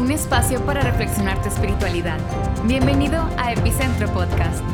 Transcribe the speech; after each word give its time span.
un 0.00 0.10
espacio 0.10 0.64
para 0.64 0.80
reflexionar 0.80 1.42
tu 1.42 1.50
espiritualidad. 1.50 2.18
Bienvenido 2.64 3.20
a 3.36 3.52
Epicentro 3.52 4.10
Podcast. 4.14 4.64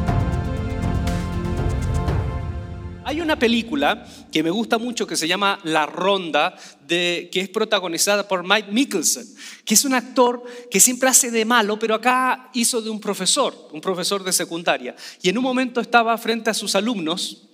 Hay 3.05 3.21
una 3.21 3.37
película 3.37 4.07
que 4.31 4.45
me 4.45 4.51
gusta 4.51 4.79
mucho 4.79 5.05
que 5.05 5.17
se 5.17 5.27
llama 5.27 5.59
La 5.65 5.85
Ronda, 5.85 6.57
de, 6.87 7.29
que 7.33 7.41
es 7.41 7.49
protagonizada 7.49 8.29
por 8.29 8.45
Mike 8.45 8.71
Mickelson, 8.71 9.25
que 9.65 9.75
es 9.75 9.85
un 9.85 9.95
actor 9.95 10.45
que 10.71 10.79
siempre 10.79 11.09
hace 11.09 11.33
de 11.33 11.45
malo, 11.45 11.77
pero 11.77 11.97
acá 11.97 12.51
hizo 12.55 12.81
de 12.81 12.91
un 12.91 13.01
profesor, 13.01 13.69
un 13.73 13.81
profesor 13.81 14.23
de 14.23 14.33
secundaria. 14.33 14.95
Y 15.23 15.29
en 15.29 15.39
un 15.39 15.45
momento 15.45 15.81
estaba 15.81 16.17
frente 16.19 16.51
a 16.51 16.55
sus 16.55 16.77
alumnos 16.77 17.49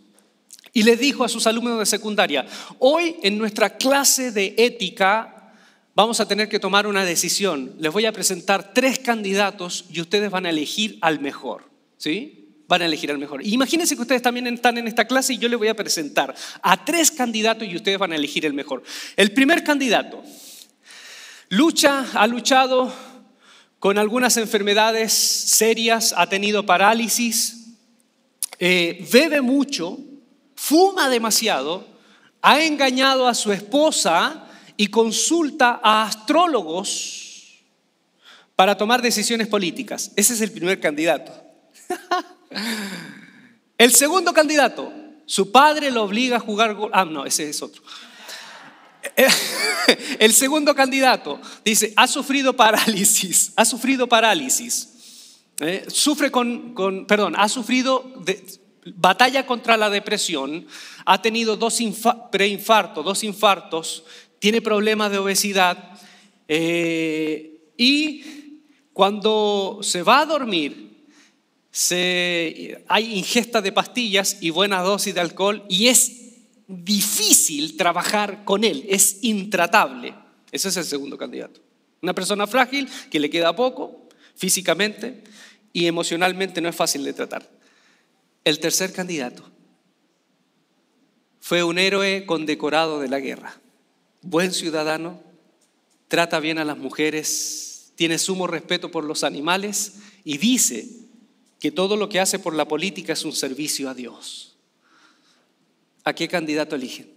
y 0.75 0.83
les 0.83 0.99
dijo 0.99 1.25
a 1.25 1.29
sus 1.29 1.47
alumnos 1.47 1.79
de 1.79 1.87
secundaria, 1.87 2.45
hoy 2.79 3.17
en 3.23 3.39
nuestra 3.39 3.79
clase 3.79 4.31
de 4.31 4.55
ética 4.59 5.42
vamos 5.95 6.21
a 6.21 6.29
tener 6.29 6.49
que 6.49 6.59
tomar 6.59 6.87
una 6.87 7.05
decisión. 7.05 7.75
Les 7.79 7.93
voy 7.93 8.07
a 8.07 8.13
presentar 8.13 8.73
tres 8.75 8.99
candidatos 8.99 9.85
y 9.91 10.01
ustedes 10.01 10.31
van 10.31 10.47
a 10.47 10.51
elegir 10.51 10.99
al 11.01 11.21
mejor. 11.21 11.71
¿Sí? 11.97 12.39
van 12.69 12.81
a 12.81 12.87
elegir 12.87 13.11
al 13.11 13.19
mejor. 13.19 13.47
Imagínense 13.47 13.95
que 13.97 14.01
ustedes 14.01 14.23
también 14.23 14.47
están 14.47 14.79
en 14.79 14.89
esta 14.89 15.07
clase 15.07 15.35
y 15.35 15.39
yo 15.39 15.47
les 15.51 15.59
voy 15.59 15.69
a 15.69 15.75
presentar 15.75 16.35
a 16.63 16.85
tres 16.87 17.11
candidatos 17.11 17.69
y 17.69 17.77
ustedes 17.77 17.99
van 17.99 18.13
a 18.13 18.17
elegir 18.17 18.47
el 18.47 18.55
mejor. 18.55 18.83
El 19.15 19.33
primer 19.33 19.63
candidato 19.63 20.23
lucha, 21.53 22.07
ha 22.15 22.27
luchado 22.27 22.91
con 23.79 23.99
algunas 23.99 24.39
enfermedades 24.39 25.13
serias, 25.13 26.15
ha 26.17 26.27
tenido 26.27 26.65
parálisis, 26.65 27.75
eh, 28.59 29.07
bebe 29.13 29.43
mucho, 29.43 29.99
fuma 30.55 31.11
demasiado, 31.11 31.87
ha 32.41 32.63
engañado 32.63 33.29
a 33.29 33.35
su 33.35 33.53
esposa 33.53 34.49
y 34.77 34.89
consulta 34.89 35.81
a 35.83 36.05
astrólogos 36.05 37.63
para 38.57 38.77
tomar 38.77 39.03
decisiones 39.03 39.49
políticas. 39.49 40.13
Ese 40.17 40.35
es 40.35 40.41
el 40.41 40.53
primer 40.53 40.81
candidato. 40.81 41.33
El 43.79 43.93
segundo 43.93 44.33
candidato, 44.33 44.93
su 45.27 45.51
padre 45.51 45.91
lo 45.91 46.05
obliga 46.05 46.37
a 46.37 46.41
jugar 46.41 46.77
Ah, 46.93 47.05
no, 47.05 47.25
ese 47.25 47.49
es 47.49 47.61
otro. 47.63 47.83
El 50.19 50.33
segundo 50.33 50.75
candidato 50.75 51.41
dice, 51.65 51.93
ha 51.97 52.07
sufrido 52.07 52.55
parálisis, 52.55 53.53
ha 53.57 53.65
sufrido 53.65 54.09
parálisis. 54.09 55.41
Eh, 55.59 55.85
sufre 55.89 56.31
con, 56.31 56.75
perdón, 57.07 57.35
ha 57.37 57.49
sufrido 57.49 58.13
batalla 58.85 59.47
contra 59.47 59.77
la 59.77 59.91
depresión, 59.91 60.67
ha 61.05 61.23
tenido 61.23 61.57
dos 61.57 61.79
preinfartos, 62.31 63.05
dos 63.05 63.23
infartos, 63.23 64.05
tiene 64.43 64.61
problemas 64.61 65.13
de 65.13 65.19
obesidad 65.19 66.01
eh, 66.49 67.61
y 67.77 68.25
cuando 68.93 69.79
se 69.83 70.03
va 70.03 70.19
a 70.19 70.27
dormir 70.27 71.07
hay 72.89 73.17
ingesta 73.17 73.63
de 73.63 73.71
pastillas 73.71 74.39
y 74.41 74.51
buena 74.51 74.81
dosis 74.81 75.15
de 75.15 75.21
alcohol 75.21 75.65
y 75.69 75.87
es 75.87 76.33
difícil 76.67 77.77
trabajar 77.77 78.45
con 78.45 78.65
él, 78.65 78.85
es 78.89 79.23
intratable. 79.23 80.13
Ese 80.51 80.71
es 80.71 80.77
el 80.77 80.87
segundo 80.87 81.17
candidato. 81.17 81.61
Una 82.03 82.13
persona 82.13 82.49
frágil 82.49 82.89
que 83.13 83.21
le 83.21 83.31
queda 83.31 83.55
poco 83.55 84.09
físicamente 84.35 85.23
y 85.73 85.87
emocionalmente 85.87 86.61
no 86.61 86.69
es 86.69 86.75
fácil 86.75 87.05
de 87.05 87.13
tratar. 87.13 87.49
El 88.43 88.59
tercer 88.59 88.93
candidato 88.93 89.49
fue 91.39 91.63
un 91.63 91.79
héroe 91.79 92.27
condecorado 92.27 92.99
de 92.99 93.07
la 93.07 93.21
guerra, 93.21 93.63
buen 94.23 94.53
ciudadano, 94.53 95.21
trata 96.09 96.41
bien 96.41 96.59
a 96.59 96.65
las 96.65 96.79
mujeres, 96.79 97.93
tiene 97.97 98.19
sumo 98.19 98.47
respeto 98.47 98.91
por 98.91 99.05
los 99.05 99.25
animales 99.25 99.95
y 100.25 100.39
dice 100.39 100.89
que 101.61 101.71
todo 101.71 101.97
lo 101.97 102.09
que 102.09 102.21
hace 102.21 102.39
por 102.39 102.55
la 102.55 102.67
política 102.67 103.13
es 103.13 103.25
un 103.25 103.33
servicio 103.33 103.89
a 103.91 103.95
Dios. 103.95 104.57
¿A 106.05 106.15
qué 106.15 106.27
candidato 106.27 106.75
eligen? 106.75 107.11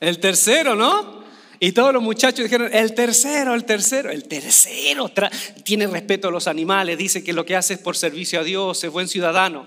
El 0.00 0.20
tercero, 0.20 0.76
¿no? 0.76 1.24
Y 1.60 1.72
todos 1.72 1.92
los 1.92 2.02
muchachos 2.02 2.44
dijeron, 2.44 2.68
el 2.72 2.94
tercero, 2.94 3.54
el 3.54 3.64
tercero, 3.64 4.10
el 4.10 4.28
tercero 4.28 5.10
tiene 5.64 5.86
respeto 5.86 6.28
a 6.28 6.30
los 6.30 6.46
animales, 6.46 6.98
dice 6.98 7.24
que 7.24 7.32
lo 7.32 7.46
que 7.46 7.56
hace 7.56 7.74
es 7.74 7.80
por 7.80 7.96
servicio 7.96 8.40
a 8.40 8.44
Dios, 8.44 8.84
es 8.84 8.90
buen 8.90 9.08
ciudadano. 9.08 9.66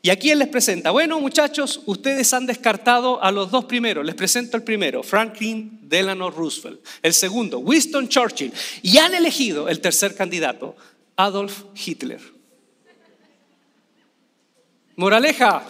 Y 0.00 0.10
aquí 0.10 0.30
él 0.30 0.38
les 0.38 0.48
presenta, 0.48 0.90
bueno 0.90 1.18
muchachos, 1.20 1.82
ustedes 1.86 2.32
han 2.32 2.46
descartado 2.46 3.22
a 3.22 3.32
los 3.32 3.50
dos 3.50 3.64
primeros, 3.64 4.06
les 4.06 4.14
presento 4.14 4.56
el 4.56 4.62
primero, 4.62 5.02
Franklin 5.02 5.80
Delano 5.82 6.30
Roosevelt, 6.30 6.84
el 7.02 7.14
segundo, 7.14 7.58
Winston 7.58 8.08
Churchill, 8.08 8.52
y 8.82 8.98
han 8.98 9.14
elegido 9.14 9.68
el 9.68 9.80
tercer 9.80 10.14
candidato, 10.14 10.76
Adolf 11.16 11.64
Hitler. 11.74 12.20
Moraleja, 14.94 15.64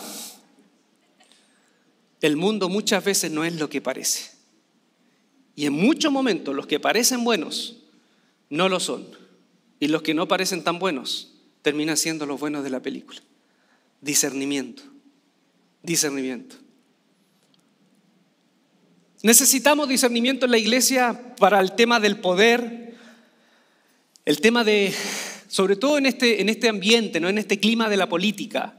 el 2.20 2.36
mundo 2.36 2.68
muchas 2.68 3.04
veces 3.04 3.30
no 3.30 3.44
es 3.44 3.54
lo 3.54 3.68
que 3.70 3.80
parece. 3.80 4.30
Y 5.54 5.66
en 5.66 5.72
muchos 5.72 6.12
momentos 6.12 6.54
los 6.54 6.66
que 6.66 6.80
parecen 6.80 7.24
buenos 7.24 7.76
no 8.50 8.68
lo 8.68 8.80
son. 8.80 9.06
Y 9.80 9.88
los 9.88 10.02
que 10.02 10.14
no 10.14 10.28
parecen 10.28 10.64
tan 10.64 10.78
buenos 10.78 11.32
terminan 11.62 11.96
siendo 11.96 12.26
los 12.26 12.40
buenos 12.40 12.64
de 12.64 12.70
la 12.70 12.80
película. 12.80 13.20
Discernimiento. 14.00 14.82
Discernimiento. 15.82 16.56
Necesitamos 19.22 19.88
discernimiento 19.88 20.46
en 20.46 20.52
la 20.52 20.58
iglesia 20.58 21.34
para 21.38 21.60
el 21.60 21.72
tema 21.72 21.98
del 21.98 22.18
poder, 22.18 22.94
el 24.24 24.40
tema 24.40 24.62
de 24.62 24.94
sobre 25.48 25.76
todo 25.76 25.98
en 25.98 26.06
este, 26.06 26.40
en 26.40 26.48
este 26.48 26.68
ambiente, 26.68 27.18
¿no? 27.18 27.28
en 27.28 27.38
este 27.38 27.58
clima 27.58 27.88
de 27.88 27.96
la 27.96 28.08
política. 28.08 28.76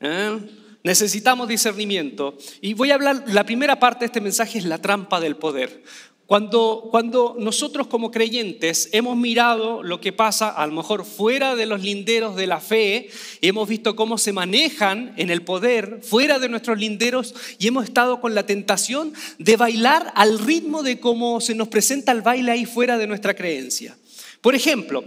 ¿eh? 0.00 0.38
Necesitamos 0.84 1.48
discernimiento. 1.48 2.38
Y 2.60 2.74
voy 2.74 2.92
a 2.92 2.94
hablar, 2.94 3.24
la 3.26 3.44
primera 3.44 3.78
parte 3.78 4.00
de 4.00 4.06
este 4.06 4.20
mensaje 4.20 4.58
es 4.58 4.64
la 4.64 4.80
trampa 4.80 5.20
del 5.20 5.36
poder. 5.36 5.82
Cuando, 6.26 6.88
cuando 6.90 7.36
nosotros 7.38 7.86
como 7.86 8.10
creyentes 8.10 8.88
hemos 8.92 9.14
mirado 9.14 9.82
lo 9.82 10.00
que 10.00 10.12
pasa 10.12 10.48
a 10.48 10.66
lo 10.66 10.72
mejor 10.72 11.04
fuera 11.04 11.54
de 11.54 11.66
los 11.66 11.82
linderos 11.82 12.34
de 12.34 12.46
la 12.46 12.60
fe, 12.60 13.10
y 13.42 13.48
hemos 13.48 13.68
visto 13.68 13.94
cómo 13.94 14.16
se 14.16 14.32
manejan 14.32 15.12
en 15.18 15.28
el 15.28 15.42
poder 15.42 16.00
fuera 16.02 16.38
de 16.38 16.48
nuestros 16.48 16.78
linderos 16.78 17.34
y 17.58 17.66
hemos 17.66 17.84
estado 17.84 18.22
con 18.22 18.34
la 18.34 18.46
tentación 18.46 19.12
de 19.38 19.56
bailar 19.58 20.12
al 20.14 20.38
ritmo 20.38 20.82
de 20.82 20.98
cómo 20.98 21.42
se 21.42 21.54
nos 21.54 21.68
presenta 21.68 22.12
el 22.12 22.22
baile 22.22 22.52
ahí 22.52 22.64
fuera 22.64 22.96
de 22.96 23.06
nuestra 23.06 23.34
creencia. 23.34 23.94
Por 24.40 24.54
ejemplo, 24.54 25.04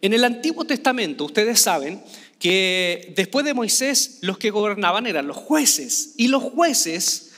en 0.00 0.12
el 0.12 0.24
Antiguo 0.24 0.64
Testamento, 0.64 1.24
ustedes 1.24 1.60
saben 1.60 2.02
que 2.38 3.12
después 3.16 3.44
de 3.44 3.54
Moisés 3.54 4.18
los 4.20 4.38
que 4.38 4.50
gobernaban 4.50 5.06
eran 5.06 5.28
los 5.28 5.36
jueces. 5.36 6.14
Y 6.16 6.28
los 6.28 6.42
jueces 6.42 7.31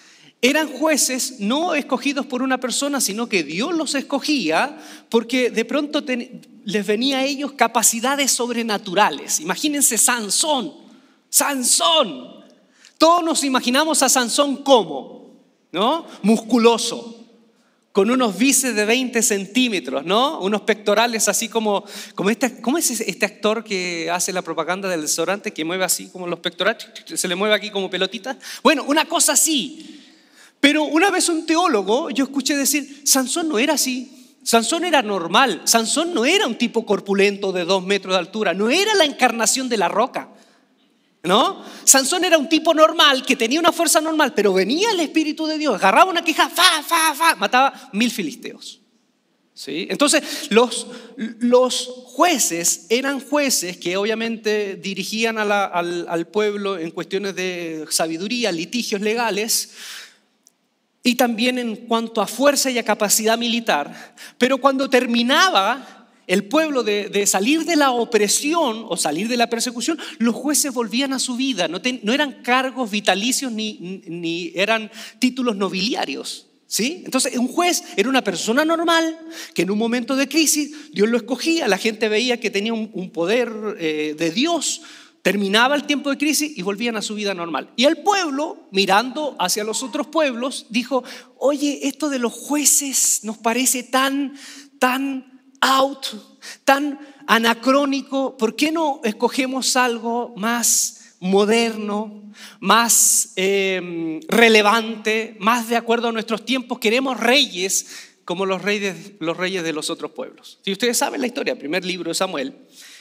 eran 0.44 0.68
jueces 0.68 1.36
no 1.40 1.74
escogidos 1.74 2.26
por 2.26 2.42
una 2.42 2.60
persona, 2.60 3.00
sino 3.00 3.30
que 3.30 3.42
Dios 3.42 3.74
los 3.74 3.94
escogía 3.94 4.76
porque 5.08 5.48
de 5.48 5.64
pronto 5.64 6.04
les 6.64 6.86
venía 6.86 7.20
a 7.20 7.24
ellos 7.24 7.52
capacidades 7.52 8.30
sobrenaturales. 8.32 9.40
Imagínense 9.40 9.96
Sansón, 9.96 10.74
Sansón. 11.30 12.44
Todos 12.98 13.24
nos 13.24 13.42
imaginamos 13.42 14.02
a 14.02 14.10
Sansón 14.10 14.58
como, 14.58 15.30
¿no? 15.72 16.04
Musculoso, 16.20 17.24
con 17.92 18.10
unos 18.10 18.36
bíceps 18.36 18.76
de 18.76 18.84
20 18.84 19.22
centímetros, 19.22 20.04
¿no? 20.04 20.40
Unos 20.40 20.60
pectorales 20.60 21.26
así 21.26 21.48
como, 21.48 21.86
como 22.14 22.28
este, 22.28 22.60
¿cómo 22.60 22.76
es 22.76 22.90
este 22.90 23.24
actor 23.24 23.64
que 23.64 24.10
hace 24.10 24.30
la 24.30 24.42
propaganda 24.42 24.90
del 24.90 25.00
desodorante 25.00 25.54
que 25.54 25.64
mueve 25.64 25.84
así 25.84 26.08
como 26.08 26.26
los 26.26 26.40
pectorales? 26.40 26.86
Se 27.06 27.28
le 27.28 27.34
mueve 27.34 27.54
aquí 27.54 27.70
como 27.70 27.88
pelotita. 27.88 28.36
Bueno, 28.62 28.84
una 28.86 29.06
cosa 29.06 29.32
así. 29.32 30.02
Pero 30.64 30.84
una 30.84 31.10
vez 31.10 31.28
un 31.28 31.44
teólogo, 31.44 32.08
yo 32.08 32.24
escuché 32.24 32.56
decir, 32.56 33.02
Sansón 33.04 33.50
no 33.50 33.58
era 33.58 33.74
así. 33.74 34.34
Sansón 34.42 34.84
era 34.84 35.02
normal. 35.02 35.60
Sansón 35.66 36.14
no 36.14 36.24
era 36.24 36.46
un 36.46 36.56
tipo 36.56 36.86
corpulento 36.86 37.52
de 37.52 37.66
dos 37.66 37.84
metros 37.84 38.14
de 38.14 38.20
altura. 38.20 38.54
No 38.54 38.70
era 38.70 38.94
la 38.94 39.04
encarnación 39.04 39.68
de 39.68 39.76
la 39.76 39.88
roca. 39.88 40.30
¿No? 41.22 41.62
Sansón 41.84 42.24
era 42.24 42.38
un 42.38 42.48
tipo 42.48 42.72
normal 42.72 43.26
que 43.26 43.36
tenía 43.36 43.60
una 43.60 43.72
fuerza 43.72 44.00
normal, 44.00 44.32
pero 44.34 44.54
venía 44.54 44.90
el 44.90 45.00
Espíritu 45.00 45.46
de 45.46 45.58
Dios, 45.58 45.74
agarraba 45.74 46.10
una 46.10 46.24
queja, 46.24 46.48
fa, 46.48 46.82
fa, 46.82 47.14
fa, 47.14 47.34
mataba 47.34 47.90
mil 47.92 48.10
filisteos. 48.10 48.80
¿Sí? 49.52 49.86
Entonces, 49.90 50.48
los, 50.48 50.86
los 51.16 51.90
jueces 52.06 52.86
eran 52.88 53.20
jueces 53.20 53.76
que 53.76 53.98
obviamente 53.98 54.76
dirigían 54.76 55.36
al, 55.36 55.52
al 56.08 56.26
pueblo 56.26 56.78
en 56.78 56.90
cuestiones 56.90 57.36
de 57.36 57.84
sabiduría, 57.90 58.50
litigios 58.50 59.02
legales, 59.02 59.70
y 61.06 61.14
también 61.16 61.58
en 61.58 61.76
cuanto 61.76 62.22
a 62.22 62.26
fuerza 62.26 62.70
y 62.70 62.78
a 62.78 62.82
capacidad 62.82 63.38
militar. 63.38 64.14
Pero 64.38 64.58
cuando 64.58 64.88
terminaba 64.88 66.08
el 66.26 66.44
pueblo 66.44 66.82
de, 66.82 67.26
salir 67.26 67.66
de 67.66 67.76
la 67.76 67.90
opresión 67.90 68.86
o 68.88 68.96
salir 68.96 69.28
de 69.28 69.36
la 69.36 69.50
persecución, 69.50 69.98
los 70.18 70.34
jueces 70.34 70.72
volvían 70.72 71.12
a 71.12 71.18
su 71.18 71.36
vida, 71.36 71.68
no, 71.68 71.80
eran 72.12 72.42
cargos 72.42 72.90
vitalicios 72.90 73.52
ni, 73.52 74.50
eran 74.56 74.90
títulos 75.20 75.54
nobiliarios, 75.56 76.48
¿Sí? 76.66 77.02
Entonces, 77.04 77.36
un 77.36 77.46
juez 77.46 77.84
era 77.94 78.08
una 78.08 78.24
persona 78.24 78.64
normal 78.64 79.16
que 79.54 79.62
en 79.62 79.70
un 79.70 79.78
momento 79.78 80.16
de 80.16 80.28
crisis 80.28 80.90
Dios 80.90 81.08
lo 81.08 81.18
escogía, 81.18 81.68
la 81.68 81.78
gente 81.78 82.08
veía 82.08 82.40
que 82.40 82.50
tenía 82.50 82.72
un, 82.72 83.10
poder 83.10 83.52
eh, 83.78 84.16
de 84.18 84.30
Dios, 84.32 84.80
terminaba 85.24 85.74
el 85.74 85.84
tiempo 85.84 86.10
de 86.10 86.18
crisis 86.18 86.52
y 86.54 86.60
volvían 86.60 86.96
a 86.96 87.02
su 87.02 87.14
vida 87.14 87.32
normal. 87.32 87.70
Y 87.76 87.86
el 87.86 88.02
pueblo, 88.02 88.68
mirando 88.70 89.34
hacia 89.38 89.64
los 89.64 89.82
otros 89.82 90.08
pueblos, 90.08 90.66
dijo, 90.68 91.02
oye, 91.38 91.80
esto 91.88 92.10
de 92.10 92.18
los 92.18 92.34
jueces 92.34 93.20
nos 93.22 93.38
parece 93.38 93.84
tan, 93.84 94.34
tan 94.78 95.48
out, 95.62 96.08
tan 96.64 97.00
anacrónico, 97.26 98.36
¿por 98.36 98.54
qué 98.54 98.70
no 98.70 99.00
escogemos 99.02 99.76
algo 99.76 100.34
más 100.36 101.16
moderno, 101.20 102.30
más 102.60 103.32
em, 103.36 104.20
relevante, 104.28 105.36
más 105.38 105.70
de 105.70 105.76
acuerdo 105.76 106.08
a 106.08 106.12
nuestros 106.12 106.44
tiempos. 106.44 106.78
Queremos 106.80 107.18
reyes 107.18 108.10
como 108.26 108.44
los 108.44 108.60
reyes, 108.60 109.12
los 109.20 109.38
reyes 109.38 109.62
de 109.62 109.72
los 109.72 109.88
otros 109.88 110.10
pueblos. 110.10 110.58
Si 110.62 110.70
ustedes 110.70 110.98
saben 110.98 111.22
la 111.22 111.26
historia, 111.26 111.52
el 111.52 111.58
primer 111.58 111.82
libro 111.82 112.10
de 112.10 112.14
Samuel, 112.14 112.58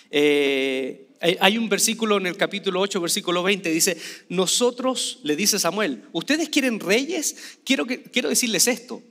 eh, 0.09 1.09
hay 1.39 1.57
un 1.57 1.69
versículo 1.69 2.17
en 2.17 2.27
el 2.27 2.35
capítulo 2.35 2.81
8, 2.81 2.99
versículo 2.99 3.43
20, 3.43 3.69
dice, 3.69 3.97
nosotros, 4.29 5.19
le 5.23 5.35
dice 5.35 5.57
Samuel, 5.57 6.03
¿ustedes 6.11 6.49
quieren 6.49 6.79
reyes? 6.79 7.57
Quiero, 7.63 7.85
quiero 7.85 8.29
decirles 8.29 8.67
esto, 8.67 9.01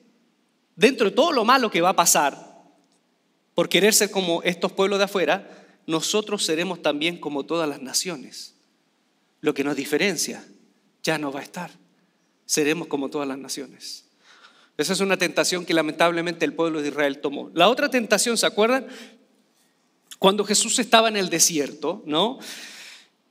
dentro 0.76 1.08
de 1.08 1.16
todo 1.16 1.32
lo 1.32 1.44
malo 1.44 1.70
que 1.70 1.80
va 1.80 1.90
a 1.90 1.96
pasar, 1.96 2.52
por 3.54 3.68
querer 3.68 3.94
ser 3.94 4.10
como 4.10 4.42
estos 4.42 4.72
pueblos 4.72 4.98
de 4.98 5.06
afuera, 5.06 5.80
nosotros 5.86 6.44
seremos 6.44 6.82
también 6.82 7.18
como 7.18 7.44
todas 7.44 7.68
las 7.68 7.80
naciones 7.80 8.52
lo 9.42 9.52
que 9.52 9.64
nos 9.64 9.76
diferencia 9.76 10.42
ya 11.02 11.18
no 11.18 11.30
va 11.30 11.40
a 11.40 11.42
estar. 11.42 11.70
Seremos 12.46 12.88
como 12.88 13.10
todas 13.10 13.28
las 13.28 13.38
naciones. 13.38 14.06
Esa 14.78 14.94
es 14.94 15.00
una 15.00 15.18
tentación 15.18 15.66
que 15.66 15.74
lamentablemente 15.74 16.44
el 16.44 16.54
pueblo 16.54 16.80
de 16.80 16.88
Israel 16.88 17.20
tomó. 17.20 17.50
La 17.52 17.68
otra 17.68 17.90
tentación, 17.90 18.38
¿se 18.38 18.46
acuerdan? 18.46 18.86
Cuando 20.22 20.44
Jesús 20.44 20.78
estaba 20.78 21.08
en 21.08 21.16
el 21.16 21.28
desierto, 21.28 22.04
¿no? 22.06 22.38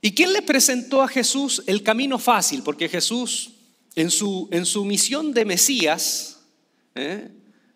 ¿Y 0.01 0.11
quién 0.11 0.33
le 0.33 0.41
presentó 0.41 1.01
a 1.01 1.07
Jesús 1.07 1.63
el 1.65 1.83
camino 1.83 2.19
fácil? 2.19 2.63
Porque 2.63 2.89
Jesús, 2.89 3.51
en 3.95 4.11
su, 4.11 4.49
en 4.51 4.65
su 4.65 4.83
misión 4.83 5.31
de 5.31 5.45
Mesías, 5.45 6.41
¿eh? 6.95 7.31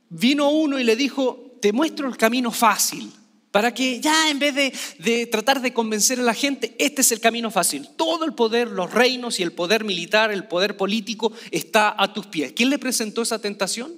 vino 0.09 0.49
uno 0.49 0.77
y 0.77 0.83
le 0.83 0.97
dijo, 0.97 1.57
te 1.61 1.71
muestro 1.71 2.09
el 2.09 2.17
camino 2.17 2.51
fácil. 2.51 3.09
Para 3.51 3.73
que 3.73 4.01
ya 4.01 4.29
en 4.29 4.37
vez 4.37 4.53
de, 4.97 5.27
tratar 5.27 5.61
de 5.61 5.71
convencer 5.71 6.19
a 6.19 6.23
la 6.23 6.33
gente, 6.33 6.75
este 6.77 6.99
es 6.99 7.13
el 7.13 7.21
camino 7.21 7.49
fácil. 7.49 7.87
Todo 7.95 8.25
el 8.25 8.33
poder, 8.33 8.67
los 8.67 8.93
reinos 8.93 9.39
y 9.39 9.43
el 9.43 9.53
poder 9.53 9.85
militar, 9.85 10.29
el 10.29 10.45
poder 10.45 10.75
político 10.75 11.31
está 11.51 11.95
a 11.97 12.11
tus 12.13 12.25
pies. 12.25 12.51
¿Quién 12.53 12.69
le 12.69 12.79
presentó 12.79 13.21
esa 13.21 13.39
tentación? 13.39 13.93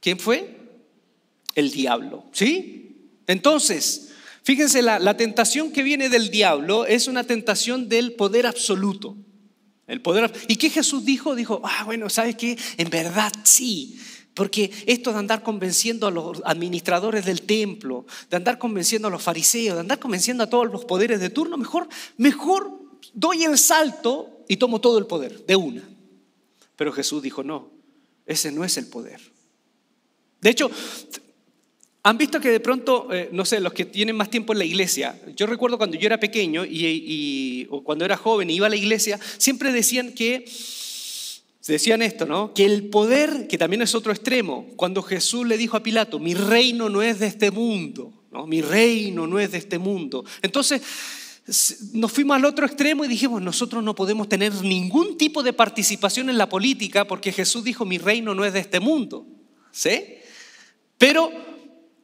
¿Quién 0.00 0.18
fue? 0.18 0.58
El 1.54 1.70
diablo. 1.70 2.24
¿Sí? 2.32 2.81
Entonces, 3.26 4.10
fíjense, 4.42 4.82
la, 4.82 4.98
la 4.98 5.16
tentación 5.16 5.72
que 5.72 5.82
viene 5.82 6.08
del 6.08 6.30
diablo 6.30 6.86
es 6.86 7.08
una 7.08 7.24
tentación 7.24 7.88
del 7.88 8.14
poder 8.14 8.46
absoluto. 8.46 9.16
El 9.86 10.00
poder, 10.00 10.32
¿Y 10.48 10.56
qué 10.56 10.70
Jesús 10.70 11.04
dijo? 11.04 11.34
Dijo, 11.34 11.60
ah, 11.64 11.84
bueno, 11.84 12.08
¿sabes 12.08 12.36
qué? 12.36 12.56
En 12.76 12.88
verdad 12.88 13.32
sí. 13.44 13.98
Porque 14.34 14.70
esto 14.86 15.12
de 15.12 15.18
andar 15.18 15.42
convenciendo 15.42 16.06
a 16.06 16.10
los 16.10 16.40
administradores 16.44 17.26
del 17.26 17.42
templo, 17.42 18.06
de 18.30 18.36
andar 18.36 18.58
convenciendo 18.58 19.08
a 19.08 19.10
los 19.10 19.22
fariseos, 19.22 19.74
de 19.74 19.80
andar 19.80 19.98
convenciendo 19.98 20.44
a 20.44 20.48
todos 20.48 20.70
los 20.70 20.86
poderes 20.86 21.20
de 21.20 21.28
turno, 21.28 21.58
mejor, 21.58 21.88
mejor 22.16 22.70
doy 23.12 23.44
el 23.44 23.58
salto 23.58 24.44
y 24.48 24.56
tomo 24.56 24.80
todo 24.80 24.98
el 24.98 25.06
poder 25.06 25.44
de 25.44 25.56
una. 25.56 25.82
Pero 26.76 26.92
Jesús 26.92 27.22
dijo, 27.22 27.42
no, 27.42 27.70
ese 28.24 28.50
no 28.50 28.64
es 28.64 28.78
el 28.78 28.86
poder. 28.86 29.20
De 30.40 30.50
hecho, 30.50 30.70
han 32.04 32.18
visto 32.18 32.40
que 32.40 32.50
de 32.50 32.60
pronto, 32.60 33.08
eh, 33.12 33.28
no 33.32 33.44
sé, 33.44 33.60
los 33.60 33.72
que 33.72 33.84
tienen 33.84 34.16
más 34.16 34.28
tiempo 34.28 34.52
en 34.52 34.58
la 34.58 34.64
iglesia, 34.64 35.20
yo 35.36 35.46
recuerdo 35.46 35.78
cuando 35.78 35.96
yo 35.96 36.06
era 36.06 36.18
pequeño 36.18 36.64
y, 36.64 37.66
cuando 37.84 38.04
era 38.04 38.16
joven 38.16 38.50
y 38.50 38.54
iba 38.54 38.66
a 38.66 38.70
la 38.70 38.76
iglesia, 38.76 39.20
siempre 39.38 39.72
decían 39.72 40.12
que 40.12 40.44
decían 41.64 42.02
esto, 42.02 42.26
¿no? 42.26 42.52
Que 42.54 42.64
el 42.64 42.88
poder, 42.88 43.46
que 43.46 43.56
también 43.56 43.82
es 43.82 43.94
otro 43.94 44.10
extremo, 44.10 44.66
cuando 44.74 45.00
Jesús 45.00 45.46
le 45.46 45.56
dijo 45.56 45.76
a 45.76 45.82
Pilato, 45.84 46.18
mi 46.18 46.34
reino 46.34 46.88
no 46.88 47.02
es 47.02 47.20
de 47.20 47.28
este 47.28 47.52
mundo, 47.52 48.12
¿no? 48.32 48.48
Mi 48.48 48.62
reino 48.62 49.28
no 49.28 49.38
es 49.38 49.52
de 49.52 49.58
este 49.58 49.78
mundo. 49.78 50.24
Entonces, 50.42 50.82
nos 51.92 52.10
fuimos 52.10 52.36
al 52.36 52.44
otro 52.46 52.66
extremo 52.66 53.04
y 53.04 53.08
dijimos, 53.08 53.40
nosotros 53.40 53.82
no 53.84 53.94
podemos 53.94 54.28
tener 54.28 54.52
ningún 54.62 55.16
tipo 55.16 55.44
de 55.44 55.52
participación 55.52 56.30
en 56.30 56.38
la 56.38 56.48
política 56.48 57.06
porque 57.06 57.30
Jesús 57.30 57.62
dijo, 57.62 57.84
mi 57.84 57.98
reino 57.98 58.34
no 58.34 58.44
es 58.44 58.52
de 58.52 58.60
este 58.60 58.80
mundo. 58.80 59.24
¿Sí? 59.70 60.16
Pero 60.98 61.51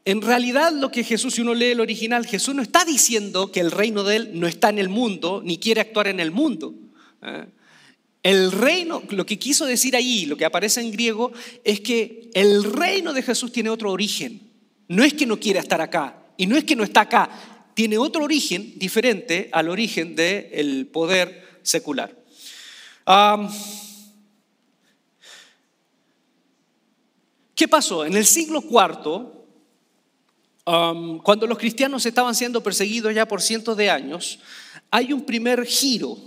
en 0.08 0.22
realidad 0.22 0.72
lo 0.72 0.90
que 0.90 1.04
Jesús, 1.04 1.34
si 1.34 1.42
uno 1.42 1.52
lee 1.52 1.72
el 1.72 1.80
original, 1.80 2.26
Jesús 2.26 2.54
no 2.54 2.62
está 2.62 2.82
diciendo 2.86 3.52
que 3.52 3.60
el 3.60 3.70
reino 3.70 4.04
de 4.04 4.16
él 4.16 4.30
no 4.32 4.46
está 4.46 4.70
en 4.70 4.78
el 4.78 4.88
mundo, 4.88 5.42
ni 5.44 5.58
quiere 5.58 5.82
actuar 5.82 6.08
en 6.08 6.18
el 6.18 6.30
mundo. 6.30 6.74
¿eh? 7.20 7.44
El 8.22 8.50
reino, 8.50 9.02
lo 9.10 9.26
que 9.26 9.38
quiso 9.38 9.66
decir 9.66 9.94
ahí, 9.94 10.24
lo 10.24 10.38
que 10.38 10.46
aparece 10.46 10.80
en 10.80 10.92
griego, 10.92 11.30
es 11.62 11.80
que 11.80 12.30
el 12.32 12.64
reino 12.64 13.12
de 13.12 13.22
Jesús 13.22 13.52
tiene 13.52 13.68
otro 13.68 13.92
origen. 13.92 14.40
No 14.88 15.04
es 15.04 15.12
que 15.12 15.26
no 15.26 15.38
quiera 15.38 15.60
estar 15.60 15.82
acá 15.82 16.22
y 16.38 16.46
no 16.46 16.56
es 16.56 16.64
que 16.64 16.74
no 16.74 16.84
está 16.84 17.02
acá, 17.02 17.28
tiene 17.74 17.98
otro 17.98 18.24
origen 18.24 18.78
diferente 18.78 19.50
al 19.52 19.68
origen 19.68 20.16
del 20.16 20.86
poder 20.86 21.60
secular. 21.60 22.16
¿Qué 27.54 27.68
pasó? 27.68 28.06
En 28.06 28.16
el 28.16 28.24
siglo 28.24 28.64
IV, 28.66 29.37
cuando 31.22 31.46
los 31.46 31.58
cristianos 31.58 32.04
estaban 32.04 32.34
siendo 32.34 32.62
perseguidos 32.62 33.14
ya 33.14 33.26
por 33.26 33.40
cientos 33.40 33.76
de 33.76 33.90
años, 33.90 34.38
hay 34.90 35.12
un 35.12 35.24
primer 35.24 35.64
giro 35.64 36.18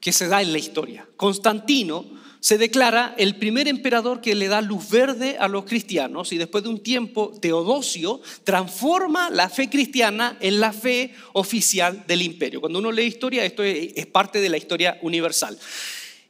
que 0.00 0.12
se 0.12 0.28
da 0.28 0.42
en 0.42 0.52
la 0.52 0.58
historia. 0.58 1.08
Constantino 1.16 2.04
se 2.40 2.58
declara 2.58 3.14
el 3.18 3.36
primer 3.36 3.66
emperador 3.66 4.20
que 4.20 4.34
le 4.34 4.48
da 4.48 4.60
luz 4.60 4.90
verde 4.90 5.36
a 5.38 5.48
los 5.48 5.64
cristianos 5.64 6.32
y 6.32 6.38
después 6.38 6.62
de 6.64 6.70
un 6.70 6.80
tiempo 6.80 7.32
Teodosio 7.40 8.20
transforma 8.44 9.30
la 9.30 9.48
fe 9.48 9.68
cristiana 9.68 10.36
en 10.40 10.60
la 10.60 10.72
fe 10.72 11.14
oficial 11.32 12.04
del 12.06 12.22
imperio. 12.22 12.60
Cuando 12.60 12.78
uno 12.78 12.92
lee 12.92 13.04
historia, 13.04 13.44
esto 13.44 13.64
es 13.64 14.06
parte 14.06 14.40
de 14.40 14.50
la 14.50 14.58
historia 14.58 14.98
universal. 15.02 15.58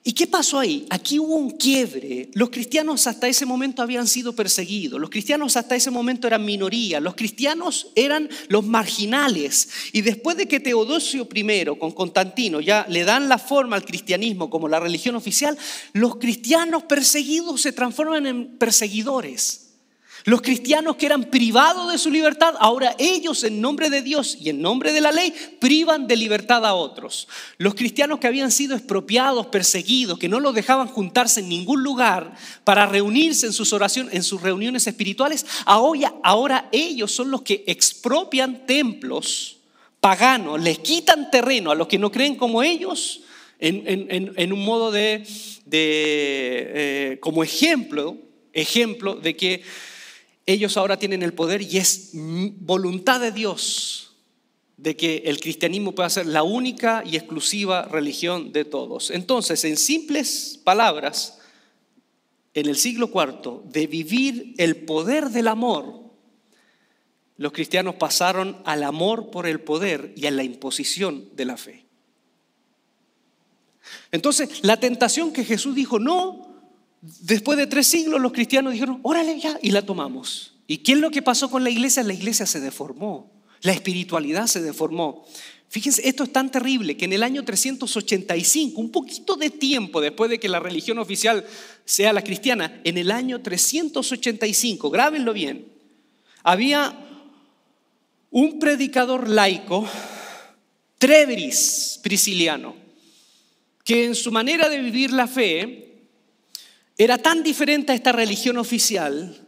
¿Y 0.04 0.12
qué 0.12 0.26
pasó 0.26 0.58
ahí? 0.58 0.86
Aquí 0.90 1.18
hubo 1.18 1.34
un 1.34 1.50
quiebre. 1.50 2.30
Los 2.32 2.50
cristianos 2.50 3.06
hasta 3.06 3.28
ese 3.28 3.44
momento 3.44 3.82
habían 3.82 4.06
sido 4.06 4.34
perseguidos. 4.34 5.00
Los 5.00 5.10
cristianos 5.10 5.56
hasta 5.56 5.76
ese 5.76 5.90
momento 5.90 6.26
eran 6.26 6.44
minoría. 6.44 7.00
Los 7.00 7.14
cristianos 7.14 7.88
eran 7.94 8.30
los 8.48 8.64
marginales. 8.64 9.68
Y 9.92 10.00
después 10.00 10.36
de 10.36 10.46
que 10.46 10.60
Teodosio 10.60 11.28
I 11.34 11.64
con 11.78 11.92
Constantino 11.92 12.60
ya 12.60 12.86
le 12.88 13.04
dan 13.04 13.28
la 13.28 13.38
forma 13.38 13.76
al 13.76 13.84
cristianismo 13.84 14.48
como 14.48 14.68
la 14.68 14.80
religión 14.80 15.14
oficial, 15.14 15.58
los 15.92 16.16
cristianos 16.16 16.84
perseguidos 16.84 17.60
se 17.60 17.72
transforman 17.72 18.26
en 18.26 18.56
perseguidores. 18.56 19.67
Los 20.28 20.42
cristianos 20.42 20.96
que 20.96 21.06
eran 21.06 21.24
privados 21.24 21.90
de 21.90 21.96
su 21.96 22.10
libertad, 22.10 22.54
ahora 22.58 22.94
ellos 22.98 23.44
en 23.44 23.62
nombre 23.62 23.88
de 23.88 24.02
Dios 24.02 24.36
y 24.38 24.50
en 24.50 24.60
nombre 24.60 24.92
de 24.92 25.00
la 25.00 25.10
ley 25.10 25.32
privan 25.58 26.06
de 26.06 26.16
libertad 26.16 26.66
a 26.66 26.74
otros. 26.74 27.28
Los 27.56 27.74
cristianos 27.74 28.18
que 28.18 28.26
habían 28.26 28.52
sido 28.52 28.76
expropiados, 28.76 29.46
perseguidos, 29.46 30.18
que 30.18 30.28
no 30.28 30.38
los 30.38 30.54
dejaban 30.54 30.88
juntarse 30.88 31.40
en 31.40 31.48
ningún 31.48 31.82
lugar 31.82 32.34
para 32.64 32.84
reunirse 32.84 33.46
en 33.46 33.54
sus 33.54 33.72
oraciones, 33.72 34.12
en 34.12 34.22
sus 34.22 34.42
reuniones 34.42 34.86
espirituales, 34.86 35.46
ahora, 35.64 36.12
ahora 36.22 36.68
ellos 36.72 37.10
son 37.10 37.30
los 37.30 37.40
que 37.40 37.64
expropian 37.66 38.66
templos 38.66 39.56
paganos, 39.98 40.60
les 40.60 40.78
quitan 40.80 41.30
terreno 41.30 41.70
a 41.70 41.74
los 41.74 41.88
que 41.88 41.98
no 41.98 42.12
creen 42.12 42.34
como 42.34 42.62
ellos 42.62 43.22
en, 43.60 44.52
un 44.52 44.62
modo 44.62 44.90
de, 44.90 45.24
eh, 45.72 47.16
como 47.22 47.42
ejemplo, 47.42 48.18
ejemplo 48.52 49.14
de 49.14 49.34
que 49.34 49.62
ellos 50.48 50.78
ahora 50.78 50.98
tienen 50.98 51.22
el 51.22 51.34
poder 51.34 51.60
y 51.60 51.76
es 51.76 52.12
voluntad 52.14 53.20
de 53.20 53.32
Dios 53.32 54.16
de 54.78 54.96
que 54.96 55.24
el 55.26 55.40
cristianismo 55.40 55.94
pueda 55.94 56.08
ser 56.08 56.24
la 56.24 56.42
única 56.42 57.02
y 57.04 57.16
exclusiva 57.16 57.82
religión 57.82 58.50
de 58.50 58.64
todos. 58.64 59.10
Entonces, 59.10 59.62
en 59.64 59.76
simples 59.76 60.58
palabras, 60.64 61.38
en 62.54 62.66
el 62.66 62.76
siglo 62.76 63.10
IV, 63.12 63.70
de 63.70 63.86
vivir 63.86 64.54
el 64.56 64.76
poder 64.76 65.28
del 65.28 65.48
amor, 65.48 66.00
los 67.36 67.52
cristianos 67.52 67.96
pasaron 67.96 68.62
al 68.64 68.84
amor 68.84 69.30
por 69.30 69.46
el 69.46 69.60
poder 69.60 70.14
y 70.16 70.24
a 70.24 70.30
la 70.30 70.44
imposición 70.44 71.28
de 71.36 71.44
la 71.44 71.58
fe. 71.58 71.84
Entonces, 74.12 74.64
la 74.64 74.80
tentación 74.80 75.30
que 75.30 75.44
Jesús 75.44 75.74
dijo, 75.74 75.98
no, 75.98 76.47
Después 77.00 77.56
de 77.58 77.66
tres 77.66 77.86
siglos 77.86 78.20
los 78.20 78.32
cristianos 78.32 78.72
dijeron, 78.72 79.00
órale 79.02 79.38
ya, 79.38 79.58
y 79.62 79.70
la 79.70 79.82
tomamos. 79.82 80.54
¿Y 80.66 80.78
qué 80.78 80.92
es 80.92 80.98
lo 80.98 81.10
que 81.10 81.22
pasó 81.22 81.50
con 81.50 81.64
la 81.64 81.70
iglesia? 81.70 82.02
La 82.02 82.12
iglesia 82.12 82.44
se 82.44 82.60
deformó, 82.60 83.32
la 83.62 83.72
espiritualidad 83.72 84.46
se 84.46 84.60
deformó. 84.60 85.24
Fíjense, 85.70 86.08
esto 86.08 86.24
es 86.24 86.32
tan 86.32 86.50
terrible 86.50 86.96
que 86.96 87.04
en 87.04 87.12
el 87.12 87.22
año 87.22 87.44
385, 87.44 88.80
un 88.80 88.90
poquito 88.90 89.36
de 89.36 89.50
tiempo 89.50 90.00
después 90.00 90.30
de 90.30 90.40
que 90.40 90.48
la 90.48 90.60
religión 90.60 90.98
oficial 90.98 91.46
sea 91.84 92.12
la 92.12 92.22
cristiana, 92.22 92.80
en 92.84 92.96
el 92.96 93.10
año 93.10 93.42
385, 93.42 94.90
grábenlo 94.90 95.32
bien, 95.32 95.66
había 96.42 96.98
un 98.30 98.58
predicador 98.58 99.28
laico, 99.28 99.86
Treveris 100.98 102.00
Prisciliano, 102.02 102.74
que 103.84 104.06
en 104.06 104.14
su 104.14 104.32
manera 104.32 104.68
de 104.68 104.80
vivir 104.80 105.12
la 105.12 105.26
fe 105.26 105.87
era 106.98 107.16
tan 107.16 107.44
diferente 107.44 107.92
a 107.92 107.94
esta 107.94 108.10
religión 108.10 108.58
oficial 108.58 109.46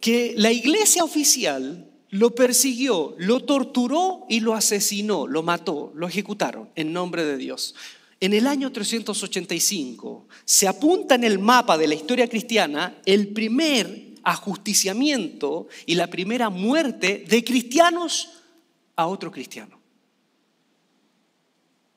que 0.00 0.34
la 0.36 0.50
iglesia 0.50 1.04
oficial 1.04 1.90
lo 2.10 2.34
persiguió, 2.34 3.14
lo 3.18 3.40
torturó 3.40 4.24
y 4.28 4.40
lo 4.40 4.54
asesinó, 4.54 5.26
lo 5.26 5.42
mató, 5.42 5.92
lo 5.94 6.08
ejecutaron 6.08 6.70
en 6.74 6.92
nombre 6.92 7.24
de 7.24 7.36
Dios. 7.36 7.74
En 8.20 8.32
el 8.32 8.46
año 8.46 8.72
385 8.72 10.26
se 10.46 10.66
apunta 10.66 11.14
en 11.14 11.24
el 11.24 11.38
mapa 11.38 11.76
de 11.76 11.88
la 11.88 11.94
historia 11.94 12.28
cristiana 12.28 12.98
el 13.04 13.28
primer 13.28 14.14
ajusticiamiento 14.22 15.68
y 15.84 15.94
la 15.94 16.06
primera 16.06 16.48
muerte 16.48 17.24
de 17.28 17.44
cristianos 17.44 18.30
a 18.96 19.06
otro 19.06 19.30
cristiano. 19.30 19.75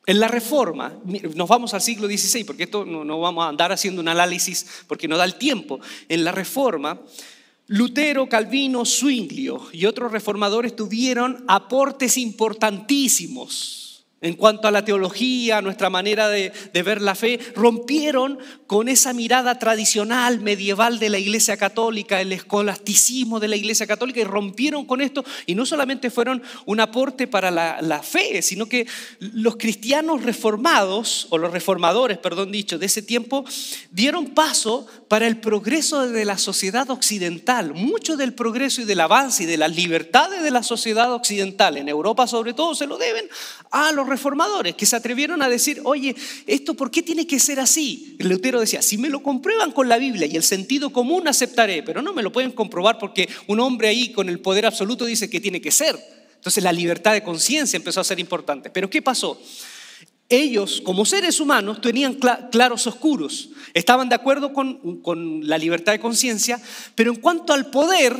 En 0.09 0.19
la 0.19 0.27
reforma, 0.27 0.97
nos 1.35 1.47
vamos 1.47 1.75
al 1.75 1.83
siglo 1.83 2.07
XVI, 2.07 2.43
porque 2.43 2.63
esto 2.63 2.83
no, 2.83 3.19
vamos 3.19 3.45
a 3.45 3.49
andar 3.49 3.71
haciendo 3.71 4.01
un 4.01 4.07
análisis 4.07 4.65
porque 4.87 5.07
no 5.07 5.17
da 5.17 5.23
el 5.23 5.35
tiempo. 5.35 5.79
En 6.07 6.23
la 6.23 6.31
reforma, 6.31 6.99
Lutero, 7.67 8.27
Calvino, 8.27 8.85
Zwinglio 8.85 9.67
y 9.71 9.85
otros 9.85 10.11
reformadores 10.11 10.75
tuvieron 10.75 11.45
aportes 11.47 12.17
importantísimos 12.17 13.78
en 14.21 14.33
cuanto 14.33 14.67
a 14.67 14.71
la 14.71 14.83
teología, 14.83 15.61
nuestra 15.61 15.89
manera 15.89 16.27
de, 16.27 16.51
ver 16.73 17.01
la 17.01 17.15
fe, 17.15 17.39
rompieron 17.55 18.37
con 18.67 18.89
esa 18.89 19.13
mirada 19.13 19.59
tradicional, 19.59 20.41
medieval 20.41 20.99
de 20.99 21.09
la 21.09 21.19
Iglesia 21.19 21.55
Católica, 21.55 22.19
el 22.19 22.33
escolasticismo 22.33 23.39
de 23.39 23.47
la 23.47 23.55
Iglesia 23.55 23.87
Católica, 23.87 24.19
y 24.19 24.25
rompieron 24.25 24.85
con 24.85 25.01
esto, 25.01 25.23
y 25.45 25.55
no 25.55 25.65
solamente 25.65 26.09
fueron 26.09 26.43
un 26.65 26.79
aporte 26.81 27.27
para 27.27 27.49
la, 27.49 27.99
fe, 28.03 28.41
sino 28.41 28.67
que 28.67 28.87
los 29.19 29.57
cristianos 29.57 30.23
reformados, 30.23 31.27
o 31.29 31.37
los 31.37 31.51
reformadores, 31.51 32.17
perdón 32.17 32.51
dicho, 32.51 32.77
de 32.77 32.87
ese 32.87 33.01
tiempo, 33.01 33.45
dieron 33.91 34.27
paso 34.27 34.87
para 35.07 35.27
el 35.27 35.37
progreso 35.37 36.07
de 36.07 36.25
la 36.25 36.37
sociedad 36.37 36.89
occidental. 36.89 37.73
Mucho 37.73 38.17
del 38.17 38.33
progreso 38.33 38.81
y 38.81 38.85
del 38.85 39.01
avance 39.01 39.43
y 39.43 39.45
de 39.45 39.57
las 39.57 39.75
libertades 39.75 40.43
de 40.43 40.51
la 40.51 40.63
sociedad 40.63 41.13
occidental, 41.13 41.77
en 41.77 41.89
Europa 41.89 42.27
sobre 42.27 42.53
todo, 42.53 42.75
se 42.75 42.87
lo 42.87 42.97
deben 42.97 43.27
a 43.71 43.91
los 43.91 44.08
reformadores 44.09 44.75
que 44.75 44.85
se 44.85 44.95
atrevieron 44.95 45.41
a 45.41 45.49
decir, 45.49 45.81
oye, 45.83 46.15
¿esto 46.47 46.73
por 46.73 46.91
qué 46.91 47.01
tiene 47.01 47.27
que 47.27 47.39
ser 47.39 47.59
así? 47.59 48.15
Lutero 48.19 48.59
decía, 48.59 48.81
si 48.81 48.97
me 48.97 49.09
lo 49.09 49.23
comprueban 49.23 49.71
con 49.71 49.87
la 49.87 49.97
Biblia 49.97 50.27
y 50.27 50.35
el 50.35 50.43
sentido 50.43 50.91
común 50.91 51.27
aceptaré, 51.27 51.83
pero 51.83 52.01
no 52.01 52.13
me 52.13 52.23
lo 52.23 52.31
pueden 52.31 52.51
comprobar 52.51 52.97
porque 52.97 53.29
un 53.47 53.59
hombre 53.59 53.87
ahí 53.87 54.11
con 54.11 54.27
el 54.27 54.39
poder 54.39 54.65
absoluto 54.65 55.05
dice 55.05 55.29
que 55.29 55.39
tiene 55.39 55.61
que 55.61 55.71
ser. 55.71 55.97
Entonces 56.35 56.63
la 56.63 56.71
libertad 56.71 57.13
de 57.13 57.23
conciencia 57.23 57.77
empezó 57.77 57.99
a 57.99 58.03
ser 58.03 58.19
importante. 58.19 58.69
Pero 58.69 58.89
¿qué 58.89 59.01
pasó? 59.01 59.39
Ellos, 60.29 60.81
como 60.85 61.05
seres 61.05 61.39
humanos, 61.39 61.81
tenían 61.81 62.19
claros 62.51 62.85
oscuros. 62.85 63.49
Estaban 63.73 64.09
de 64.09 64.15
acuerdo 64.15 64.53
con, 64.53 65.01
con 65.01 65.47
la 65.47 65.57
libertad 65.57 65.91
de 65.91 65.99
conciencia, 65.99 66.61
pero 66.93 67.11
en 67.11 67.19
cuanto 67.19 67.51
al 67.51 67.71
poder, 67.71 68.15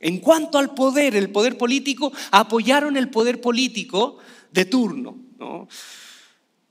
en 0.00 0.18
cuanto 0.18 0.58
al 0.58 0.74
poder, 0.74 1.16
el 1.16 1.30
poder 1.30 1.56
político, 1.56 2.12
apoyaron 2.30 2.98
el 2.98 3.08
poder 3.08 3.40
político 3.40 4.18
de 4.52 4.64
turno. 4.64 5.18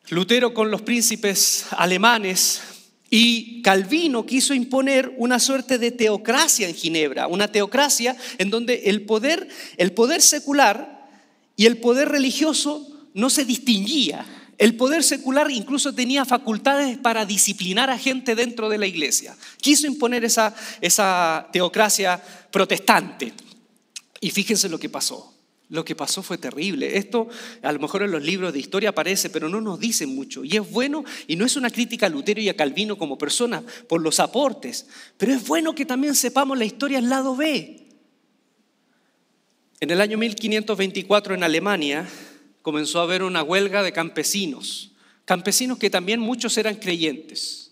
Lutero 0.09 0.53
con 0.53 0.71
los 0.71 0.81
príncipes 0.81 1.65
alemanes 1.71 2.62
y 3.09 3.62
Calvino 3.62 4.25
quiso 4.25 4.53
imponer 4.53 5.13
una 5.17 5.39
suerte 5.39 5.77
de 5.77 5.91
teocracia 5.91 6.67
en 6.67 6.75
Ginebra, 6.75 7.27
una 7.27 7.51
teocracia 7.51 8.15
en 8.38 8.50
donde 8.50 8.83
el 8.86 9.03
poder, 9.03 9.48
el 9.77 9.93
poder 9.93 10.21
secular 10.21 11.07
y 11.55 11.65
el 11.65 11.77
poder 11.77 12.09
religioso 12.09 12.88
no 13.13 13.29
se 13.29 13.45
distinguía. 13.45 14.25
El 14.57 14.75
poder 14.75 15.03
secular 15.03 15.50
incluso 15.50 15.93
tenía 15.93 16.25
facultades 16.25 16.98
para 16.98 17.25
disciplinar 17.25 17.89
a 17.89 17.98
gente 17.98 18.36
dentro 18.36 18.67
de 18.67 18.77
la 18.77 18.88
iglesia. 18.88 19.36
Quiso 19.62 19.88
imponer 19.88 20.25
esa, 20.25 20.53
esa 20.81 21.48
teocracia 21.53 22.21
protestante. 22.51 23.33
Y 24.19 24.31
fíjense 24.31 24.67
lo 24.67 24.77
que 24.77 24.89
pasó. 24.89 25.38
Lo 25.69 25.85
que 25.85 25.95
pasó 25.95 26.23
fue 26.23 26.39
terrible. 26.39 26.97
Esto 26.97 27.27
a 27.61 27.71
lo 27.71 27.79
mejor 27.79 28.01
en 28.01 28.11
los 28.11 28.23
libros 28.23 28.51
de 28.51 28.59
historia 28.59 28.89
aparece, 28.89 29.29
pero 29.29 29.49
no 29.49 29.61
nos 29.61 29.79
dicen 29.79 30.15
mucho. 30.15 30.43
Y 30.43 30.57
es 30.57 30.71
bueno, 30.71 31.05
y 31.27 31.35
no 31.35 31.45
es 31.45 31.55
una 31.55 31.69
crítica 31.69 32.07
a 32.07 32.09
Lutero 32.09 32.41
y 32.41 32.49
a 32.49 32.55
Calvino 32.55 32.97
como 32.97 33.19
personas 33.19 33.63
por 33.88 34.01
los 34.01 34.19
aportes, 34.19 34.88
pero 35.17 35.31
es 35.31 35.47
bueno 35.47 35.75
que 35.75 35.85
también 35.85 36.15
sepamos 36.15 36.57
la 36.57 36.65
historia 36.65 36.97
al 36.97 37.07
lado 37.07 37.35
B. 37.35 37.88
En 39.79 39.91
el 39.91 40.01
año 40.01 40.17
1524 40.17 41.35
en 41.35 41.43
Alemania 41.43 42.09
comenzó 42.63 42.99
a 42.99 43.03
haber 43.03 43.21
una 43.21 43.43
huelga 43.43 43.83
de 43.83 43.93
campesinos, 43.93 44.91
campesinos 45.23 45.77
que 45.77 45.91
también 45.91 46.19
muchos 46.19 46.57
eran 46.57 46.75
creyentes. 46.75 47.68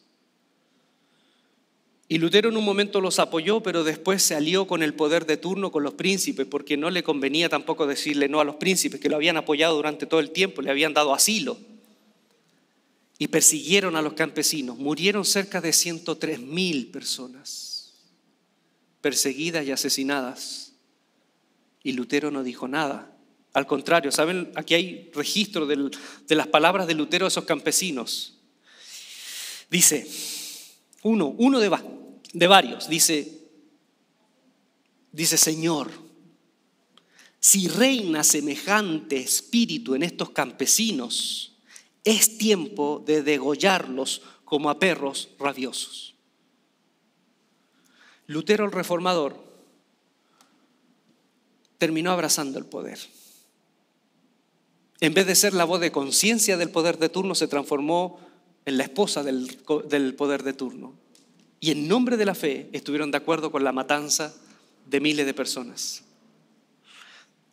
Y 2.10 2.20
Lutero 2.20 2.50
en 2.50 2.56
un 2.56 2.64
momento 2.64 3.02
los 3.02 3.20
apoyó, 3.20 3.62
pero 3.62 3.84
después 3.84 4.24
se 4.24 4.34
alió 4.34 4.66
con 4.66 4.82
el 4.82 4.94
poder 4.94 5.26
de 5.26 5.36
turno, 5.36 5.72
con 5.72 5.84
los 5.84 5.96
príncipes, 5.96 6.46
porque 6.46 6.78
no 6.78 6.90
le 6.90 7.04
convenía 7.04 7.50
tampoco 7.50 7.86
decirle 7.86 8.30
no 8.30 8.40
a 8.40 8.46
los 8.46 8.56
príncipes, 8.56 9.02
que 9.02 9.10
lo 9.10 9.18
habían 9.18 9.36
apoyado 9.36 9.76
durante 9.76 10.06
todo 10.06 10.22
el 10.22 10.32
tiempo, 10.32 10.62
le 10.62 10.72
habían 10.72 10.94
dado 10.94 11.14
asilo. 11.14 11.58
Y 13.20 13.28
persiguieron 13.28 13.98
a 13.98 14.02
los 14.02 14.14
campesinos. 14.14 14.78
Murieron 14.78 15.26
cerca 15.26 15.60
de 15.60 15.74
103 15.74 16.40
mil 16.40 16.92
personas, 16.92 17.94
perseguidas 19.02 19.66
y 19.66 19.72
asesinadas. 19.72 20.74
Y 21.84 21.92
Lutero 21.92 22.32
no 22.32 22.44
dijo 22.44 22.70
nada. 22.70 23.14
Al 23.54 23.68
contrario, 23.68 24.12
¿saben? 24.12 24.52
Aquí 24.56 24.76
hay 24.76 25.10
registro 25.14 25.66
de 25.66 26.36
las 26.36 26.48
palabras 26.48 26.88
de 26.88 26.94
Lutero 26.94 27.26
a 27.26 27.30
esos 27.30 27.44
campesinos. 27.44 28.36
Dice, 29.70 30.08
uno, 31.02 31.34
uno 31.38 31.60
de, 31.60 31.70
de 32.34 32.48
varios, 32.48 32.90
dice, 32.90 33.50
dice 35.12 35.38
Señor, 35.38 35.92
si 37.40 37.68
reina 37.68 38.24
semejante 38.24 39.18
espíritu 39.18 39.96
en 39.96 40.04
estos 40.04 40.32
campesinos, 40.32 41.58
es 42.04 42.38
tiempo 42.38 43.04
de 43.06 43.22
degollarlos 43.22 44.22
como 44.46 44.70
a 44.70 44.80
perros 44.80 45.30
rabiosos. 45.40 46.16
Lutero 48.28 48.66
el 48.66 48.72
reformador 48.72 49.36
terminó 51.78 52.12
abrazando 52.12 52.60
el 52.60 52.66
poder. 52.66 53.00
En 55.00 55.14
vez 55.14 55.28
de 55.28 55.36
ser 55.36 55.54
la 55.54 55.66
voz 55.66 55.80
de 55.80 55.92
conciencia 55.92 56.58
del 56.58 56.72
poder 56.72 56.98
de 56.98 57.10
turno, 57.10 57.36
se 57.36 57.48
transformó 57.48 58.20
en 58.66 58.78
la 58.78 58.84
esposa 58.84 59.24
del, 59.24 59.58
poder 60.18 60.44
de 60.44 60.54
turno. 60.54 60.94
Y 61.60 61.72
en 61.72 61.88
nombre 61.88 62.18
de 62.18 62.26
la 62.26 62.36
fe 62.36 62.70
estuvieron 62.72 63.12
de 63.12 63.18
acuerdo 63.18 63.52
con 63.52 63.64
la 63.64 63.72
matanza 63.72 64.36
de 64.86 65.00
miles 65.00 65.26
de 65.26 65.34
personas. 65.34 66.04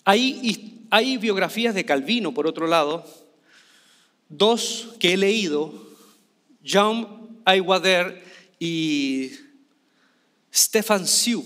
Hay, 0.04 1.16
biografías 1.18 1.74
de 1.74 1.84
Calvino, 1.84 2.34
por 2.34 2.46
otro 2.46 2.66
lado, 2.66 3.06
dos 4.28 4.90
que 5.00 5.14
he 5.14 5.16
leído, 5.16 5.72
Jean 6.62 7.06
Aywader 7.44 8.22
y 8.58 9.30
Stefan 10.52 11.06
Seu, 11.06 11.42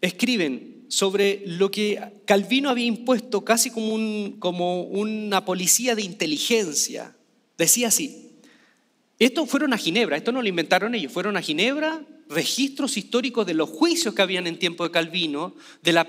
escriben 0.00 0.86
sobre 0.88 1.42
lo 1.44 1.70
que 1.70 2.00
Calvino 2.24 2.70
había 2.70 2.86
impuesto 2.86 3.44
casi 3.44 3.70
como, 3.70 4.38
como 4.40 4.84
una 4.84 5.44
policía 5.44 5.94
de 5.94 6.02
inteligencia 6.02 7.14
Decía 7.58 7.88
así, 7.88 8.27
estos 9.18 9.50
fueron 9.50 9.72
a 9.72 9.78
Ginebra, 9.78 10.16
esto 10.16 10.30
no 10.30 10.42
lo 10.42 10.48
inventaron 10.48 10.94
ellos, 10.94 11.12
fueron 11.12 11.36
a 11.36 11.42
Ginebra, 11.42 12.02
registros 12.28 12.96
históricos 12.96 13.46
de 13.46 13.54
los 13.54 13.68
juicios 13.68 14.14
que 14.14 14.22
habían 14.22 14.46
en 14.46 14.58
tiempo 14.58 14.84
de 14.84 14.90
Calvino, 14.90 15.54
de 15.82 15.92
la, 15.92 16.06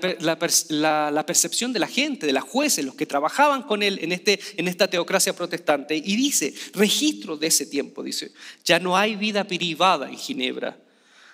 percepción 1.26 1.72
de 1.72 1.78
la 1.80 1.88
gente, 1.88 2.26
de 2.26 2.32
las 2.32 2.44
jueces, 2.44 2.84
los 2.84 2.94
que 2.94 3.06
trabajaban 3.06 3.62
con 3.62 3.82
él 3.82 3.98
en, 4.02 4.12
este, 4.12 4.38
en 4.56 4.68
esta 4.68 4.88
teocracia 4.88 5.34
protestante. 5.34 5.96
Y 5.96 6.16
dice, 6.16 6.54
registros 6.74 7.40
de 7.40 7.48
ese 7.48 7.66
tiempo, 7.66 8.02
dice, 8.02 8.32
ya 8.64 8.78
no 8.78 8.96
hay 8.96 9.16
vida 9.16 9.44
privada 9.44 10.08
en 10.08 10.16
Ginebra. 10.16 10.78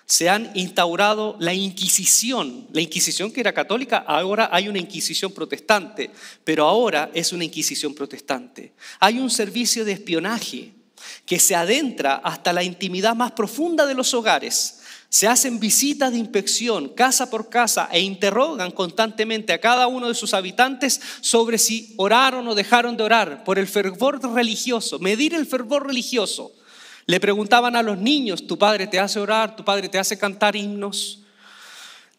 Se 0.05 0.29
han 0.29 0.51
instaurado 0.55 1.35
la 1.39 1.53
Inquisición, 1.53 2.67
la 2.71 2.79
Inquisición 2.79 3.29
que 3.29 3.41
era 3.41 3.53
católica, 3.53 3.97
ahora 3.97 4.49
hay 4.53 4.69
una 4.69 4.79
Inquisición 4.79 5.33
protestante, 5.33 6.09
pero 6.45 6.65
ahora 6.65 7.11
es 7.13 7.33
una 7.33 7.43
Inquisición 7.43 7.93
protestante. 7.93 8.71
Hay 9.01 9.19
un 9.19 9.29
servicio 9.29 9.83
de 9.83 9.91
espionaje 9.91 10.76
que 11.27 11.39
se 11.39 11.55
adentra 11.55 12.15
hasta 12.23 12.53
la 12.53 12.63
intimidad 12.63 13.13
más 13.13 13.33
profunda 13.33 13.85
de 13.85 13.93
los 13.93 14.13
hogares. 14.13 14.79
Se 15.09 15.27
hacen 15.27 15.59
visitas 15.59 16.11
de 16.11 16.17
inspección 16.17 16.89
casa 16.89 17.29
por 17.29 17.49
casa 17.49 17.89
e 17.91 17.99
interrogan 17.99 18.71
constantemente 18.71 19.51
a 19.51 19.59
cada 19.59 19.87
uno 19.87 20.07
de 20.07 20.15
sus 20.15 20.33
habitantes 20.33 21.01
sobre 21.19 21.57
si 21.57 21.93
oraron 21.97 22.47
o 22.47 22.55
dejaron 22.55 22.95
de 22.95 23.03
orar 23.03 23.43
por 23.43 23.59
el 23.59 23.67
fervor 23.67 24.23
religioso, 24.33 24.99
medir 24.99 25.33
el 25.33 25.45
fervor 25.45 25.85
religioso. 25.85 26.53
Le 27.05 27.19
preguntaban 27.19 27.75
a 27.75 27.83
los 27.83 27.97
niños, 27.97 28.47
¿tu 28.47 28.57
padre 28.57 28.87
te 28.87 28.99
hace 28.99 29.19
orar? 29.19 29.55
¿Tu 29.55 29.65
padre 29.65 29.89
te 29.89 29.99
hace 29.99 30.17
cantar 30.17 30.55
himnos? 30.55 31.19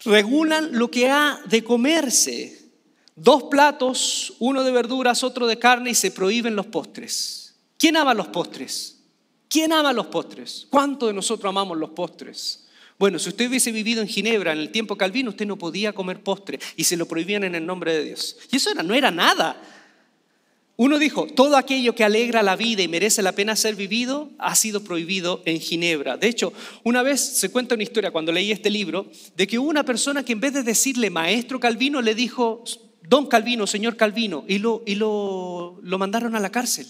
Regulan 0.05 0.69
lo 0.73 0.91
que 0.91 1.09
ha 1.09 1.39
de 1.45 1.63
comerse 1.63 2.59
dos 3.15 3.43
platos, 3.49 4.33
uno 4.37 4.63
de 4.63 4.71
verduras, 4.71 5.23
otro 5.23 5.47
de 5.47 5.57
carne 5.57 5.89
y 5.89 5.95
se 5.95 6.11
prohíben 6.11 6.55
los 6.55 6.67
postres. 6.67 7.55
¿Quién 7.79 7.97
ama 7.97 8.13
los 8.13 8.27
postres? 8.27 8.98
¿Quién 9.49 9.73
ama 9.73 9.91
los 9.91 10.07
postres? 10.07 10.67
¿Cuánto 10.69 11.07
de 11.07 11.13
nosotros 11.13 11.49
amamos 11.49 11.75
los 11.77 11.89
postres? 11.89 12.67
Bueno, 12.99 13.17
si 13.17 13.29
usted 13.29 13.49
hubiese 13.49 13.71
vivido 13.71 14.01
en 14.01 14.07
Ginebra 14.07 14.53
en 14.53 14.59
el 14.59 14.71
tiempo 14.71 14.95
calvino, 14.95 15.31
usted 15.31 15.47
no 15.47 15.57
podía 15.57 15.91
comer 15.91 16.21
postre 16.21 16.59
y 16.75 16.83
se 16.83 16.95
lo 16.95 17.07
prohibían 17.07 17.43
en 17.43 17.55
el 17.55 17.65
nombre 17.65 17.93
de 17.93 18.03
Dios. 18.03 18.37
Y 18.51 18.57
eso 18.57 18.71
no 18.75 18.93
era 18.93 19.09
nada. 19.09 19.59
Uno 20.75 20.99
dijo, 20.99 21.25
todo 21.25 21.57
aquello 21.57 21.95
que 21.95 22.03
alegra 22.03 22.43
la 22.43 22.55
vida 22.55 22.83
y 22.83 22.87
merece 22.87 23.23
la 23.23 23.31
pena 23.31 23.55
ser 23.55 23.75
vivido 23.75 24.29
ha 24.37 24.53
sido 24.55 24.83
prohibido 24.83 25.41
en 25.45 25.59
Ginebra. 25.59 26.15
De 26.15 26.27
hecho, 26.27 26.53
una 26.83 27.01
vez 27.01 27.19
se 27.19 27.49
cuenta 27.49 27.73
una 27.73 27.83
historia 27.83 28.11
cuando 28.11 28.31
leí 28.31 28.51
este 28.51 28.69
libro 28.69 29.09
de 29.35 29.47
que 29.47 29.57
hubo 29.57 29.69
una 29.69 29.83
persona 29.83 30.23
que 30.23 30.33
en 30.33 30.39
vez 30.41 30.53
de 30.53 30.63
decirle 30.63 31.09
maestro 31.09 31.59
Calvino 31.59 32.01
le 32.01 32.13
dijo 32.15 32.63
don 33.01 33.25
Calvino, 33.25 33.65
señor 33.65 33.97
Calvino, 33.97 34.45
y 34.47 34.59
lo, 34.59 34.83
y 34.85 34.95
lo, 34.95 35.79
lo 35.81 35.97
mandaron 35.97 36.35
a 36.35 36.39
la 36.39 36.51
cárcel. 36.51 36.85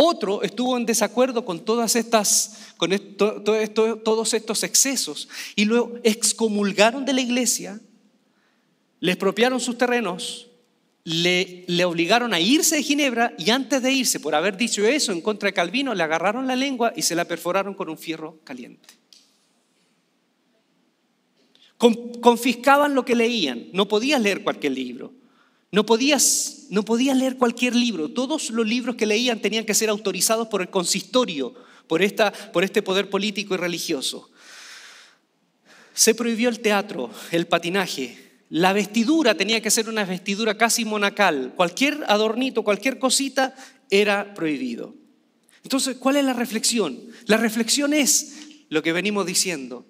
Otro 0.00 0.42
estuvo 0.42 0.76
en 0.76 0.86
desacuerdo 0.86 1.44
con 1.44 1.64
todas 1.64 1.96
estas, 1.96 2.72
con 2.76 2.90
todos 3.16 4.32
estos 4.32 4.62
excesos 4.62 5.28
y 5.56 5.64
lo 5.64 5.98
excomulgaron 6.04 7.04
de 7.04 7.14
la 7.14 7.20
iglesia, 7.20 7.80
le 9.00 9.12
expropiaron 9.12 9.58
sus 9.58 9.76
terrenos, 9.76 10.46
le, 11.02 11.64
le, 11.66 11.84
obligaron 11.84 12.32
a 12.32 12.38
irse 12.38 12.76
de 12.76 12.84
Ginebra 12.84 13.34
y 13.38 13.50
antes 13.50 13.82
de 13.82 13.92
irse, 13.92 14.20
por 14.20 14.36
haber 14.36 14.56
dicho 14.56 14.86
eso 14.86 15.10
en 15.10 15.20
contra 15.20 15.48
de 15.48 15.54
Calvino, 15.54 15.92
le 15.94 16.04
agarraron 16.04 16.46
la 16.46 16.54
lengua 16.54 16.92
y 16.94 17.02
se 17.02 17.16
la 17.16 17.24
perforaron 17.24 17.74
con 17.74 17.88
un 17.88 17.98
fierro 17.98 18.38
caliente 18.44 18.98
confiscaban 21.78 22.94
lo 22.94 23.04
que 23.04 23.14
leían. 23.14 23.68
No 23.72 23.88
podías 23.88 24.20
leer 24.20 24.42
cualquier 24.42 24.72
libro. 24.72 25.12
No 25.70 25.84
podías, 25.84 26.66
no 26.70 26.84
podías 26.84 27.16
leer 27.16 27.36
cualquier 27.36 27.74
libro. 27.74 28.10
Todos 28.10 28.50
los 28.50 28.66
libros 28.66 28.96
que 28.96 29.06
leían 29.06 29.40
tenían 29.40 29.64
que 29.64 29.74
ser 29.74 29.90
autorizados 29.90 30.48
por 30.48 30.62
el 30.62 30.70
consistorio, 30.70 31.54
por, 31.86 32.02
esta, 32.02 32.32
por 32.32 32.64
este 32.64 32.82
poder 32.82 33.10
político 33.10 33.54
y 33.54 33.58
religioso. 33.58 34.30
Se 35.92 36.14
prohibió 36.14 36.48
el 36.48 36.60
teatro, 36.60 37.10
el 37.32 37.46
patinaje. 37.46 38.16
La 38.50 38.72
vestidura 38.72 39.34
tenía 39.34 39.60
que 39.60 39.70
ser 39.70 39.88
una 39.88 40.04
vestidura 40.04 40.56
casi 40.56 40.84
monacal. 40.84 41.52
Cualquier 41.54 42.04
adornito, 42.08 42.64
cualquier 42.64 42.98
cosita 42.98 43.54
era 43.90 44.32
prohibido. 44.32 44.94
Entonces, 45.64 45.96
¿cuál 45.96 46.16
es 46.16 46.24
la 46.24 46.32
reflexión? 46.32 46.98
La 47.26 47.36
reflexión 47.36 47.92
es 47.92 48.36
lo 48.70 48.82
que 48.82 48.92
venimos 48.92 49.26
diciendo. 49.26 49.84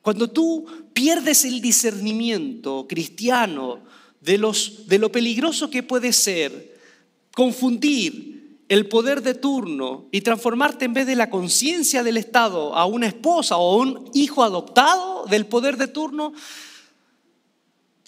Cuando 0.00 0.30
tú 0.30 0.66
pierdes 0.92 1.44
el 1.44 1.60
discernimiento 1.60 2.86
cristiano 2.88 3.82
de, 4.24 4.38
los, 4.38 4.86
de 4.88 4.98
lo 4.98 5.12
peligroso 5.12 5.68
que 5.68 5.82
puede 5.82 6.12
ser 6.12 6.74
confundir 7.34 8.58
el 8.68 8.88
poder 8.88 9.22
de 9.22 9.34
turno 9.34 10.08
y 10.10 10.22
transformarte 10.22 10.86
en 10.86 10.94
vez 10.94 11.06
de 11.06 11.14
la 11.14 11.28
conciencia 11.28 12.02
del 12.02 12.16
Estado 12.16 12.74
a 12.74 12.86
una 12.86 13.06
esposa 13.06 13.58
o 13.58 13.76
un 13.76 14.10
hijo 14.14 14.42
adoptado 14.42 15.26
del 15.26 15.44
poder 15.46 15.76
de 15.76 15.88
turno, 15.88 16.32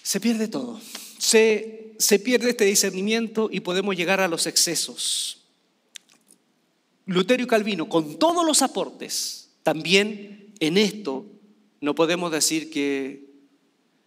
se 0.03 0.19
pierde 0.19 0.49
todo. 0.49 0.81
Se, 1.19 1.95
se 1.99 2.19
pierde 2.19 2.51
este 2.51 2.65
discernimiento 2.65 3.51
y 3.53 3.61
podemos 3.61 3.95
llegar 3.95 4.21
a 4.21 4.29
los 4.29 4.47
excesos. 4.47 5.43
Lutero 7.05 7.43
y 7.43 7.47
Calvino, 7.47 7.89
con 7.91 8.19
todos 8.19 8.45
los 8.47 8.63
aportes, 8.63 9.51
también 9.63 10.55
en 10.61 10.79
esto 10.79 11.27
no 11.83 11.95
podemos 11.95 12.33
decir 12.33 12.71
que, 12.71 13.27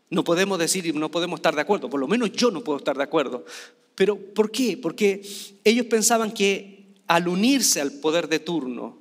no 0.10 0.24
podemos 0.24 0.58
decir 0.58 0.86
y 0.86 0.94
no 0.94 1.12
podemos 1.12 1.40
estar 1.40 1.56
de 1.56 1.62
acuerdo, 1.62 1.90
por 1.90 2.00
lo 2.00 2.08
menos 2.08 2.32
yo 2.32 2.52
no 2.52 2.62
puedo 2.62 2.80
estar 2.80 2.98
de 2.98 3.04
acuerdo. 3.04 3.46
Pero 3.96 4.18
¿por 4.18 4.52
qué? 4.52 4.78
Porque 4.78 5.22
ellos 5.64 5.86
pensaban 5.86 6.32
que 6.32 6.96
al 7.08 7.28
unirse 7.28 7.82
al 7.82 7.92
poder 7.94 8.28
de 8.28 8.40
turno, 8.40 8.98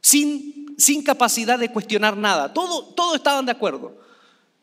sin, 0.00 0.74
sin 0.78 1.02
capacidad 1.02 1.58
de 1.58 1.70
cuestionar 1.70 2.16
nada, 2.16 2.52
todo, 2.52 2.84
todo 2.94 3.14
estaban 3.16 3.46
de 3.46 3.52
acuerdo. 3.52 3.96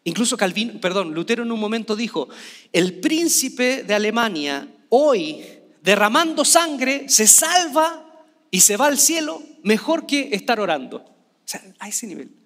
Incluso 0.04 0.38
Calvin, 0.38 0.80
perdón, 0.80 1.14
Lutero 1.14 1.44
en 1.44 1.52
un 1.52 1.60
momento 1.60 1.96
dijo, 1.96 2.30
el 2.72 3.00
príncipe 3.00 3.84
de 3.84 3.94
Alemania 3.94 4.68
hoy 4.90 5.42
derramando 5.82 6.46
sangre 6.46 7.10
se 7.10 7.28
salva 7.28 8.06
y 8.52 8.62
se 8.62 8.78
va 8.78 8.88
al 8.88 8.98
cielo 8.98 9.42
mejor 9.64 10.06
que 10.06 10.30
estar 10.32 10.60
orando. 10.60 10.98
O 10.98 11.46
sea, 11.46 11.62
a 11.80 11.88
ese 11.88 12.08
nivel. 12.08 12.39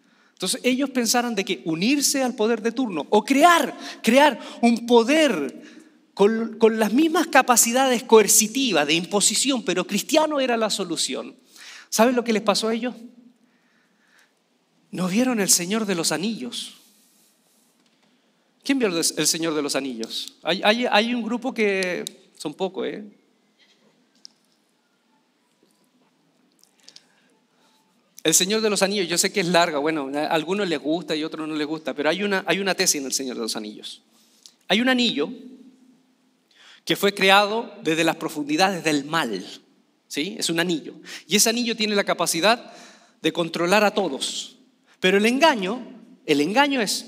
Entonces 0.43 0.59
ellos 0.65 0.89
pensaron 0.89 1.35
de 1.35 1.45
que 1.45 1.61
unirse 1.63 2.21
al 2.21 2.35
poder 2.35 2.61
de 2.61 2.73
turno 2.73 3.07
o 3.09 3.23
crear, 3.23 3.77
crear 4.01 4.37
un 4.61 4.85
poder 4.85 5.61
con, 6.13 6.57
con 6.57 6.77
las 6.77 6.91
mismas 6.91 7.27
capacidades 7.27 8.03
coercitivas 8.03 8.85
de 8.85 8.93
imposición, 8.93 9.63
pero 9.63 9.87
cristiano 9.87 10.41
era 10.41 10.57
la 10.57 10.69
solución. 10.69 11.33
¿Saben 11.87 12.13
lo 12.13 12.25
que 12.25 12.33
les 12.33 12.41
pasó 12.41 12.67
a 12.67 12.73
ellos? 12.73 12.93
No 14.91 15.07
vieron 15.07 15.39
el 15.39 15.47
Señor 15.47 15.85
de 15.85 15.95
los 15.95 16.11
Anillos. 16.11 16.73
¿Quién 18.65 18.79
vio 18.79 18.89
el 18.89 19.27
Señor 19.27 19.53
de 19.53 19.61
los 19.61 19.77
Anillos? 19.77 20.35
Hay, 20.43 20.61
hay, 20.61 20.85
hay 20.91 21.13
un 21.13 21.23
grupo 21.23 21.53
que 21.53 22.03
son 22.37 22.53
pocos, 22.53 22.85
¿eh? 22.85 23.05
El 28.23 28.33
Señor 28.33 28.61
de 28.61 28.69
los 28.69 28.81
Anillos, 28.81 29.09
yo 29.09 29.17
sé 29.17 29.33
que 29.33 29.41
es 29.41 29.47
larga, 29.47 29.79
bueno, 29.79 30.09
a 30.15 30.27
algunos 30.27 30.67
les 30.69 30.79
gusta 30.79 31.13
y 31.13 31.23
a 31.23 31.27
otros 31.27 31.45
no 31.47 31.55
les 31.55 31.67
gusta, 31.67 31.93
pero 31.93 32.09
hay 32.09 32.23
una, 32.23 32.43
hay 32.47 32.59
una 32.59 32.73
tesis 32.73 33.01
en 33.01 33.05
el 33.05 33.11
Señor 33.11 33.35
de 33.35 33.41
los 33.41 33.57
Anillos. 33.57 34.01
Hay 34.69 34.79
un 34.79 34.87
anillo 34.87 35.29
que 36.85 36.95
fue 36.95 37.13
creado 37.13 37.73
desde 37.83 38.05
las 38.05 38.15
profundidades 38.15 38.83
del 38.85 39.03
mal, 39.03 39.45
¿sí? 40.07 40.37
Es 40.39 40.49
un 40.49 40.61
anillo. 40.61 40.93
Y 41.27 41.35
ese 41.35 41.49
anillo 41.49 41.75
tiene 41.75 41.95
la 41.95 42.05
capacidad 42.05 42.71
de 43.21 43.33
controlar 43.33 43.83
a 43.83 43.91
todos. 43.91 44.55
Pero 45.01 45.17
el 45.17 45.25
engaño, 45.25 45.85
el 46.25 46.39
engaño 46.39 46.79
es, 46.79 47.07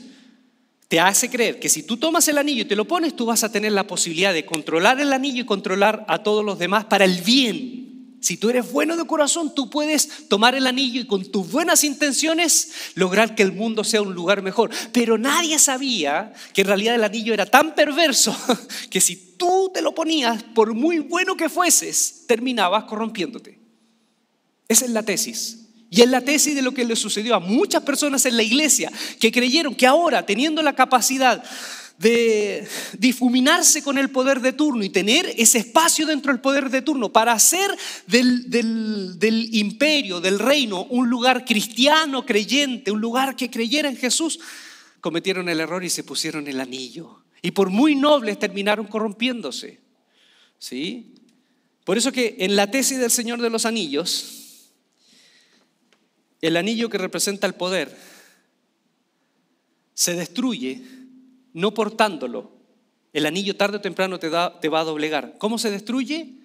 te 0.90 1.00
hace 1.00 1.30
creer 1.30 1.62
que 1.62 1.70
si 1.70 1.84
tú 1.84 1.96
tomas 1.96 2.28
el 2.28 2.38
anillo 2.38 2.64
y 2.64 2.66
te 2.66 2.76
lo 2.76 2.86
pones, 2.86 3.16
tú 3.16 3.26
vas 3.26 3.46
a 3.46 3.52
tener 3.52 3.72
la 3.72 3.88
posibilidad 3.88 4.34
de 4.34 4.46
controlar 4.46 5.00
el 5.00 5.14
anillo 5.14 5.44
y 5.44 5.46
controlar 5.46 6.04
a 6.10 6.24
todos 6.24 6.44
los 6.44 6.60
demás 6.60 6.86
para 6.86 7.06
el 7.06 7.22
bien 7.22 7.85
si 8.26 8.38
tú 8.38 8.50
eres 8.50 8.72
bueno 8.72 8.98
de 8.98 9.06
corazón, 9.06 9.54
tú 9.54 9.70
puedes 9.70 10.28
tomar 10.28 10.56
el 10.56 10.66
anillo 10.66 11.00
y 11.00 11.06
con 11.06 11.32
tus 11.32 11.52
buenas 11.52 11.84
intenciones 11.84 12.72
lograr 12.96 13.36
que 13.36 13.44
el 13.44 13.52
mundo 13.52 13.84
sea 13.84 14.02
un 14.02 14.16
lugar 14.16 14.42
mejor. 14.42 14.72
Pero 14.92 15.20
nadie 15.20 15.60
sabía 15.60 16.34
que 16.52 16.62
en 16.62 16.68
realidad 16.68 16.96
el 16.96 17.04
anillo 17.04 17.36
era 17.36 17.46
tan 17.46 17.76
perverso 17.76 18.36
que 18.90 19.00
si 19.00 19.36
tú 19.38 19.70
te 19.72 19.84
lo 19.84 19.94
ponías, 19.94 20.42
por 20.42 20.74
muy 20.74 20.98
bueno 20.98 21.38
que 21.38 21.50
fueses, 21.50 22.24
terminabas 22.28 22.86
corrompiéndote. 22.86 23.60
Esa 24.68 24.86
es 24.86 24.92
la 24.92 25.04
tesis. 25.04 25.60
Y 25.92 26.02
es 26.02 26.10
la 26.10 26.22
tesis 26.22 26.56
de 26.56 26.64
lo 26.64 26.74
que 26.74 26.84
le 26.84 26.96
sucedió 26.96 27.36
a 27.36 27.40
muchas 27.40 27.84
personas 27.84 28.26
en 28.26 28.38
la 28.38 28.42
iglesia 28.42 28.92
que 29.20 29.32
creyeron 29.32 29.76
que 29.76 29.86
ahora, 29.86 30.26
teniendo 30.26 30.64
la 30.64 30.74
capacidad 30.74 31.44
de 31.98 32.68
difuminarse 32.98 33.82
con 33.82 33.98
el 33.98 34.10
poder 34.10 34.42
de 34.42 34.54
turno 34.54 34.84
y 34.84 34.90
tener 34.90 35.34
ese 35.38 35.60
espacio 35.60 36.06
dentro 36.06 36.32
del 36.32 36.42
poder 36.42 36.70
de 36.70 36.82
turno 36.82 37.12
para 37.12 37.32
hacer 37.32 37.70
del, 38.08 38.50
del, 38.50 39.50
imperio, 39.56 40.20
del 40.20 40.40
reino, 40.40 40.84
un 40.86 41.10
lugar 41.10 41.46
cristiano, 41.46 42.26
creyente, 42.26 42.92
un 42.92 43.00
lugar 43.00 43.36
que 43.36 43.50
creyera 43.50 43.88
en 43.88 43.98
Jesús, 43.98 44.40
cometieron 45.00 45.48
el 45.48 45.60
error 45.60 45.84
y 45.84 45.90
se 45.90 46.04
pusieron 46.04 46.48
el 46.48 46.60
anillo. 46.60 47.24
Y 47.42 47.52
por 47.52 47.70
muy 47.70 47.96
nobles 47.96 48.40
terminaron 48.40 48.88
corrompiéndose. 48.88 49.80
¿Sí? 50.60 51.14
Por 51.84 51.98
eso 51.98 52.12
que 52.12 52.36
en 52.40 52.56
la 52.56 52.72
tesis 52.72 52.98
del 52.98 53.12
Señor 53.12 53.40
de 53.40 53.50
los 53.50 53.66
Anillos, 53.66 54.72
el 56.42 56.58
anillo 56.58 56.90
que 56.90 56.98
representa 56.98 57.48
el 57.48 57.54
poder 57.54 57.96
se 59.94 60.16
destruye 60.16 60.95
no 61.56 61.74
portándolo, 61.74 62.52
el 63.14 63.26
anillo 63.26 63.56
tarde 63.56 63.78
o 63.78 63.82
temprano 63.82 64.20
te, 64.20 64.28
va 64.28 64.52
a 64.62 64.84
doblegar. 64.84 65.38
¿Cómo 65.38 65.58
se 65.58 65.72
destruye? 65.72 66.36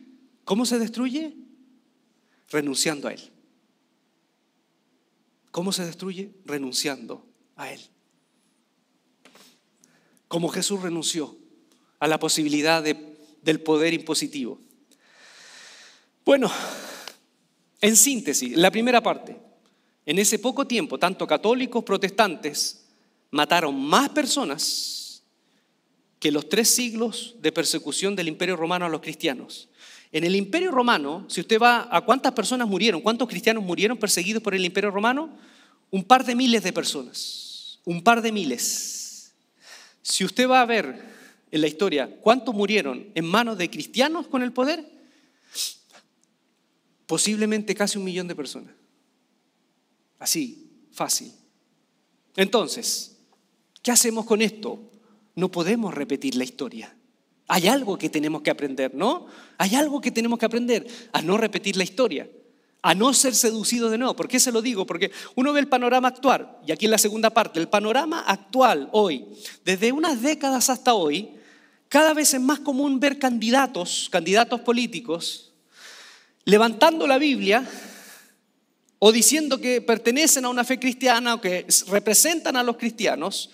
¿Cómo 0.45 0.65
se 0.65 0.79
destruye? 0.79 1.35
Renunciando 2.49 3.09
a 3.09 3.13
Él. 3.15 3.21
¿Cómo 5.51 5.73
se 5.73 5.85
destruye? 5.85 6.31
Renunciando 6.45 7.27
a 7.57 7.73
Él. 7.73 7.81
Como 10.29 10.49
Jesús 10.49 10.81
renunció 10.81 11.37
a 11.99 12.07
la 12.07 12.21
posibilidad 12.21 12.81
del 12.81 13.61
poder 13.61 13.93
impositivo. 13.95 14.61
Bueno, 16.25 16.49
En 17.81 17.97
síntesis, 17.97 18.57
la 18.57 18.71
primera 18.71 19.03
parte, 19.03 19.37
en 20.07 20.19
ese 20.19 20.39
poco 20.39 20.67
tiempo, 20.67 20.99
tanto 20.99 21.27
católicos, 21.27 21.83
protestantes, 21.83 22.90
mataron 23.31 23.81
más 23.81 24.09
personas 24.11 25.23
que 26.19 26.31
los 26.31 26.49
tres 26.49 26.69
siglos 26.75 27.37
de 27.41 27.53
persecución 27.53 28.15
del 28.15 28.29
imperio 28.29 28.57
romano 28.57 28.87
a 28.87 28.89
los 28.89 29.01
cristianos. 29.01 29.69
En 30.13 30.25
el 30.25 30.37
imperio 30.37 30.71
romano, 30.71 31.25
si 31.29 31.41
usted 31.41 31.59
va 31.61 31.89
a 31.91 32.01
cuántas 32.03 32.33
personas 32.33 32.69
murieron, 32.69 33.01
cuántos 33.01 33.29
cristianos 33.29 33.65
murieron 33.65 33.97
perseguidos 33.97 34.43
por 34.43 34.55
el 34.55 34.65
imperio 34.65 34.91
romano, 34.91 35.31
un 35.91 36.05
par 36.05 36.25
de 36.25 36.35
miles 36.35 36.63
de 36.63 36.73
personas, 36.73 37.81
un 37.85 38.03
par 38.03 38.21
de 38.21 38.33
miles. 38.33 39.33
Si 40.03 40.25
usted 40.25 40.49
va 40.49 40.61
a 40.61 40.67
ver 40.67 41.01
en 41.51 41.61
la 41.61 41.69
historia 41.69 42.19
cuántos 42.21 42.55
murieron 42.55 43.11
en 43.15 43.25
manos 43.25 43.57
de 43.57 43.71
cristianos 43.71 44.27
con 44.27 44.43
el 44.43 44.53
poder, 44.53 44.85
posiblemente 47.07 47.75
casi 47.75 47.99
un 47.99 48.05
millón 48.05 48.29
de 48.29 48.37
personas. 48.37 48.75
Así, 50.19 50.71
fácil. 50.93 51.33
Entonces, 52.37 53.10
¿qué 53.83 53.91
hacemos 53.91 54.25
con 54.27 54.43
esto? 54.43 54.91
No 55.35 55.51
podemos 55.51 55.95
repetir 55.95 56.35
la 56.35 56.45
historia. 56.45 56.95
Hay 57.49 57.67
algo 57.67 57.99
que 57.99 58.09
tenemos 58.09 58.43
que 58.43 58.51
aprender, 58.51 58.95
¿no? 58.95 59.27
Hay 59.59 59.75
algo 59.75 60.01
que 60.01 60.11
tenemos 60.11 60.39
que 60.39 60.47
aprender 60.47 60.87
a 61.13 61.21
no 61.23 61.37
repetir 61.37 61.77
la 61.77 61.85
historia, 61.85 62.29
a 62.83 62.95
no 62.95 63.13
ser 63.13 63.35
seducido 63.35 63.91
de 63.91 63.99
nuevo. 63.99 64.15
¿Por 64.15 64.29
qué 64.29 64.39
se 64.39 64.53
lo 64.53 64.63
digo? 64.63 64.87
Porque 64.87 65.11
uno 65.35 65.53
ve 65.53 65.61
el 65.61 65.69
panorama 65.69 66.09
actual, 66.09 66.59
y 66.67 66.73
aquí 66.73 66.85
en 66.85 66.93
la 66.93 66.99
segunda 66.99 67.31
parte, 67.31 67.59
el 67.59 67.69
panorama 67.69 68.21
actual 68.21 68.89
hoy, 68.93 69.27
desde 69.65 69.91
unas 69.93 70.23
décadas 70.23 70.71
hasta 70.71 70.95
hoy, 70.95 71.31
cada 71.89 72.15
vez 72.15 72.35
es 72.35 72.41
más 72.41 72.61
común 72.61 73.01
ver 73.01 73.19
candidatos, 73.19 74.09
candidatos 74.13 74.61
políticos, 74.61 75.53
levantando 76.45 77.07
la 77.09 77.19
Biblia 77.19 77.69
o 79.01 79.11
diciendo 79.11 79.61
que 79.61 79.81
pertenecen 79.81 80.45
a 80.45 80.51
una 80.51 80.63
fe 80.63 80.79
cristiana 80.79 81.35
o 81.35 81.41
que 81.41 81.67
representan 81.89 82.55
a 82.55 82.63
los 82.63 82.77
cristianos 82.77 83.51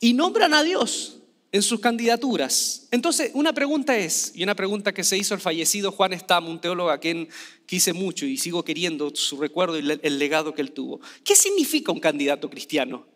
y 0.00 0.12
nombran 0.12 0.52
a 0.52 0.62
Dios 0.64 1.18
en 1.52 1.62
sus 1.62 1.78
candidaturas. 1.78 2.88
Entonces, 2.90 3.30
una 3.34 3.52
pregunta 3.52 3.96
es, 3.96 4.32
y 4.34 4.42
una 4.42 4.56
pregunta 4.56 4.92
que 4.92 5.04
se 5.04 5.16
hizo 5.16 5.34
el 5.34 5.40
fallecido 5.40 5.92
Juan 5.92 6.18
Stam, 6.18 6.48
un 6.48 6.60
teólogo 6.60 6.90
a 6.90 6.98
quien 6.98 7.28
quise 7.64 7.92
mucho 7.92 8.26
y 8.26 8.36
sigo 8.36 8.64
queriendo 8.64 9.14
su 9.14 9.36
recuerdo 9.36 9.78
y 9.78 9.98
el 10.02 10.18
legado 10.18 10.52
que 10.52 10.62
él 10.62 10.72
tuvo. 10.72 11.00
¿Qué 11.22 11.36
significa 11.36 11.92
un 11.92 12.00
candidato 12.00 12.50
cristiano? 12.50 13.06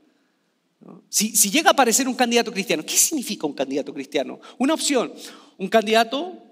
Si, 1.09 1.35
si 1.35 1.51
llega 1.51 1.71
a 1.71 1.73
aparecer 1.73 2.07
un 2.07 2.15
candidato 2.15 2.53
cristiano, 2.53 2.85
¿qué 2.87 2.97
significa 2.97 3.45
un 3.45 3.55
candidato 3.55 3.93
cristiano? 3.93 4.39
Una 4.59 4.75
opción, 4.75 5.13
un 5.59 5.69
candidato 5.69 6.46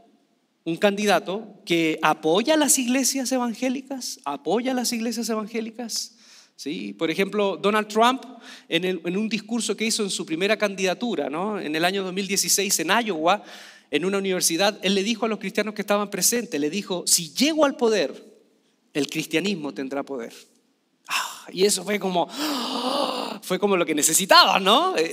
un 0.64 0.76
candidato 0.76 1.60
que 1.66 1.98
apoya 2.02 2.56
las 2.56 2.78
iglesias 2.78 3.30
evangélicas, 3.32 4.18
apoya 4.24 4.72
las 4.72 4.92
iglesias 4.92 5.28
evangélicas. 5.28 6.16
¿sí? 6.56 6.94
Por 6.94 7.10
ejemplo, 7.10 7.56
Donald 7.56 7.88
Trump, 7.88 8.24
en, 8.68 9.16
un 9.16 9.28
discurso 9.28 9.76
que 9.76 9.84
hizo 9.84 10.02
en 10.02 10.10
su 10.10 10.24
primera 10.24 10.56
candidatura, 10.56 11.28
¿no? 11.28 11.60
en 11.60 11.76
el 11.76 11.84
año 11.84 12.02
2016 12.04 12.80
en 12.80 12.90
Iowa, 13.06 13.42
en 13.90 14.04
una 14.04 14.18
universidad, 14.18 14.78
él 14.82 14.94
le 14.94 15.04
dijo 15.04 15.26
a 15.26 15.28
los 15.28 15.38
cristianos 15.38 15.74
que 15.74 15.82
estaban 15.82 16.10
presentes, 16.10 16.58
le 16.58 16.70
dijo, 16.70 17.04
si 17.06 17.32
llego 17.34 17.64
al 17.64 17.76
poder, 17.76 18.34
el 18.94 19.06
cristianismo 19.08 19.74
tendrá 19.74 20.02
poder. 20.02 20.32
Y 21.52 21.64
eso 21.64 21.84
fue 21.84 21.98
como, 21.98 22.28
fue 23.42 23.58
como 23.58 23.76
lo 23.76 23.84
que 23.84 23.94
necesitaba, 23.94 24.58
¿no? 24.58 24.96
Eh, 24.96 25.12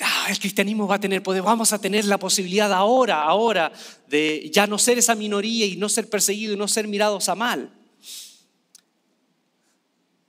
ah, 0.00 0.26
el 0.30 0.38
cristianismo 0.38 0.86
va 0.86 0.96
a 0.96 1.00
tener 1.00 1.22
poder, 1.22 1.42
vamos 1.42 1.72
a 1.72 1.80
tener 1.80 2.04
la 2.04 2.18
posibilidad 2.18 2.72
ahora, 2.72 3.22
ahora, 3.22 3.72
de 4.08 4.50
ya 4.52 4.66
no 4.66 4.78
ser 4.78 4.98
esa 4.98 5.14
minoría 5.14 5.66
y 5.66 5.76
no 5.76 5.88
ser 5.88 6.08
perseguido 6.08 6.54
y 6.54 6.56
no 6.56 6.68
ser 6.68 6.88
mirados 6.88 7.28
a 7.28 7.34
mal. 7.34 7.70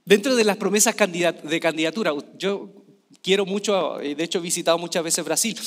Dentro 0.05 0.35
de 0.35 0.43
las 0.43 0.57
promesas 0.57 0.95
de 0.95 1.59
candidatura, 1.59 2.13
yo 2.37 2.69
quiero 3.21 3.45
mucho, 3.45 3.97
de 3.97 4.23
hecho 4.23 4.39
he 4.39 4.41
visitado 4.41 4.77
muchas 4.77 5.03
veces 5.03 5.25
Brasil. 5.25 5.59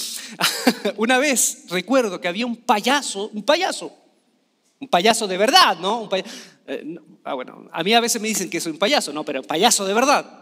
Una 0.96 1.18
vez 1.18 1.64
recuerdo 1.68 2.18
que 2.20 2.28
había 2.28 2.46
un 2.46 2.56
payaso, 2.56 3.30
un 3.34 3.42
payaso, 3.42 3.92
un 4.78 4.88
payaso 4.88 5.26
de 5.26 5.36
verdad, 5.36 5.76
¿no? 5.78 6.08
Eh, 6.66 6.96
ah, 7.24 7.34
bueno, 7.34 7.68
a 7.72 7.82
mí 7.82 7.94
a 7.94 8.00
veces 8.00 8.20
me 8.20 8.28
dicen 8.28 8.50
que 8.50 8.60
soy 8.60 8.72
un 8.72 8.78
payaso, 8.78 9.12
no, 9.12 9.24
pero 9.24 9.42
payaso 9.42 9.84
de 9.84 9.94
verdad 9.94 10.40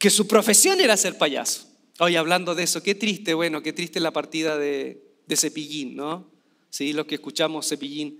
que 0.00 0.08
su 0.08 0.26
profesión 0.26 0.80
era 0.80 0.96
ser 0.96 1.18
payaso. 1.18 1.68
Hoy 1.98 2.16
hablando 2.16 2.54
de 2.54 2.62
eso, 2.62 2.82
qué 2.82 2.94
triste, 2.94 3.34
bueno, 3.34 3.62
qué 3.62 3.74
triste 3.74 4.00
la 4.00 4.10
partida 4.10 4.56
de, 4.56 5.04
de 5.26 5.36
Cepillín, 5.36 5.94
¿no? 5.94 6.26
Sí, 6.70 6.94
lo 6.94 7.06
que 7.06 7.16
escuchamos 7.16 7.68
Cepillín 7.68 8.18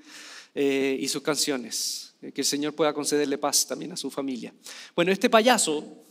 eh, 0.54 0.98
y 1.00 1.08
sus 1.08 1.22
canciones. 1.22 2.12
Eh, 2.20 2.32
que 2.32 2.42
el 2.42 2.46
Señor 2.46 2.74
pueda 2.74 2.92
concederle 2.92 3.38
paz 3.38 3.66
también 3.66 3.92
a 3.92 3.96
su 3.96 4.10
familia. 4.10 4.52
Bueno, 4.94 5.10
este 5.10 5.30
payaso, 5.30 6.04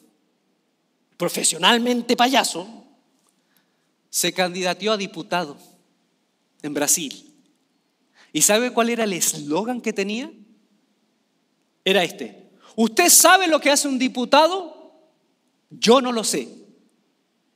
profesionalmente 1.17 2.17
payaso, 2.17 2.88
se 4.10 4.34
candidateó 4.34 4.93
a 4.93 4.97
diputado 4.97 5.56
en 6.63 6.73
Brasil. 6.73 7.29
¿Y 8.32 8.42
sabe 8.42 8.72
cuál 8.72 8.89
era 8.89 9.04
el 9.04 9.13
eslogan 9.13 9.82
que 9.82 9.94
tenía? 9.94 10.32
Era 11.84 12.04
este. 12.04 12.50
¿Usted 12.76 13.10
sabe 13.10 13.48
lo 13.48 13.60
que 13.60 13.72
hace 13.72 13.88
un 13.88 14.00
diputado? 14.00 14.94
Yo 15.70 16.02
no 16.02 16.12
lo 16.12 16.24
sé, 16.24 16.48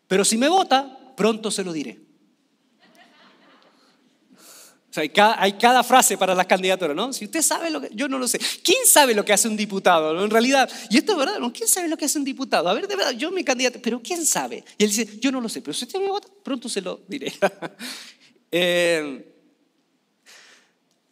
pero 0.08 0.24
si 0.24 0.38
me 0.38 0.48
vota, 0.48 1.16
pronto 1.16 1.50
se 1.50 1.64
lo 1.64 1.74
diré. 1.74 2.00
O 4.90 4.94
sea, 4.94 5.02
hay, 5.40 5.54
cada, 5.54 5.84
frase 5.84 6.20
para 6.20 6.36
las 6.36 6.46
candidaturas, 6.46 6.96
¿no? 6.96 7.12
Si 7.14 7.26
usted 7.26 7.42
sabe 7.42 7.72
lo 7.72 7.82
que, 7.82 7.90
yo 7.94 8.08
no 8.08 8.20
lo 8.20 8.28
sé. 8.28 8.40
¿Quién 8.64 8.86
sabe 8.86 9.16
lo 9.16 9.26
que 9.26 9.34
hace 9.34 9.48
un 9.48 9.58
diputado? 9.58 10.24
En 10.24 10.30
realidad, 10.30 10.70
y 10.92 10.98
esto 10.98 11.14
es 11.14 11.18
verdad, 11.18 11.40
¿no? 11.40 11.52
¿quién 11.52 11.68
sabe 11.68 11.88
lo 11.88 11.98
que 11.98 12.06
hace 12.06 12.20
un 12.20 12.24
diputado? 12.24 12.70
A 12.70 12.76
ver, 12.76 12.88
de 12.88 12.96
verdad, 12.96 13.12
yo 13.14 13.32
me 13.32 13.44
candidato, 13.44 13.80
pero 13.82 14.04
¿quién 14.04 14.24
sabe? 14.24 14.64
Y 14.78 14.84
él 14.84 14.92
dice, 14.92 15.18
yo 15.20 15.32
no 15.32 15.42
lo 15.42 15.50
sé, 15.50 15.62
pero 15.64 15.74
si 15.74 15.86
usted 15.86 16.00
me 16.00 16.10
vota, 16.10 16.28
pronto 16.44 16.70
se 16.70 16.82
lo 16.82 17.02
diré. 17.08 17.34
eh, 18.52 19.33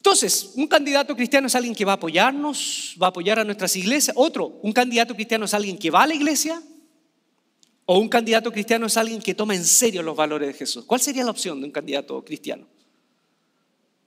entonces, 0.02 0.54
un 0.56 0.66
candidato 0.66 1.16
cristiano 1.16 1.46
es 1.46 1.54
alguien 1.54 1.76
que 1.76 1.86
va 1.86 1.92
a 1.92 1.96
apoyarnos, 1.96 2.98
va 3.00 3.06
a 3.06 3.10
apoyar 3.10 3.38
a 3.38 3.44
nuestras 3.44 3.76
iglesias. 3.76 4.16
Otro, 4.18 4.58
un 4.64 4.74
candidato 4.74 5.14
cristiano 5.14 5.46
es 5.46 5.54
alguien 5.54 5.78
que 5.78 5.92
va 5.92 6.02
a 6.02 6.08
la 6.08 6.16
iglesia, 6.16 6.60
o 7.86 8.00
un 8.00 8.10
candidato 8.10 8.52
cristiano 8.52 8.88
es 8.88 8.98
alguien 8.98 9.22
que 9.22 9.36
toma 9.36 9.54
en 9.54 9.64
serio 9.64 10.02
los 10.02 10.18
valores 10.18 10.48
de 10.48 10.54
Jesús. 10.56 10.86
¿Cuál 10.86 11.02
sería 11.02 11.24
la 11.24 11.30
opción 11.30 11.60
de 11.60 11.68
un 11.68 11.72
candidato 11.72 12.26
cristiano? 12.26 12.66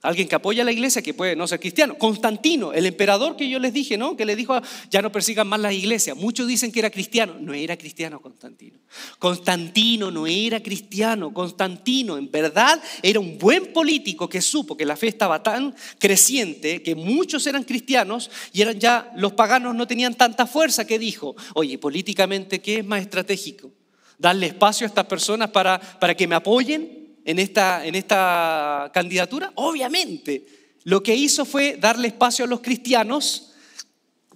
Alguien 0.05 0.27
que 0.27 0.35
apoya 0.35 0.61
a 0.61 0.65
la 0.65 0.71
iglesia 0.71 1.01
que 1.01 1.13
puede 1.13 1.35
no 1.35 1.47
ser 1.47 1.59
cristiano. 1.59 1.97
Constantino, 1.97 2.73
el 2.73 2.85
emperador 2.85 3.35
que 3.35 3.49
yo 3.49 3.59
les 3.59 3.73
dije, 3.73 3.97
¿no? 3.97 4.15
Que 4.15 4.25
le 4.25 4.35
dijo, 4.35 4.59
ya 4.91 5.01
no 5.01 5.11
persigan 5.11 5.47
más 5.47 5.59
las 5.59 5.73
iglesias. 5.73 6.15
Muchos 6.15 6.47
dicen 6.47 6.71
que 6.71 6.79
era 6.79 6.89
cristiano. 6.89 7.35
No 7.39 7.53
era 7.53 7.75
cristiano 7.75 8.21
Constantino. 8.21 8.79
Constantino 9.17 10.11
no 10.11 10.27
era 10.27 10.61
cristiano. 10.61 11.33
Constantino, 11.33 12.17
en 12.17 12.29
verdad, 12.29 12.81
era 13.01 13.19
un 13.19 13.37
buen 13.37 13.73
político 13.73 14.29
que 14.29 14.41
supo 14.41 14.77
que 14.77 14.85
la 14.85 14.95
fe 14.95 15.07
estaba 15.07 15.41
tan 15.41 15.75
creciente 15.97 16.83
que 16.83 16.95
muchos 16.95 17.45
eran 17.47 17.63
cristianos 17.63 18.29
y 18.53 18.61
eran 18.61 18.79
ya, 18.79 19.11
los 19.15 19.33
paganos 19.33 19.75
no 19.75 19.87
tenían 19.87 20.15
tanta 20.15 20.45
fuerza 20.45 20.85
que 20.85 20.99
dijo, 20.99 21.35
oye, 21.55 21.77
políticamente, 21.77 22.61
¿qué 22.61 22.79
es 22.79 22.85
más 22.85 23.01
estratégico? 23.01 23.71
Darle 24.17 24.47
espacio 24.47 24.85
a 24.85 24.89
estas 24.89 25.05
personas 25.05 25.49
para, 25.49 25.79
para 25.79 26.15
que 26.15 26.27
me 26.27 26.35
apoyen 26.35 27.04
en 27.25 27.39
esta, 27.39 27.85
en 27.85 27.95
esta 27.95 28.91
candidatura? 28.93 29.51
Obviamente. 29.55 30.45
Lo 30.85 31.01
que 31.01 31.15
hizo 31.15 31.45
fue 31.45 31.77
darle 31.81 32.09
espacio 32.09 32.45
a 32.45 32.47
los 32.47 32.61
cristianos 32.61 33.53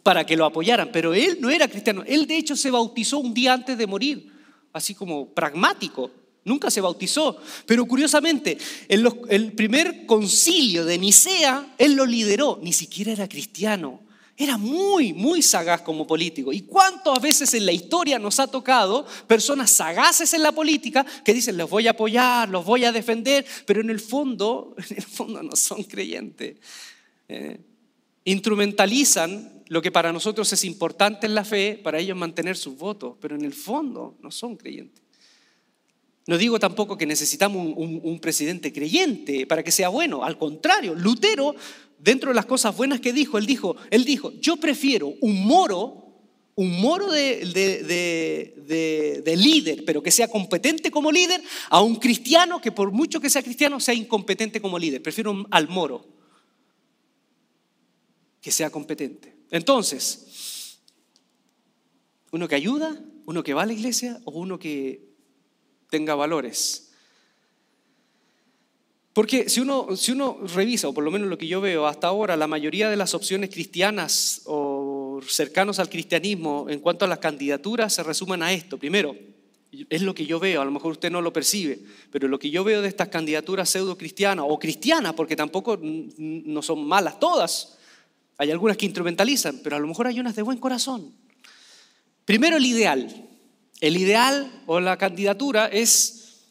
para 0.02 0.25
que 0.25 0.36
lo 0.36 0.45
apoyaran, 0.45 0.89
pero 0.91 1.13
él 1.13 1.38
no 1.39 1.52
era 1.52 1.67
cristiano. 1.67 2.04
Él 2.08 2.25
de 2.25 2.38
hecho 2.38 2.56
se 2.56 2.71
bautizó 2.71 3.19
un 3.19 3.36
día 3.36 3.54
antes 3.54 3.78
de 3.78 3.86
morir, 3.86 4.32
así 4.73 4.95
como 4.95 5.30
pragmático. 5.30 6.10
Nunca 6.43 6.71
se 6.71 6.82
bautizó. 6.82 7.38
Pero 7.67 7.86
curiosamente, 7.86 8.58
en 8.88 9.08
el 9.30 9.54
primer 9.54 10.08
concilio 10.08 10.86
de 10.86 10.97
Nicea, 10.97 11.75
él 11.78 11.93
lo 11.93 12.08
lideró. 12.08 12.60
Ni 12.63 12.73
siquiera 12.73 13.12
era 13.12 13.30
cristiano. 13.30 14.02
Era 14.41 14.58
muy, 14.58 15.12
muy 15.12 15.41
sagaz 15.41 15.82
como 15.82 16.08
político. 16.08 16.54
¿Y 16.54 16.62
cuántas 16.62 17.21
veces 17.21 17.54
en 17.56 17.65
la 17.65 17.73
historia 17.73 18.17
nos 18.17 18.39
ha 18.39 18.47
tocado 18.47 19.06
personas 19.28 19.69
sagaces 19.69 20.34
en 20.34 20.41
la 20.41 20.54
política 20.54 21.06
que 21.25 21.34
dicen, 21.34 21.58
los 21.58 21.69
voy 21.69 21.88
a 21.88 21.91
apoyar, 21.91 22.47
los 22.47 22.63
voy 22.63 22.86
a 22.86 22.93
defender, 22.93 23.45
pero 23.65 23.82
en 23.82 23.89
el 23.89 23.99
fondo, 23.99 24.78
en 24.89 24.95
el 24.95 25.04
fondo 25.04 25.43
no 25.43 25.58
son 25.58 25.84
creyentes? 25.84 26.56
Eh, 27.28 27.60
instrumentalizan 28.23 29.62
lo 29.67 29.82
que 29.82 29.91
para 29.91 30.13
nosotros 30.13 30.54
es 30.54 30.63
importante 30.63 31.28
en 31.28 31.36
la 31.36 31.43
fe, 31.43 31.78
para 31.84 31.99
ellos 31.99 32.15
mantener 32.15 32.56
sus 32.56 32.78
votos, 32.78 33.17
pero 33.19 33.36
en 33.36 33.43
el 33.43 33.54
fondo 33.54 34.15
no 34.21 34.32
son 34.32 34.56
creyentes. 34.56 35.04
No 36.28 36.38
digo 36.38 36.60
tampoco 36.60 36.97
que 36.97 37.06
necesitamos 37.06 37.73
un, 37.75 38.19
presidente 38.19 38.71
creyente 38.71 39.47
para 39.47 39.63
que 39.63 39.71
sea 39.71 39.89
bueno, 39.89 40.23
al 40.23 40.38
contrario, 40.38 40.93
Lutero, 40.95 41.56
dentro 42.00 42.30
de 42.30 42.36
las 42.36 42.46
cosas 42.46 42.76
buenas 42.76 43.00
que 43.00 43.14
dijo, 43.14 43.38
él 43.38 43.46
dijo, 43.46 43.76
él 43.92 44.06
dijo 44.06 44.32
yo 44.40 44.58
prefiero 44.58 45.14
un 45.22 45.46
moro, 45.46 46.06
un 46.56 46.82
moro 46.82 47.12
de, 47.12 47.46
de, 48.66 49.36
líder, 49.38 49.84
pero 49.86 50.02
que 50.02 50.12
sea 50.12 50.28
competente 50.28 50.92
como 50.92 51.12
líder, 51.12 51.42
a 51.70 51.82
un 51.82 51.96
cristiano 51.96 52.60
que 52.60 52.72
por 52.72 52.92
mucho 52.92 53.22
que 53.22 53.30
sea 53.30 53.44
cristiano 53.44 53.80
sea 53.80 53.94
incompetente 53.94 54.60
como 54.60 54.80
líder. 54.80 55.02
Prefiero 55.02 55.46
al 55.52 55.70
moro. 55.70 56.06
que 58.42 58.52
sea 58.52 58.70
competente. 58.70 59.36
Entonces, 59.52 60.80
uno 62.32 62.48
que 62.48 62.56
ayuda, 62.56 63.02
uno 63.26 63.44
que 63.44 63.54
va 63.54 63.64
a 63.64 63.66
la 63.66 63.74
iglesia 63.74 64.22
o 64.24 64.32
uno 64.32 64.60
que 64.60 65.10
tenga 65.90 66.16
valores. 66.16 66.88
Porque 69.20 69.50
si 69.50 69.60
uno, 69.60 69.98
si 69.98 70.14
uno 70.14 70.38
revisa, 70.56 70.88
o 70.88 70.94
por 70.94 71.04
lo 71.04 71.12
menos 71.12 71.28
lo 71.28 71.38
que 71.38 71.46
yo 71.46 71.60
veo 71.60 71.88
hasta 71.88 72.08
ahora, 72.08 72.38
la 72.38 72.48
mayoría 72.48 72.90
de 72.90 72.96
las 72.96 73.14
opciones 73.14 73.50
cristianas 73.50 74.44
o 74.46 75.20
cercanos 75.28 75.78
al 75.80 75.90
cristianismo 75.90 76.68
en 76.70 76.80
cuanto 76.80 77.04
a 77.04 77.08
las 77.10 77.20
candidaturas 77.20 77.94
se 77.94 78.02
resumen 78.02 78.42
a 78.42 78.54
esto. 78.54 78.78
Primero, 78.78 79.18
es 79.90 80.04
lo 80.04 80.16
que 80.16 80.26
yo 80.26 80.40
veo, 80.40 80.62
a 80.62 80.64
lo 80.64 80.72
mejor 80.72 80.94
usted 80.94 81.12
no 81.12 81.22
lo 81.22 81.34
percibe, 81.34 81.82
pero 82.10 82.30
lo 82.30 82.40
que 82.40 82.50
yo 82.50 82.64
veo 82.64 82.82
de 82.82 82.88
estas 82.88 83.10
candidaturas 83.10 83.70
pseudo 83.70 83.98
cristianas 83.98 84.46
o 84.48 84.58
cristianas, 84.58 85.16
porque 85.16 85.36
tampoco 85.36 85.78
no 85.82 86.62
son 86.62 86.88
malas 86.88 87.20
todas, 87.20 87.76
hay 88.38 88.52
algunas 88.52 88.78
que 88.78 88.86
instrumentalizan, 88.86 89.60
pero 89.62 89.76
a 89.76 89.80
lo 89.80 89.88
mejor 89.88 90.08
hay 90.08 90.22
unas 90.22 90.38
de 90.38 90.44
buen 90.44 90.60
corazón. 90.60 91.14
Primero 92.24 92.56
el 92.56 92.66
ideal. 92.66 93.28
El 93.82 93.98
ideal 93.98 94.64
o 94.66 94.80
la 94.80 94.98
candidatura 94.98 95.66
es 95.66 96.46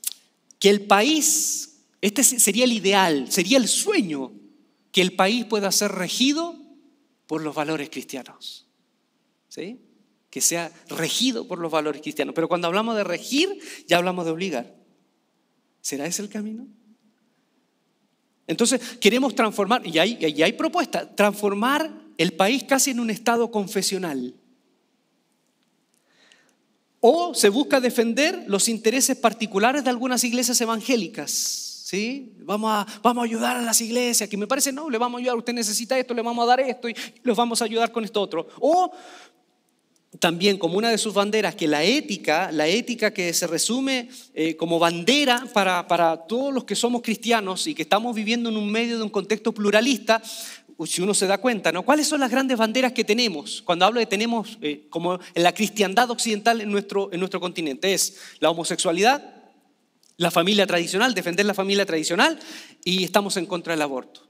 que 0.59 0.69
el 0.69 0.83
país, 0.83 1.68
este 2.01 2.23
sería 2.23 2.65
el 2.65 2.73
ideal, 2.73 3.31
sería 3.31 3.59
el 3.59 3.69
sueño, 3.69 4.33
que 4.93 5.03
el 5.03 5.15
país 5.15 5.45
pueda 5.45 5.71
ser 5.73 5.93
regido 5.93 6.57
por 7.27 7.43
los 7.43 7.55
valores 7.55 7.91
cristianos. 7.91 8.67
¿Sí? 9.49 9.81
que 10.31 10.41
sea 10.41 10.71
regido 10.89 11.47
por 11.47 11.59
los 11.59 11.73
valores 11.73 12.03
cristianos. 12.03 12.35
Pero 12.35 12.49
cuando 12.49 12.67
hablamos 12.67 12.97
de 12.97 13.05
regir, 13.05 13.59
ya 13.87 13.97
hablamos 13.97 14.25
de 14.25 14.33
obligar. 14.33 14.75
¿Será 15.81 16.07
ese 16.07 16.23
el 16.23 16.29
camino? 16.29 16.67
Entonces 18.47 18.81
queremos 18.99 19.35
transformar, 19.35 19.87
y 19.87 19.99
hay, 19.99 20.43
hay 20.43 20.53
propuesta, 20.53 21.15
transformar 21.15 21.91
el 22.17 22.33
país 22.33 22.65
casi 22.65 22.91
en 22.91 23.01
un 23.01 23.11
estado 23.11 23.51
confesional. 23.51 24.35
O 27.01 27.35
se 27.35 27.49
busca 27.49 27.81
defender 27.81 28.45
los 28.49 28.69
intereses 28.69 29.17
particulares 29.17 29.85
de 29.85 29.91
algunas 29.91 30.25
iglesias 30.25 30.61
evangélicas. 30.61 31.68
¿Sí? 31.89 32.35
Vamos 32.41 32.71
a, 32.71 32.87
vamos 33.03 33.23
a 33.23 33.25
ayudar 33.25 33.57
a 33.57 33.63
las 33.63 33.81
iglesias, 33.81 34.29
que 34.29 34.37
me 34.37 34.47
parece, 34.47 34.71
no, 34.73 34.91
le 34.91 34.99
vamos 34.99 35.19
a 35.19 35.21
ayudar, 35.23 35.39
usted 35.39 35.55
necesita 35.55 35.99
esto, 35.99 36.13
le 36.13 36.21
vamos 36.21 36.43
a 36.43 36.47
dar 36.47 36.61
esto 36.61 36.87
y 36.87 36.95
los 37.23 37.35
vamos 37.35 37.63
a 37.63 37.65
ayudar 37.65 37.93
con 37.93 38.05
esto 38.05 38.21
otro. 38.21 38.47
O 38.61 38.93
también 40.19 40.59
como 40.59 40.77
una 40.77 40.91
de 40.91 40.99
sus 40.99 41.15
banderas 41.15 41.55
que 41.55 41.67
la 41.67 41.83
ética, 41.85 42.53
la 42.53 42.67
ética 42.67 43.15
que 43.15 43.33
se 43.33 43.47
resume 43.47 44.11
eh, 44.35 44.55
como 44.55 44.79
bandera 44.79 45.47
para, 45.55 45.89
para, 45.89 46.27
todos 46.27 46.53
los 46.53 46.65
que 46.65 46.75
somos 46.75 47.01
cristianos 47.01 47.67
y 47.67 47.75
que 47.75 47.85
estamos 47.85 48.15
viviendo 48.15 48.51
en 48.51 48.59
un 48.59 48.71
medio 48.71 48.99
de 48.99 49.05
un 49.05 49.09
contexto 49.09 49.53
pluralista, 49.53 50.21
si 50.85 51.01
uno 51.01 51.15
se 51.15 51.27
da 51.27 51.39
cuenta, 51.39 51.73
¿no? 51.73 51.87
¿Cuáles 51.87 52.07
son 52.07 52.21
las 52.21 52.31
grandes 52.31 52.59
banderas 52.59 52.93
que 52.93 53.03
tenemos? 53.03 53.63
Cuando 53.63 53.87
hablo 53.87 53.99
de 53.99 54.05
tenemos 54.05 54.59
eh, 54.61 54.85
como 54.91 55.15
en 55.15 55.43
la 55.43 55.55
cristiandad 55.55 56.11
occidental 56.11 56.61
en 56.61 56.71
nuestro, 56.71 57.11
en 57.15 57.21
nuestro 57.21 57.41
continente, 57.41 57.95
es 57.95 58.19
la 58.41 58.51
homosexualidad, 58.51 59.38
la 60.19 60.31
familia 60.31 60.67
tradicional, 60.67 61.15
defender 61.15 61.47
la 61.47 61.55
familia 61.55 61.87
tradicional 61.87 62.39
y 62.85 63.05
estamos 63.05 63.37
en 63.39 63.47
contra 63.47 63.73
del 63.73 63.83
aborto. 63.83 64.29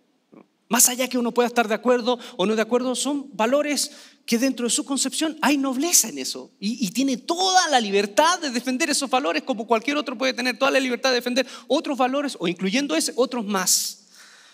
Más 0.68 0.90
allá 0.90 1.08
que 1.08 1.16
uno 1.16 1.32
pueda 1.32 1.46
estar 1.48 1.66
de 1.66 1.74
acuerdo 1.74 2.18
o 2.36 2.44
no 2.44 2.54
de 2.54 2.60
acuerdo, 2.60 2.94
son 2.94 3.34
valores 3.34 3.90
que 4.26 4.36
dentro 4.36 4.66
de 4.66 4.70
su 4.70 4.84
concepción 4.84 5.38
hay 5.40 5.56
nobleza 5.56 6.10
en 6.10 6.18
eso. 6.18 6.50
Y, 6.60 6.90
tiene 6.90 7.16
toda 7.16 7.68
la 7.68 7.80
libertad 7.80 8.38
de 8.38 8.50
defender 8.50 8.90
esos 8.90 9.08
valores 9.08 9.42
como 9.44 9.66
cualquier 9.66 9.96
otro 9.96 10.18
puede 10.18 10.34
tener 10.34 10.58
toda 10.58 10.70
la 10.70 10.78
libertad 10.78 11.08
de 11.08 11.16
defender 11.16 11.46
otros 11.68 11.96
valores 11.96 12.36
o 12.38 12.46
incluyendo 12.46 12.94
ese, 12.94 13.14
otros 13.16 13.46
más. 13.46 14.08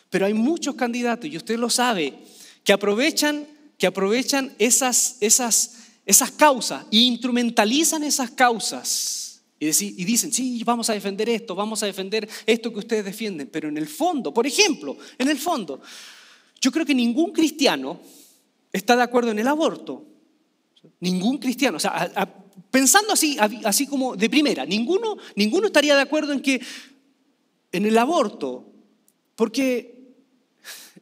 Pero 0.09 0.27
hay 0.27 0.35
muchos 0.35 0.77
candidatos, 0.77 1.29
y 1.29 1.37
usted 1.37 1.59
lo 1.59 1.69
sabe, 1.69 2.15
que 2.63 2.73
aprovechan, 2.73 3.49
que 3.77 3.89
aprovechan 3.89 4.55
esas, 4.61 5.17
esas, 5.21 5.79
esas 6.07 6.31
causas 6.31 6.85
e 6.93 6.99
instrumentalizan 6.99 8.05
esas 8.05 8.31
causas. 8.31 9.24
Y, 9.65 10.05
dicen, 10.05 10.33
sí, 10.33 10.63
vamos 10.65 10.91
a 10.91 10.93
defender 10.93 11.29
esto, 11.29 11.55
vamos 11.55 11.83
a 11.83 11.87
defender 11.87 12.29
esto 12.45 12.73
que 12.73 12.81
ustedes 12.81 13.05
defienden. 13.05 13.49
Pero 13.49 13.69
en 13.69 13.79
el 13.79 13.87
fondo, 13.87 14.33
por 14.35 14.47
ejemplo, 14.47 14.97
en 15.17 15.29
el 15.29 15.39
fondo, 15.39 15.81
yo 16.61 16.71
creo 16.71 16.85
que 16.85 16.95
ningún 16.95 17.33
cristiano 17.33 18.01
está 18.73 18.97
de 18.97 19.03
acuerdo 19.03 19.31
en 19.31 19.39
el 19.39 19.49
aborto. 19.49 20.05
Ningún 21.01 21.39
cristiano, 21.39 21.79
o 21.79 21.81
sea, 21.81 22.13
pensando 22.71 23.15
así, 23.15 23.39
así 23.65 23.87
como 23.87 24.17
de 24.17 24.29
primera, 24.29 24.67
ninguno, 24.67 25.17
ninguno 25.37 25.69
estaría 25.69 25.97
de 25.97 26.03
acuerdo 26.03 26.33
en 26.33 26.41
que 26.41 26.61
en 27.73 27.87
el 27.87 27.97
aborto, 27.97 28.71
porque 29.35 30.15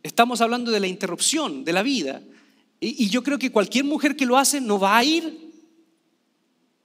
estamos 0.03 0.41
hablando 0.41 0.71
de 0.71 0.81
la 0.81 0.87
interrupción 0.87 1.65
de 1.65 1.73
la 1.73 1.83
vida. 1.83 2.23
Y, 2.79 3.05
y 3.05 3.09
yo 3.09 3.23
creo 3.23 3.39
que 3.39 3.51
cualquier 3.51 3.85
mujer 3.85 4.15
que 4.15 4.27
lo 4.27 4.39
hace 4.39 4.61
no 4.61 4.79
va 4.79 4.97
a 4.97 5.05
ir 5.05 5.42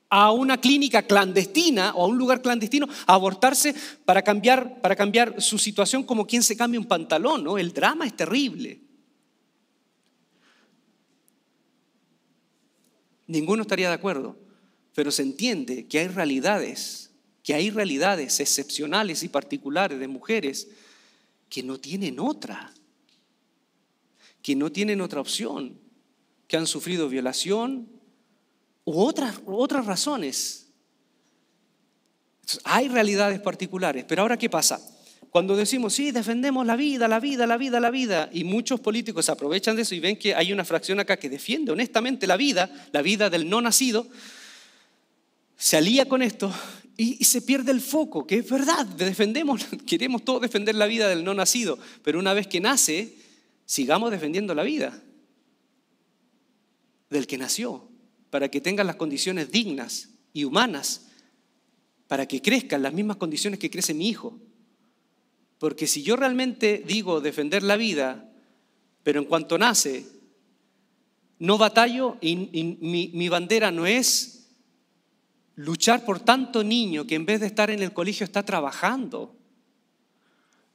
a 0.10 0.32
una 0.32 0.60
clínica 0.60 1.02
clandestina 1.04 1.93
o 1.96 2.04
a 2.04 2.08
un 2.08 2.17
lugar 2.17 2.41
clandestino 2.41 2.88
a 3.06 3.13
abortarse 3.13 3.76
para 4.06 4.22
cambiar, 4.22 4.80
para 4.82 4.96
cambiar 4.96 5.41
su 5.41 5.58
situación 5.58 6.04
como 6.04 6.26
quien 6.26 6.43
se 6.43 6.56
cambia 6.56 6.80
un 6.80 6.88
pantalón. 6.88 7.43
¿no? 7.43 7.58
El 7.58 7.74
drama 7.74 8.06
es 8.06 8.15
terrible. 8.15 8.82
Ninguno 13.28 13.63
estaría 13.63 13.89
de 13.89 13.96
acuerdo, 13.96 14.38
pero 14.96 15.12
se 15.12 15.22
entiende 15.22 15.86
que 15.88 16.00
hay 16.00 16.08
realidades, 16.08 17.12
que 17.43 17.54
hay 17.54 17.70
realidades 17.70 18.39
excepcionales 18.39 19.24
y 19.24 19.28
particulares 19.28 20.00
de 20.00 20.08
mujeres 20.08 20.70
que 21.50 21.63
no 21.63 21.78
tienen 21.78 22.20
otra, 22.20 22.74
que 24.41 24.56
no 24.56 24.72
tienen 24.72 25.02
otra 25.02 25.20
opción, 25.20 25.78
que 26.48 26.56
han 26.56 26.67
sufrido 26.67 27.10
violación 27.10 27.97
u 28.88 29.02
otras, 29.02 29.36
otras 29.45 29.86
razones. 29.86 30.69
hay 32.63 32.88
realidades 32.88 33.41
particulares, 33.41 34.06
pero 34.08 34.21
ahora 34.21 34.38
¿qué 34.38 34.50
pasa? 34.50 34.80
Cuando 35.30 35.58
decimos, 35.58 35.93
sí, 35.93 36.12
defendemos 36.12 36.65
la 36.65 36.78
vida, 36.78 37.10
la 37.10 37.19
vida, 37.19 37.45
la 37.45 37.58
vida, 37.58 37.82
la 37.82 37.91
vida, 37.91 38.30
y 38.32 38.45
muchos 38.45 38.80
políticos 38.80 39.28
aprovechan 39.28 39.76
de 39.76 39.82
eso 39.82 39.93
y 39.93 40.00
ven 40.00 40.17
que 40.17 40.34
hay 40.34 40.54
una 40.54 40.63
fracción 40.63 41.02
acá 41.02 41.17
que 41.17 41.28
defiende 41.28 41.73
honestamente 41.73 42.28
la 42.28 42.38
vida, 42.38 42.71
la 42.93 43.02
vida 43.02 43.30
del 43.30 43.50
no 43.50 43.60
nacido, 43.60 44.08
se 45.58 45.76
alía 45.76 46.08
con 46.08 46.21
esto 46.21 46.50
y, 46.95 47.26
se 47.26 47.41
pierde 47.41 47.73
el 47.73 47.82
foco, 47.82 48.26
que 48.26 48.38
es 48.38 48.50
verdad, 48.50 48.86
defendemos, 48.86 49.65
queremos 49.86 50.23
todos 50.23 50.41
defender 50.43 50.76
la 50.76 50.86
vida 50.86 51.10
del 51.10 51.26
no 51.26 51.34
nacido, 51.34 51.78
pero 52.04 52.19
una 52.19 52.34
vez 52.34 52.47
que 52.47 52.62
nace, 52.62 53.17
sigamos 53.65 54.12
defendiendo 54.12 54.56
la 54.56 54.63
vida 54.63 55.04
del 57.10 57.28
que 57.28 57.38
nació, 57.38 57.87
para 58.38 58.52
que 58.52 58.62
tenga 58.62 58.84
las 58.84 58.97
condiciones 58.97 59.52
dignas 59.52 60.10
y 60.32 60.43
humanas, 60.43 61.08
para 62.08 62.28
que 62.28 62.39
crezca 62.39 62.76
en 62.76 62.84
las 62.84 62.93
mismas 62.93 63.17
condiciones 63.17 63.60
que 63.60 63.71
crece 63.71 63.95
mi 63.95 64.10
hijo. 64.10 64.39
Porque 65.58 65.88
si 65.88 66.04
yo 66.04 66.15
realmente 66.15 66.84
digo 66.86 67.19
defender 67.19 67.63
la 67.63 67.78
vida, 67.78 68.32
pero 69.02 69.19
en 69.19 69.26
cuanto 69.26 69.58
nace, 69.58 70.06
no 71.39 71.58
batallo 71.58 72.17
y, 72.21 72.36
mi, 72.36 73.10
mi 73.12 73.28
bandera 73.28 73.71
no 73.71 73.88
es 73.88 74.52
luchar 75.56 76.06
por 76.06 76.19
tanto 76.19 76.63
niño 76.63 77.08
que 77.08 77.15
en 77.15 77.26
vez 77.26 77.39
de 77.39 77.47
estar 77.47 77.71
en 77.71 77.82
el 77.82 77.91
colegio 77.91 78.23
está 78.23 78.45
trabajando. 78.45 79.36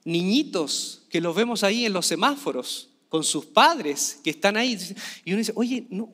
Niñitos 0.04 1.06
que 1.08 1.20
los 1.20 1.36
vemos 1.36 1.62
ahí 1.62 1.86
en 1.86 1.92
los 1.92 2.06
semáforos 2.06 2.90
con 3.08 3.22
sus 3.22 3.46
padres 3.46 4.18
que 4.24 4.30
están 4.30 4.56
ahí. 4.56 4.76
Y 5.24 5.30
uno 5.30 5.38
dice, 5.38 5.52
oye, 5.54 5.86
no, 5.90 6.12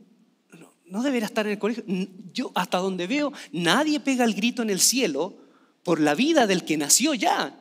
no 0.90 1.02
debería 1.02 1.26
estar 1.26 1.46
en 1.46 1.52
el 1.52 1.58
colegio. 1.58 1.84
Yo 2.32 2.52
hasta 2.54 2.78
donde 2.78 3.06
veo, 3.06 3.32
nadie 3.52 4.00
pega 4.00 4.24
el 4.24 4.34
grito 4.34 4.62
en 4.62 4.70
el 4.70 4.80
cielo 4.80 5.36
por 5.82 6.00
la 6.00 6.14
vida 6.14 6.46
del 6.46 6.64
que 6.64 6.76
nació 6.76 7.14
ya. 7.14 7.58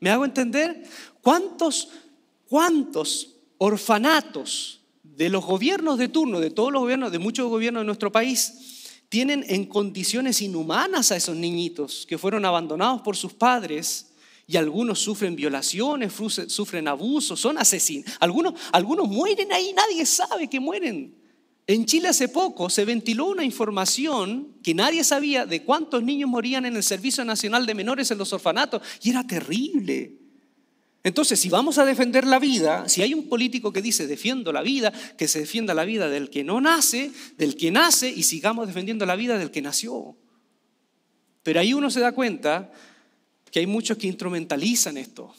¿Me 0.00 0.10
hago 0.10 0.24
entender? 0.24 0.84
¿Cuántos, 1.22 1.88
cuántos 2.48 3.36
orfanatos 3.58 4.80
de 5.02 5.28
los 5.28 5.44
gobiernos 5.44 5.98
de 5.98 6.08
turno, 6.08 6.40
de 6.40 6.50
todos 6.50 6.72
los 6.72 6.82
gobiernos, 6.82 7.12
de 7.12 7.18
muchos 7.18 7.48
gobiernos 7.48 7.82
de 7.82 7.86
nuestro 7.86 8.12
país, 8.12 9.02
tienen 9.08 9.44
en 9.48 9.66
condiciones 9.66 10.42
inhumanas 10.42 11.12
a 11.12 11.16
esos 11.16 11.36
niñitos 11.36 12.04
que 12.06 12.18
fueron 12.18 12.44
abandonados 12.44 13.02
por 13.02 13.16
sus 13.16 13.32
padres? 13.32 14.12
Y 14.48 14.56
algunos 14.56 15.00
sufren 15.00 15.34
violaciones, 15.34 16.12
sufren 16.46 16.86
abusos, 16.86 17.40
son 17.40 17.58
asesinos. 17.58 18.12
Algunos, 18.20 18.54
algunos 18.70 19.08
mueren 19.08 19.50
ahí, 19.52 19.72
nadie 19.74 20.06
sabe 20.06 20.48
que 20.48 20.60
mueren. 20.60 21.25
En 21.68 21.84
Chile 21.84 22.08
hace 22.08 22.28
poco 22.28 22.70
se 22.70 22.84
ventiló 22.84 23.26
una 23.26 23.44
información 23.44 24.54
que 24.62 24.74
nadie 24.74 25.02
sabía 25.02 25.46
de 25.46 25.62
cuántos 25.64 26.02
niños 26.02 26.30
morían 26.30 26.64
en 26.64 26.76
el 26.76 26.82
Servicio 26.84 27.24
Nacional 27.24 27.66
de 27.66 27.74
Menores 27.74 28.10
en 28.10 28.18
los 28.18 28.32
orfanatos 28.32 28.82
y 29.02 29.10
era 29.10 29.26
terrible. 29.26 30.14
Entonces, 31.02 31.40
si 31.40 31.48
vamos 31.48 31.78
a 31.78 31.84
defender 31.84 32.26
la 32.26 32.38
vida, 32.38 32.88
si 32.88 33.02
hay 33.02 33.14
un 33.14 33.28
político 33.28 33.72
que 33.72 33.82
dice 33.82 34.06
defiendo 34.06 34.52
la 34.52 34.62
vida, 34.62 34.92
que 35.16 35.28
se 35.28 35.40
defienda 35.40 35.74
la 35.74 35.84
vida 35.84 36.08
del 36.08 36.30
que 36.30 36.44
no 36.44 36.60
nace, 36.60 37.10
del 37.36 37.56
que 37.56 37.70
nace 37.70 38.10
y 38.10 38.22
sigamos 38.22 38.66
defendiendo 38.66 39.06
la 39.06 39.16
vida 39.16 39.38
del 39.38 39.50
que 39.50 39.62
nació. 39.62 40.16
Pero 41.42 41.60
ahí 41.60 41.74
uno 41.74 41.90
se 41.90 42.00
da 42.00 42.12
cuenta 42.12 42.72
que 43.50 43.60
hay 43.60 43.66
muchos 43.66 43.98
que 43.98 44.08
instrumentalizan 44.08 44.96
esto. 44.96 45.34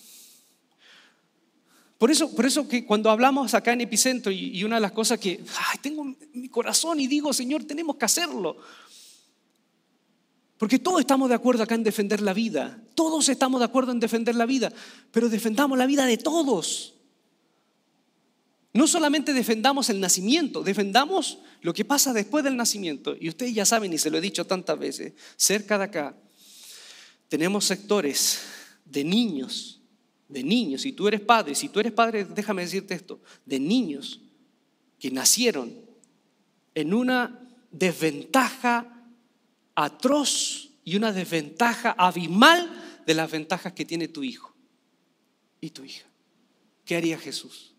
Por 1.97 2.12
eso, 2.12 2.33
por 2.36 2.45
eso 2.45 2.67
que 2.67 2.86
cuando 2.86 3.10
hablamos 3.10 3.53
acá 3.53 3.73
en 3.73 3.81
Epicentro 3.81 4.31
y, 4.31 4.63
una 4.63 4.75
de 4.75 4.81
las 4.81 4.91
cosas 4.91 5.19
que 5.19 5.43
tengo 5.81 6.03
en 6.03 6.17
mi 6.33 6.49
corazón 6.49 6.99
y 6.99 7.07
digo, 7.07 7.33
Señor, 7.33 7.63
tenemos 7.63 7.95
que 7.95 8.05
hacerlo. 8.05 8.57
Porque 10.57 10.79
todos 10.79 10.99
estamos 10.99 11.29
de 11.29 11.36
acuerdo 11.36 11.63
acá 11.63 11.75
en 11.75 11.83
defender 11.83 12.21
la 12.21 12.33
vida. 12.33 12.81
Todos 12.95 13.29
estamos 13.29 13.60
de 13.60 13.65
acuerdo 13.65 13.91
en 13.91 13.99
defender 13.99 14.36
la 14.36 14.45
vida. 14.45 14.71
Pero 15.12 15.29
defendamos 15.29 15.77
la 15.77 15.86
vida 15.86 16.05
de 16.05 16.17
todos. 16.17 16.95
No 18.73 18.86
solamente 18.86 19.33
defendamos 19.33 19.89
el 19.89 19.99
nacimiento, 19.99 20.62
defendamos 20.62 21.39
lo 21.62 21.73
que 21.73 21.83
pasa 21.83 22.13
después 22.13 22.43
del 22.43 22.55
nacimiento. 22.55 23.15
Y 23.19 23.29
ustedes 23.29 23.55
ya 23.55 23.65
saben, 23.65 23.91
y 23.91 23.97
se 23.97 24.12
lo 24.12 24.19
he 24.19 24.21
dicho 24.21 24.45
tantas 24.45 24.77
veces, 24.77 25.13
cerca 25.36 25.79
de 25.79 25.86
acá 25.86 26.15
tenemos 27.27 27.65
sectores 27.65 28.39
de 28.86 29.03
niños, 29.03 29.76
de 30.29 30.43
niños, 30.43 30.81
si 30.81 30.91
tú 30.91 31.07
eres 31.07 31.21
padre, 31.21 31.55
si 31.55 31.69
tú 31.69 31.79
eres 31.79 31.93
padre, 31.93 32.25
déjame 32.25 32.63
decirte 32.63 32.93
esto, 32.93 33.21
de 33.45 33.59
niños 33.59 34.21
que 34.99 35.11
nacieron 35.11 35.73
en 36.75 36.93
una 36.93 37.47
desventaja 37.71 39.05
atroz 39.75 40.69
y 40.83 40.95
una 40.95 41.11
desventaja 41.11 41.91
abismal 41.91 43.01
de 43.05 43.13
las 43.13 43.31
ventajas 43.31 43.73
que 43.73 43.85
tiene 43.85 44.07
tu 44.07 44.23
hijo 44.23 44.53
y 45.61 45.69
tu 45.69 45.83
hija. 45.83 46.07
¿Qué 46.85 46.95
haría 46.95 47.17
Jesús? 47.17 47.73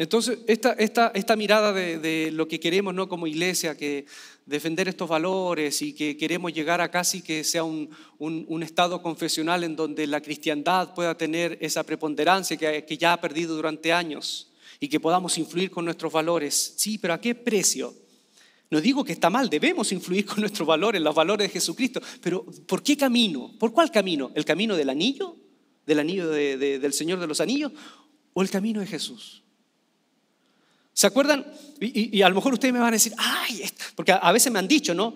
Entonces, 0.00 0.38
esta, 0.46 0.72
esta, 0.72 1.12
esta 1.14 1.36
mirada 1.36 1.74
de, 1.74 2.30
lo 2.32 2.48
que 2.48 2.58
queremos 2.58 2.94
¿no? 2.94 3.06
como 3.06 3.26
iglesia, 3.26 3.76
que 3.76 4.06
defender 4.46 4.88
estos 4.88 5.06
valores 5.06 5.82
y 5.82 5.92
que 5.92 6.16
queremos 6.16 6.54
llegar 6.54 6.80
a 6.80 6.90
casi 6.90 7.20
que 7.20 7.44
sea 7.44 7.64
un, 7.64 7.90
un, 8.18 8.62
estado 8.62 9.02
confesional 9.02 9.62
en 9.62 9.76
donde 9.76 10.06
la 10.06 10.22
cristiandad 10.22 10.94
pueda 10.94 11.18
tener 11.18 11.58
esa 11.60 11.82
preponderancia 11.82 12.56
que, 12.56 12.86
que 12.86 12.96
ya 12.96 13.12
ha 13.12 13.20
perdido 13.20 13.54
durante 13.54 13.92
años 13.92 14.50
y 14.80 14.88
que 14.88 14.98
podamos 14.98 15.36
influir 15.36 15.70
con 15.70 15.84
nuestros 15.84 16.10
valores. 16.10 16.72
Sí, 16.78 16.96
pero 16.96 17.12
¿a 17.12 17.20
qué 17.20 17.34
precio? 17.34 17.94
No 18.70 18.80
digo 18.80 19.04
que 19.04 19.12
está 19.12 19.28
mal, 19.28 19.50
debemos 19.50 19.92
influir 19.92 20.24
con 20.24 20.40
nuestros 20.40 20.66
valores, 20.66 21.02
los 21.02 21.14
valores 21.14 21.48
de 21.48 21.52
Jesucristo, 21.52 22.00
pero 22.22 22.46
¿por 22.66 22.82
qué 22.82 22.96
camino? 22.96 23.52
¿Por 23.58 23.74
cuál 23.74 23.90
camino? 23.90 24.32
¿El 24.34 24.46
camino 24.46 24.76
del 24.76 24.88
anillo? 24.88 25.36
¿Del 25.84 25.98
anillo 25.98 26.30
del 26.30 26.92
Señor 26.94 27.20
de 27.20 27.26
los 27.26 27.42
Anillos? 27.42 27.72
¿O 28.32 28.40
el 28.40 28.48
camino 28.48 28.80
de 28.80 28.86
Jesús? 28.86 29.42
¿Se 30.92 31.06
acuerdan? 31.06 31.46
Y, 31.80 32.20
a 32.22 32.28
lo 32.28 32.34
mejor 32.34 32.52
ustedes 32.52 32.74
me 32.74 32.80
van 32.80 32.88
a 32.88 32.92
decir, 32.92 33.14
ay, 33.16 33.64
porque 33.94 34.12
a, 34.12 34.32
veces 34.32 34.52
me 34.52 34.58
han 34.58 34.68
dicho, 34.68 34.94
¿no? 34.94 35.14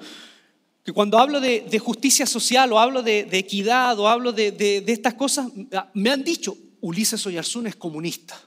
Que 0.83 0.93
cuando 0.93 1.19
hablo 1.19 1.41
de, 1.41 1.79
justicia 1.79 2.27
social 2.27 2.73
o 2.73 2.79
hablo 2.79 3.03
de, 3.03 3.29
equidad 3.33 3.99
o 3.99 4.09
hablo 4.09 4.33
de, 4.33 4.83
estas 4.87 5.15
cosas, 5.15 5.49
me 5.93 6.11
han 6.11 6.25
dicho, 6.25 6.57
Ulises 6.81 7.27
Oyarzún 7.27 7.67
es 7.67 7.77
comunista. 7.77 8.41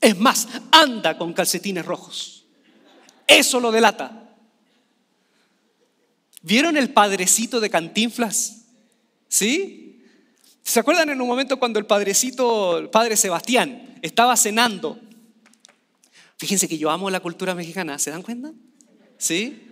Es 0.00 0.18
más, 0.18 0.48
anda 0.70 1.18
con 1.18 1.32
calcetines 1.32 1.84
rojos. 1.84 2.46
Eso 3.26 3.60
lo 3.60 3.70
delata. 3.70 4.36
¿Vieron 6.42 6.76
el 6.76 6.90
padrecito 6.92 7.60
de 7.60 7.68
Cantinflas? 7.68 8.64
¿Sí? 9.28 10.02
¿Se 10.62 10.80
acuerdan 10.80 11.10
en 11.10 11.20
un 11.20 11.28
momento 11.28 11.58
cuando 11.58 11.78
el 11.78 11.86
padrecito, 11.86 12.78
el 12.78 12.90
padre 12.90 13.16
Sebastián, 13.16 13.98
estaba 14.02 14.36
cenando 14.36 14.98
Fíjense 16.38 16.68
que 16.68 16.78
yo 16.78 16.90
amo 16.90 17.10
la 17.10 17.20
cultura 17.20 17.54
mexicana, 17.54 17.98
¿se 17.98 18.10
dan 18.10 18.22
cuenta? 18.22 18.52
¿Sí? 19.18 19.68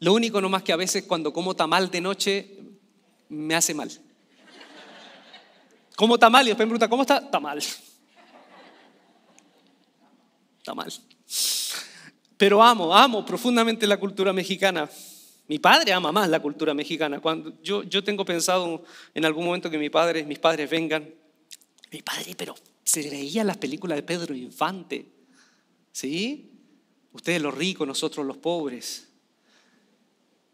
Lo 0.00 0.14
único 0.14 0.40
nomás 0.40 0.62
que 0.62 0.72
a 0.72 0.76
veces 0.76 1.04
cuando 1.04 1.32
como 1.34 1.54
tamal 1.54 1.90
de 1.90 2.00
noche 2.00 2.58
me 3.28 3.54
hace 3.54 3.74
mal. 3.74 3.90
Como 5.96 6.18
tamal 6.18 6.46
y 6.46 6.48
después 6.48 6.66
me 6.66 6.70
pregunta, 6.70 6.88
¿cómo 6.88 7.02
está? 7.02 7.30
Tamal. 7.30 7.62
Tamal. 10.64 10.90
Pero 12.38 12.62
amo, 12.62 12.96
amo 12.96 13.26
profundamente 13.26 13.86
la 13.86 13.98
cultura 13.98 14.32
mexicana. 14.32 14.88
Mi 15.46 15.58
padre 15.58 15.92
ama 15.92 16.10
más 16.10 16.30
la 16.30 16.40
cultura 16.40 16.72
mexicana. 16.72 17.20
Cuando 17.20 17.60
yo, 17.62 17.82
yo 17.82 18.02
tengo 18.02 18.24
pensado 18.24 18.82
en 19.12 19.26
algún 19.26 19.44
momento 19.44 19.68
que 19.68 19.76
mi 19.76 19.90
padre, 19.90 20.24
mis 20.24 20.38
padres 20.38 20.70
vengan. 20.70 21.12
Mi 21.90 22.00
padre, 22.00 22.34
pero 22.34 22.54
se 22.84 23.08
veía 23.08 23.44
las 23.44 23.58
películas 23.58 23.96
de 23.96 24.02
Pedro 24.02 24.34
Infante. 24.34 25.12
¿Sí? 25.92 26.50
Ustedes 27.12 27.42
los 27.42 27.54
ricos, 27.54 27.86
nosotros 27.86 28.26
los 28.26 28.36
pobres. 28.36 29.08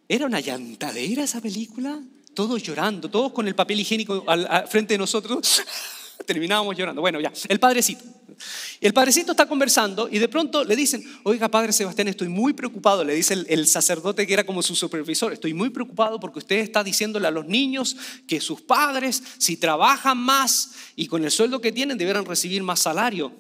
Era 0.09 0.27
una 0.27 0.41
llantadera 0.41 1.25
esa 1.25 1.41
película. 1.41 2.01
Todos 2.35 2.63
llorando, 2.63 3.11
todos 3.11 3.33
con 3.33 3.49
el 3.49 3.55
papel 3.55 3.81
higiénico 3.81 4.25
al, 4.27 4.69
frente 4.69 4.95
de 4.95 4.99
nosotros. 4.99 5.63
Terminábamos 6.27 6.77
llorando. 6.77 7.01
Bueno, 7.01 7.21
ya, 7.21 7.33
el 7.49 7.61
padrecito. 7.61 8.05
El 8.81 8.93
padrecito 8.93 9.33
está 9.33 9.47
conversando 9.47 10.09
y 10.11 10.19
de 10.19 10.29
pronto 10.29 10.65
le 10.65 10.77
dicen, 10.77 11.03
oiga, 11.23 11.49
padre 11.49 11.73
Sebastián, 11.73 12.09
estoy 12.09 12.29
muy 12.29 12.53
preocupado, 12.53 13.05
le 13.05 13.15
dice 13.15 13.35
el, 13.49 13.67
sacerdote 13.67 14.27
que 14.27 14.35
era 14.35 14.45
como 14.45 14.63
su 14.63 14.75
supervisor, 14.75 15.33
estoy 15.33 15.55
muy 15.55 15.71
preocupado 15.71 16.21
porque 16.21 16.41
usted 16.41 16.57
está 16.57 16.85
diciéndole 16.85 17.27
a 17.27 17.31
los 17.31 17.47
niños 17.47 17.97
que 18.27 18.41
sus 18.41 18.61
padres, 18.61 19.23
si 19.39 19.57
trabajan 19.57 20.19
más 20.19 20.73
y 20.97 21.07
con 21.07 21.25
el 21.25 21.31
sueldo 21.31 21.61
que 21.61 21.73
tienen, 21.73 21.97
deberán 21.97 22.27
recibir 22.27 22.63
más 22.63 22.81
salario. 22.81 23.33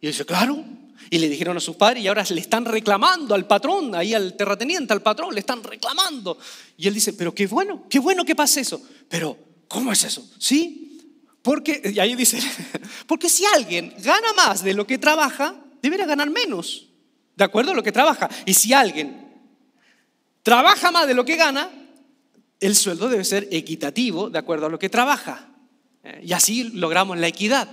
Y 0.00 0.08
dice, 0.08 0.24
claro. 0.24 0.62
Y 1.10 1.18
le 1.18 1.28
dijeron 1.28 1.56
a 1.56 1.60
sus 1.60 1.76
padres 1.76 2.02
y 2.02 2.08
ahora 2.08 2.24
le 2.28 2.40
están 2.40 2.64
reclamando 2.64 3.34
al 3.34 3.46
patrón, 3.46 3.94
ahí 3.94 4.14
al 4.14 4.34
terrateniente, 4.36 4.92
al 4.92 5.02
patrón, 5.02 5.34
le 5.34 5.40
están 5.40 5.62
reclamando. 5.62 6.38
Y 6.76 6.88
él 6.88 6.94
dice, 6.94 7.12
pero 7.12 7.34
qué 7.34 7.46
bueno, 7.46 7.86
qué 7.88 7.98
bueno 7.98 8.24
que 8.24 8.34
pase 8.34 8.60
eso. 8.60 8.82
Pero, 9.08 9.36
¿cómo 9.68 9.92
es 9.92 10.04
eso? 10.04 10.26
¿Sí? 10.38 10.91
Porque, 11.42 11.82
y 11.92 11.98
ahí 11.98 12.14
dice, 12.14 12.38
porque 13.06 13.28
si 13.28 13.44
alguien 13.44 13.92
gana 13.98 14.32
más 14.34 14.62
de 14.62 14.74
lo 14.74 14.86
que 14.86 14.98
trabaja, 14.98 15.56
debería 15.82 16.06
ganar 16.06 16.30
menos, 16.30 16.88
¿de 17.36 17.44
acuerdo 17.44 17.72
a 17.72 17.74
lo 17.74 17.82
que 17.82 17.92
trabaja? 17.92 18.30
Y 18.46 18.54
si 18.54 18.72
alguien 18.72 19.28
trabaja 20.42 20.90
más 20.90 21.06
de 21.06 21.14
lo 21.14 21.24
que 21.24 21.36
gana, 21.36 21.68
el 22.60 22.76
sueldo 22.76 23.08
debe 23.08 23.24
ser 23.24 23.48
equitativo 23.50 24.30
de 24.30 24.38
acuerdo 24.38 24.66
a 24.66 24.68
lo 24.68 24.78
que 24.78 24.88
trabaja. 24.88 25.48
Eh, 26.04 26.22
y 26.26 26.32
así 26.32 26.64
logramos 26.64 27.18
la 27.18 27.26
equidad. 27.26 27.68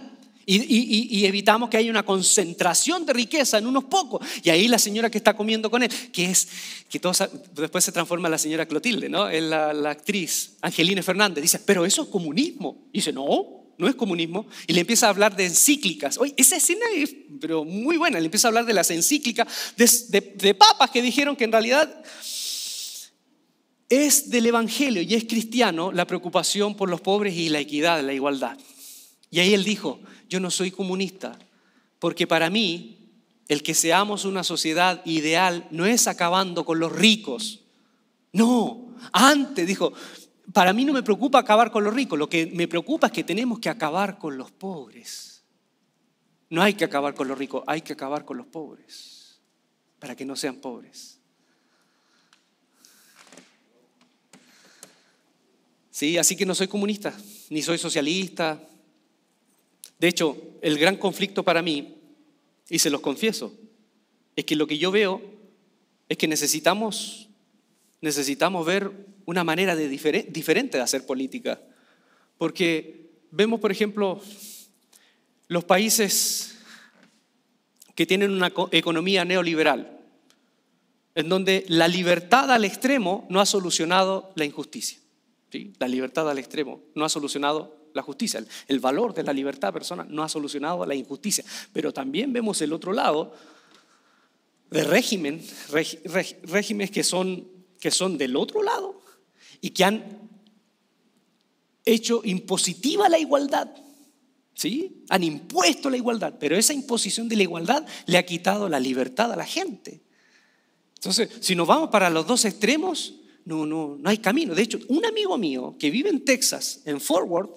Y, 0.51 1.25
evitamos 1.25 1.69
que 1.69 1.77
haya 1.77 1.91
una 1.91 2.01
concentración 2.01 3.05
de 3.05 3.13
riqueza 3.13 3.59
en 3.59 3.67
unos 3.67 3.83
pocos. 3.83 4.25
Y 4.41 4.49
ahí 4.49 4.67
la 4.67 4.79
señora 4.79 5.11
que 5.11 5.19
está 5.19 5.35
comiendo 5.35 5.69
con 5.69 5.83
él, 5.83 5.91
que 6.11 6.25
es, 6.25 6.47
que 6.89 6.99
después 7.53 7.83
se 7.83 7.91
transforma 7.91 8.29
en 8.29 8.31
la 8.31 8.39
señora 8.39 8.65
Clotilde, 8.65 9.09
¿no? 9.09 9.29
Es 9.29 9.43
la, 9.43 9.73
la 9.73 9.91
actriz 9.91 10.53
Angelina 10.61 11.03
Fernández. 11.03 11.43
Dice, 11.43 11.59
pero 11.59 11.85
eso 11.85 12.01
es 12.01 12.07
comunismo. 12.07 12.87
Y 12.91 12.97
dice, 12.97 13.13
no, 13.13 13.58
no 13.79 13.87
es 13.87 13.95
comunismo, 13.95 14.45
y 14.67 14.73
le 14.73 14.81
empieza 14.81 15.07
a 15.07 15.09
hablar 15.09 15.35
de 15.35 15.45
encíclicas. 15.45 16.17
Oye, 16.17 16.33
esa 16.37 16.57
escena 16.57 16.85
es 16.93 17.15
pero 17.39 17.63
muy 17.63 17.95
buena, 17.95 18.19
le 18.19 18.25
empieza 18.25 18.47
a 18.47 18.49
hablar 18.49 18.65
de 18.65 18.73
las 18.73 18.91
encíclicas, 18.91 19.47
de, 19.77 20.53
papas 20.53 20.91
que 20.91 21.01
dijeron 21.01 21.37
que 21.37 21.45
en 21.45 21.51
realidad 21.53 22.03
es 23.87 24.29
del 24.29 24.45
Evangelio 24.45 25.01
y 25.01 25.15
es 25.15 25.23
cristiano 25.23 25.93
la 25.93 26.05
preocupación 26.05 26.75
por 26.75 26.89
los 26.89 26.99
pobres 26.99 27.35
y 27.35 27.47
la 27.47 27.59
equidad, 27.59 28.03
la 28.03 28.13
igualdad. 28.13 28.57
Y 29.31 29.39
ahí 29.39 29.53
él 29.53 29.63
dijo, 29.63 30.01
yo 30.27 30.41
no 30.41 30.51
soy 30.51 30.71
comunista, 30.71 31.39
porque 31.99 32.27
para 32.27 32.49
mí 32.49 32.97
el 33.47 33.63
que 33.63 33.73
seamos 33.73 34.25
una 34.25 34.43
sociedad 34.43 35.01
ideal 35.05 35.67
no 35.71 35.85
es 35.85 36.07
acabando 36.07 36.65
con 36.65 36.79
los 36.79 36.91
ricos. 36.91 37.61
No, 38.33 38.93
antes 39.13 39.65
dijo, 39.65 39.93
para 40.53 40.73
mí 40.73 40.85
no 40.85 40.93
me 40.93 41.03
preocupa 41.03 41.39
acabar 41.39 41.71
con 41.71 41.83
los 41.83 41.93
ricos, 41.93 42.17
lo 42.17 42.29
que 42.29 42.47
me 42.47 42.67
preocupa 42.67 43.07
es 43.07 43.13
que 43.13 43.23
tenemos 43.23 43.59
que 43.59 43.69
acabar 43.69 44.17
con 44.17 44.37
los 44.37 44.51
pobres. 44.51 45.43
No 46.49 46.61
hay 46.61 46.73
que 46.73 46.85
acabar 46.85 47.13
con 47.13 47.27
los 47.27 47.37
ricos, 47.37 47.63
hay 47.67 47.81
que 47.81 47.93
acabar 47.93 48.25
con 48.25 48.37
los 48.37 48.47
pobres, 48.47 49.39
para 49.99 50.15
que 50.15 50.25
no 50.25 50.35
sean 50.35 50.55
pobres. 50.57 51.19
Sí, 55.91 56.17
así 56.17 56.35
que 56.35 56.45
no 56.45 56.55
soy 56.55 56.67
comunista, 56.67 57.13
ni 57.49 57.61
soy 57.61 57.77
socialista. 57.77 58.59
De 59.99 60.07
hecho, 60.07 60.37
el 60.61 60.77
gran 60.77 60.95
conflicto 60.95 61.43
para 61.43 61.61
mí, 61.61 61.97
y 62.69 62.79
se 62.79 62.89
los 62.89 63.01
confieso, 63.01 63.53
es 64.35 64.45
que 64.45 64.55
lo 64.55 64.65
que 64.65 64.77
yo 64.77 64.91
veo 64.91 65.21
es 66.07 66.17
que 66.17 66.27
necesitamos 66.27 67.29
necesitamos 68.01 68.65
ver 68.65 68.91
una 69.29 69.43
manera 69.43 69.75
de 69.75 69.87
diferente 69.87 70.77
de 70.77 70.83
hacer 70.83 71.05
política. 71.05 71.61
Porque 72.39 73.11
vemos, 73.29 73.59
por 73.59 73.71
ejemplo, 73.71 74.19
los 75.47 75.63
países 75.65 76.55
que 77.93 78.07
tienen 78.07 78.31
una 78.31 78.51
economía 78.71 79.25
neoliberal, 79.25 79.99
en 81.13 81.29
donde 81.29 81.63
la 81.67 81.87
libertad 81.87 82.51
al 82.51 82.65
extremo 82.65 83.27
no 83.29 83.39
ha 83.39 83.45
solucionado 83.45 84.31
la 84.35 84.45
injusticia. 84.45 84.97
¿sí? 85.51 85.73
La 85.77 85.87
libertad 85.87 86.27
al 86.27 86.39
extremo 86.39 86.81
no 86.95 87.05
ha 87.05 87.09
solucionado 87.09 87.75
la 87.93 88.01
justicia. 88.01 88.43
El 88.67 88.79
valor 88.79 89.13
de 89.13 89.23
la 89.23 89.33
libertad 89.33 89.71
personal 89.71 90.07
no 90.09 90.23
ha 90.23 90.29
solucionado 90.29 90.85
la 90.87 90.95
injusticia. 90.95 91.43
Pero 91.71 91.93
también 91.93 92.33
vemos 92.33 92.61
el 92.61 92.73
otro 92.73 92.93
lado 92.93 93.35
de 94.71 94.83
régimen, 94.83 95.45
regímenes 96.43 96.89
que 96.89 97.03
son 97.03 97.59
que 97.79 97.91
son 97.91 98.17
del 98.17 98.35
otro 98.35 98.61
lado 98.61 98.98
y 99.61 99.71
que 99.71 99.83
han 99.83 100.29
hecho 101.85 102.21
impositiva 102.23 103.09
la 103.09 103.19
igualdad. 103.19 103.69
¿Sí? 104.53 105.03
Han 105.09 105.23
impuesto 105.23 105.89
la 105.89 105.97
igualdad, 105.97 106.35
pero 106.39 106.57
esa 106.57 106.73
imposición 106.73 107.29
de 107.29 107.37
la 107.37 107.43
igualdad 107.43 107.85
le 108.05 108.17
ha 108.17 108.25
quitado 108.25 108.67
la 108.67 108.79
libertad 108.79 109.31
a 109.31 109.37
la 109.37 109.45
gente. 109.45 110.01
Entonces, 110.95 111.29
si 111.39 111.55
nos 111.55 111.65
vamos 111.65 111.89
para 111.89 112.09
los 112.09 112.27
dos 112.27 112.43
extremos, 112.43 113.13
no, 113.45 113.65
no, 113.65 113.97
no 113.97 114.09
hay 114.09 114.17
camino. 114.17 114.53
De 114.53 114.63
hecho, 114.63 114.79
un 114.89 115.05
amigo 115.05 115.37
mío 115.37 115.75
que 115.79 115.89
vive 115.89 116.09
en 116.09 116.25
Texas, 116.25 116.81
en 116.83 116.99
Forward, 116.99 117.49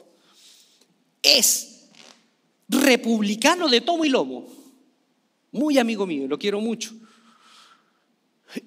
es 1.23 1.89
republicano 2.69 3.69
de 3.69 3.81
tomo 3.81 4.05
y 4.05 4.09
lomo. 4.09 4.47
Muy 5.51 5.79
amigo 5.79 6.07
mío, 6.07 6.29
lo 6.29 6.39
quiero 6.39 6.61
mucho. 6.61 6.95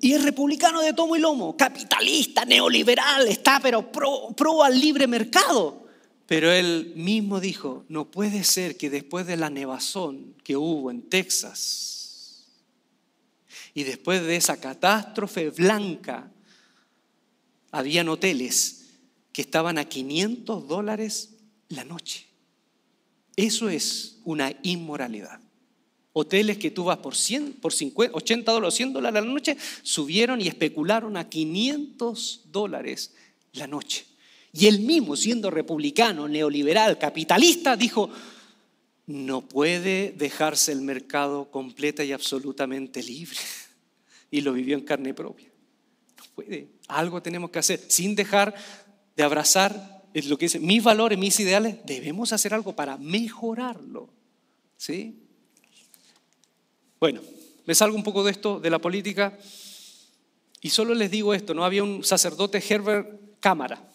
Y 0.02 0.14
es 0.14 0.24
republicano 0.24 0.82
de 0.82 0.94
tomo 0.94 1.16
y 1.16 1.20
lomo, 1.20 1.56
capitalista, 1.56 2.46
neoliberal, 2.46 3.28
está 3.28 3.60
pero 3.60 3.92
pro, 3.92 4.34
pro 4.36 4.64
al 4.64 4.80
libre 4.80 5.08
mercado. 5.08 5.86
Pero 6.28 6.52
él 6.52 6.94
mismo 6.96 7.40
dijo, 7.40 7.86
no 7.88 8.10
puede 8.10 8.44
ser 8.44 8.78
que 8.78 8.90
después 8.90 9.28
de 9.28 9.38
la 9.38 9.50
nevazón 9.50 10.36
que 10.44 10.58
hubo 10.58 10.90
en 10.90 11.04
Texas 11.04 12.48
y 13.76 13.84
después 13.84 14.24
de 14.24 14.36
esa 14.36 14.60
catástrofe 14.60 15.52
blanca, 15.52 16.32
habían 17.72 18.10
hoteles 18.10 18.86
que 19.32 19.42
estaban 19.42 19.78
a 19.78 19.86
500 19.86 20.68
dólares 20.68 21.36
la 21.68 21.84
noche. 21.84 22.26
Eso 23.36 23.68
es 23.68 24.20
una 24.24 24.54
inmoralidad. 24.64 25.42
Hoteles 26.18 26.58
que 26.58 26.72
tú 26.72 26.86
vas 26.86 27.00
por, 27.00 27.14
100, 27.14 27.56
por 27.56 27.74
50, 27.74 28.16
80 28.16 28.52
dólares, 28.54 28.76
100 28.76 28.94
dólares 28.94 29.22
la 29.22 29.30
noche, 29.30 29.58
subieron 29.84 30.40
y 30.40 30.48
especularon 30.48 31.18
a 31.18 31.28
500 31.28 32.44
dólares 32.54 33.14
la 33.52 33.68
noche. 33.68 34.06
Y 34.54 34.68
él 34.68 34.80
mismo, 34.80 35.18
siendo 35.18 35.52
republicano, 35.52 36.30
neoliberal, 36.30 36.98
capitalista, 36.98 37.76
dijo, 37.76 38.10
no 39.08 39.42
puede 39.42 40.14
dejarse 40.18 40.72
el 40.72 40.80
mercado 40.80 41.52
completa 41.52 42.06
y 42.06 42.14
absolutamente 42.14 43.04
libre. 43.04 43.38
Y 44.32 44.40
lo 44.40 44.54
vivió 44.54 44.78
en 44.78 44.86
carne 44.86 45.14
propia. 45.14 45.50
No 46.18 46.24
puede. 46.34 46.70
Algo 46.88 47.22
tenemos 47.22 47.50
que 47.50 47.60
hacer 47.60 47.82
sin 47.90 48.16
dejar 48.16 48.56
de 49.18 49.24
abrazar 49.24 50.06
es 50.14 50.28
lo 50.28 50.38
que 50.38 50.46
dice, 50.46 50.62
mis 50.62 50.82
valores, 50.82 51.20
mis 51.20 51.38
ideales, 51.42 51.76
debemos 51.86 52.32
hacer 52.32 52.54
algo 52.54 52.74
para 52.74 52.96
mejorarlo. 52.96 54.14
¿Sí? 54.78 55.25
Bueno, 57.00 57.22
me 57.66 57.76
salgo 57.76 57.96
un 57.96 58.04
poco 58.04 58.24
de 58.24 58.32
esto, 58.32 58.60
de 58.60 58.70
la 58.70 58.80
política, 58.80 59.38
y 60.62 60.70
solo 60.70 60.94
les 60.94 61.12
digo 61.12 61.34
esto, 61.34 61.54
¿no? 61.54 61.64
Había 61.64 61.84
un 61.84 62.04
sacerdote, 62.04 62.64
Herbert 62.68 63.40
Cámara, 63.40 63.88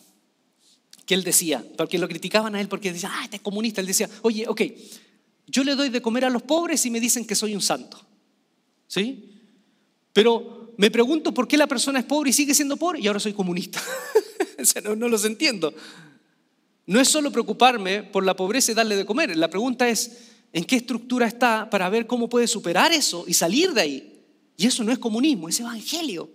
que 1.06 1.14
él 1.14 1.24
decía, 1.24 1.64
porque 1.76 1.98
lo 1.98 2.08
criticaban 2.08 2.54
a 2.54 2.60
él 2.60 2.68
porque 2.68 2.92
decía, 2.92 3.10
ah, 3.12 3.24
este 3.24 3.36
es 3.36 3.42
comunista, 3.42 3.80
él 3.80 3.88
decía, 3.88 4.08
oye, 4.22 4.46
ok, 4.46 4.62
yo 5.48 5.64
le 5.64 5.74
doy 5.74 5.88
de 5.88 6.00
comer 6.00 6.24
a 6.24 6.30
los 6.30 6.42
pobres 6.42 6.86
y 6.86 6.90
me 6.90 7.00
dicen 7.00 7.26
que 7.26 7.34
soy 7.34 7.54
un 7.54 7.60
santo, 7.60 8.00
¿sí? 8.86 9.32
Pero 10.12 10.74
me 10.76 10.90
pregunto 10.90 11.34
por 11.34 11.48
qué 11.48 11.56
la 11.56 11.66
persona 11.66 11.98
es 11.98 12.04
pobre 12.04 12.30
y 12.30 12.32
sigue 12.32 12.54
siendo 12.54 12.76
pobre 12.76 13.00
y 13.00 13.06
ahora 13.08 13.18
soy 13.18 13.32
comunista. 13.32 13.82
o 14.60 14.64
sea, 14.64 14.80
no, 14.82 14.94
no 14.94 15.08
los 15.08 15.24
entiendo. 15.24 15.74
No 16.86 17.00
es 17.00 17.08
solo 17.08 17.32
preocuparme 17.32 18.04
por 18.04 18.24
la 18.24 18.36
pobreza 18.36 18.70
y 18.72 18.74
darle 18.74 18.96
de 18.96 19.04
comer, 19.04 19.36
la 19.36 19.50
pregunta 19.50 19.88
es, 19.88 20.29
¿en 20.52 20.64
qué 20.64 20.76
estructura 20.76 21.26
está 21.26 21.68
para 21.70 21.88
ver 21.88 22.06
cómo 22.06 22.28
puede 22.28 22.46
superar 22.46 22.92
eso 22.92 23.24
y 23.26 23.34
salir 23.34 23.72
de 23.72 23.80
ahí? 23.80 24.22
Y 24.56 24.66
eso 24.66 24.84
no 24.84 24.92
es 24.92 24.98
comunismo, 24.98 25.48
es 25.48 25.60
evangelio. 25.60 26.30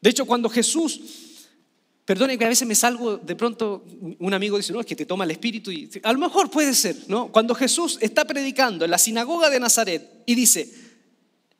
De 0.00 0.10
hecho, 0.10 0.24
cuando 0.24 0.48
Jesús 0.48 1.00
Perdone 2.10 2.36
que 2.36 2.44
a 2.44 2.48
veces 2.48 2.66
me 2.66 2.74
salgo, 2.74 3.18
de 3.18 3.36
pronto 3.36 3.84
un 4.18 4.34
amigo 4.34 4.56
dice, 4.56 4.72
no, 4.72 4.80
es 4.80 4.86
que 4.86 4.96
te 4.96 5.06
toma 5.06 5.22
el 5.22 5.30
espíritu 5.30 5.70
y 5.70 5.88
a 6.02 6.12
lo 6.12 6.18
mejor 6.18 6.50
puede 6.50 6.74
ser, 6.74 6.96
¿no? 7.06 7.30
Cuando 7.30 7.54
Jesús 7.54 7.98
está 8.00 8.24
predicando 8.24 8.84
en 8.84 8.90
la 8.90 8.98
sinagoga 8.98 9.48
de 9.48 9.60
Nazaret 9.60 10.24
y 10.26 10.34
dice, 10.34 10.74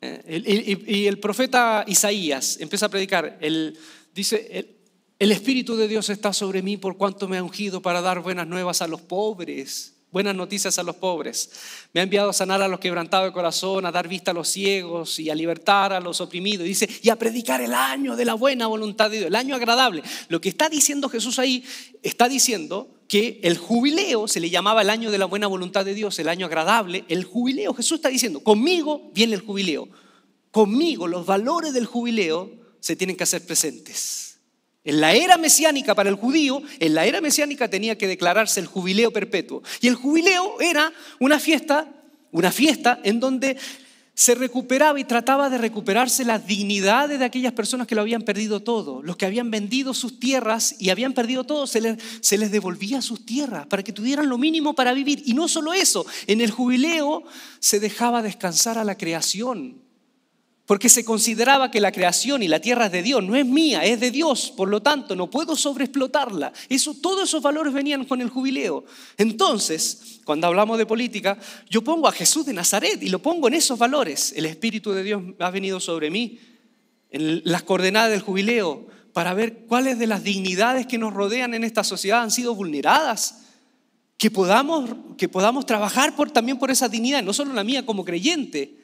eh, 0.01 0.83
y, 0.85 1.05
el 1.05 1.19
profeta 1.19 1.85
Isaías 1.87 2.57
empieza 2.59 2.87
a 2.87 2.89
predicar, 2.89 3.37
el, 3.39 3.77
dice, 4.13 4.45
el, 4.51 4.75
el 5.19 5.31
Espíritu 5.31 5.77
de 5.77 5.87
Dios 5.87 6.09
está 6.09 6.33
sobre 6.33 6.61
mí 6.61 6.75
por 6.75 6.97
cuanto 6.97 7.29
me 7.29 7.37
ha 7.37 7.43
ungido 7.43 7.81
para 7.81 8.01
dar 8.01 8.19
buenas 8.19 8.45
nuevas 8.45 8.81
a 8.81 8.89
los 8.89 8.99
pobres 8.99 10.00
buenas 10.11 10.35
noticias 10.35 10.77
a 10.77 10.83
los 10.83 10.95
pobres. 10.97 11.49
Me 11.93 12.01
ha 12.01 12.03
enviado 12.03 12.29
a 12.29 12.33
sanar 12.33 12.61
a 12.61 12.67
los 12.67 12.79
quebrantados 12.79 13.27
de 13.27 13.33
corazón, 13.33 13.85
a 13.85 13.91
dar 13.91 14.07
vista 14.07 14.31
a 14.31 14.33
los 14.33 14.49
ciegos 14.49 15.17
y 15.19 15.29
a 15.29 15.35
libertar 15.35 15.93
a 15.93 15.99
los 15.99 16.21
oprimidos. 16.21 16.65
Dice, 16.65 16.89
y 17.01 17.09
a 17.09 17.15
predicar 17.15 17.61
el 17.61 17.73
año 17.73 18.15
de 18.15 18.25
la 18.25 18.33
buena 18.33 18.67
voluntad 18.67 19.09
de 19.09 19.17
Dios, 19.17 19.27
el 19.27 19.35
año 19.35 19.55
agradable. 19.55 20.03
Lo 20.27 20.41
que 20.41 20.49
está 20.49 20.69
diciendo 20.69 21.09
Jesús 21.09 21.39
ahí, 21.39 21.63
está 22.03 22.27
diciendo 22.27 22.89
que 23.07 23.39
el 23.43 23.57
jubileo 23.57 24.27
se 24.27 24.39
le 24.39 24.49
llamaba 24.49 24.81
el 24.81 24.89
año 24.89 25.11
de 25.11 25.17
la 25.17 25.25
buena 25.25 25.47
voluntad 25.47 25.85
de 25.85 25.93
Dios, 25.93 26.17
el 26.19 26.29
año 26.29 26.45
agradable. 26.45 27.05
El 27.07 27.23
jubileo, 27.23 27.73
Jesús 27.73 27.97
está 27.97 28.09
diciendo, 28.09 28.41
conmigo 28.41 29.11
viene 29.13 29.35
el 29.35 29.41
jubileo. 29.41 29.87
Conmigo 30.51 31.07
los 31.07 31.25
valores 31.25 31.73
del 31.73 31.85
jubileo 31.85 32.51
se 32.79 32.95
tienen 32.95 33.15
que 33.15 33.23
hacer 33.23 33.45
presentes. 33.45 34.30
En 34.83 34.99
la 34.99 35.13
era 35.13 35.37
mesiánica 35.37 35.93
para 35.93 36.09
el 36.09 36.15
judío, 36.15 36.63
en 36.79 36.95
la 36.95 37.05
era 37.05 37.21
mesiánica 37.21 37.69
tenía 37.69 37.97
que 37.97 38.07
declararse 38.07 38.59
el 38.59 38.65
jubileo 38.65 39.11
perpetuo. 39.11 39.61
Y 39.79 39.87
el 39.87 39.95
jubileo 39.95 40.59
era 40.59 40.91
una 41.19 41.39
fiesta, 41.39 41.87
una 42.31 42.51
fiesta 42.51 42.99
en 43.03 43.19
donde 43.19 43.57
se 44.15 44.35
recuperaba 44.35 44.99
y 44.99 45.03
trataba 45.03 45.49
de 45.49 45.59
recuperarse 45.59 46.25
las 46.25 46.45
dignidades 46.45 47.19
de 47.19 47.25
aquellas 47.25 47.53
personas 47.53 47.87
que 47.87 47.95
lo 47.95 48.01
habían 48.01 48.23
perdido 48.23 48.61
todo. 48.61 49.03
Los 49.03 49.17
que 49.17 49.25
habían 49.25 49.51
vendido 49.51 49.93
sus 49.93 50.19
tierras 50.19 50.75
y 50.79 50.89
habían 50.89 51.13
perdido 51.13 51.43
todo, 51.43 51.67
se 51.67 51.79
les, 51.79 51.97
se 52.21 52.37
les 52.37 52.51
devolvía 52.51 53.01
sus 53.01 53.25
tierras 53.25 53.67
para 53.67 53.83
que 53.83 53.93
tuvieran 53.93 54.29
lo 54.29 54.37
mínimo 54.39 54.73
para 54.73 54.93
vivir. 54.93 55.21
Y 55.25 55.35
no 55.35 55.47
solo 55.47 55.73
eso, 55.73 56.05
en 56.25 56.41
el 56.41 56.49
jubileo 56.49 57.23
se 57.59 57.79
dejaba 57.79 58.23
descansar 58.23 58.77
a 58.77 58.83
la 58.83 58.97
creación 58.97 59.90
porque 60.71 60.87
se 60.87 61.03
consideraba 61.03 61.69
que 61.69 61.81
la 61.81 61.91
creación 61.91 62.43
y 62.43 62.47
la 62.47 62.61
tierra 62.61 62.85
es 62.85 62.93
de 62.93 63.03
Dios, 63.03 63.21
no 63.21 63.35
es 63.35 63.45
mía, 63.45 63.83
es 63.83 63.99
de 63.99 64.09
Dios, 64.09 64.53
por 64.55 64.69
lo 64.69 64.81
tanto 64.81 65.17
no 65.17 65.29
puedo 65.29 65.57
sobreexplotarla. 65.57 66.53
Eso, 66.69 66.93
todos 66.93 67.27
esos 67.27 67.43
valores 67.43 67.73
venían 67.73 68.05
con 68.05 68.21
el 68.21 68.29
jubileo. 68.29 68.85
Entonces, 69.17 70.21
cuando 70.23 70.47
hablamos 70.47 70.77
de 70.77 70.85
política, 70.85 71.37
yo 71.69 71.81
pongo 71.81 72.07
a 72.07 72.13
Jesús 72.13 72.45
de 72.45 72.53
Nazaret 72.53 73.03
y 73.03 73.09
lo 73.09 73.21
pongo 73.21 73.49
en 73.49 73.55
esos 73.55 73.77
valores. 73.77 74.31
El 74.33 74.45
Espíritu 74.45 74.93
de 74.93 75.03
Dios 75.03 75.21
ha 75.39 75.49
venido 75.49 75.81
sobre 75.81 76.09
mí, 76.09 76.39
en 77.09 77.41
las 77.43 77.63
coordenadas 77.63 78.11
del 78.11 78.21
jubileo, 78.21 78.87
para 79.11 79.33
ver 79.33 79.65
cuáles 79.67 79.99
de 79.99 80.07
las 80.07 80.23
dignidades 80.23 80.87
que 80.87 80.97
nos 80.97 81.13
rodean 81.13 81.53
en 81.53 81.65
esta 81.65 81.83
sociedad 81.83 82.21
han 82.21 82.31
sido 82.31 82.55
vulneradas. 82.55 83.41
Que 84.15 84.31
podamos, 84.31 84.89
que 85.17 85.27
podamos 85.27 85.65
trabajar 85.65 86.15
por, 86.15 86.31
también 86.31 86.57
por 86.57 86.71
esa 86.71 86.87
dignidad, 86.87 87.23
no 87.23 87.33
solo 87.33 87.51
la 87.51 87.65
mía 87.65 87.85
como 87.85 88.05
creyente, 88.05 88.77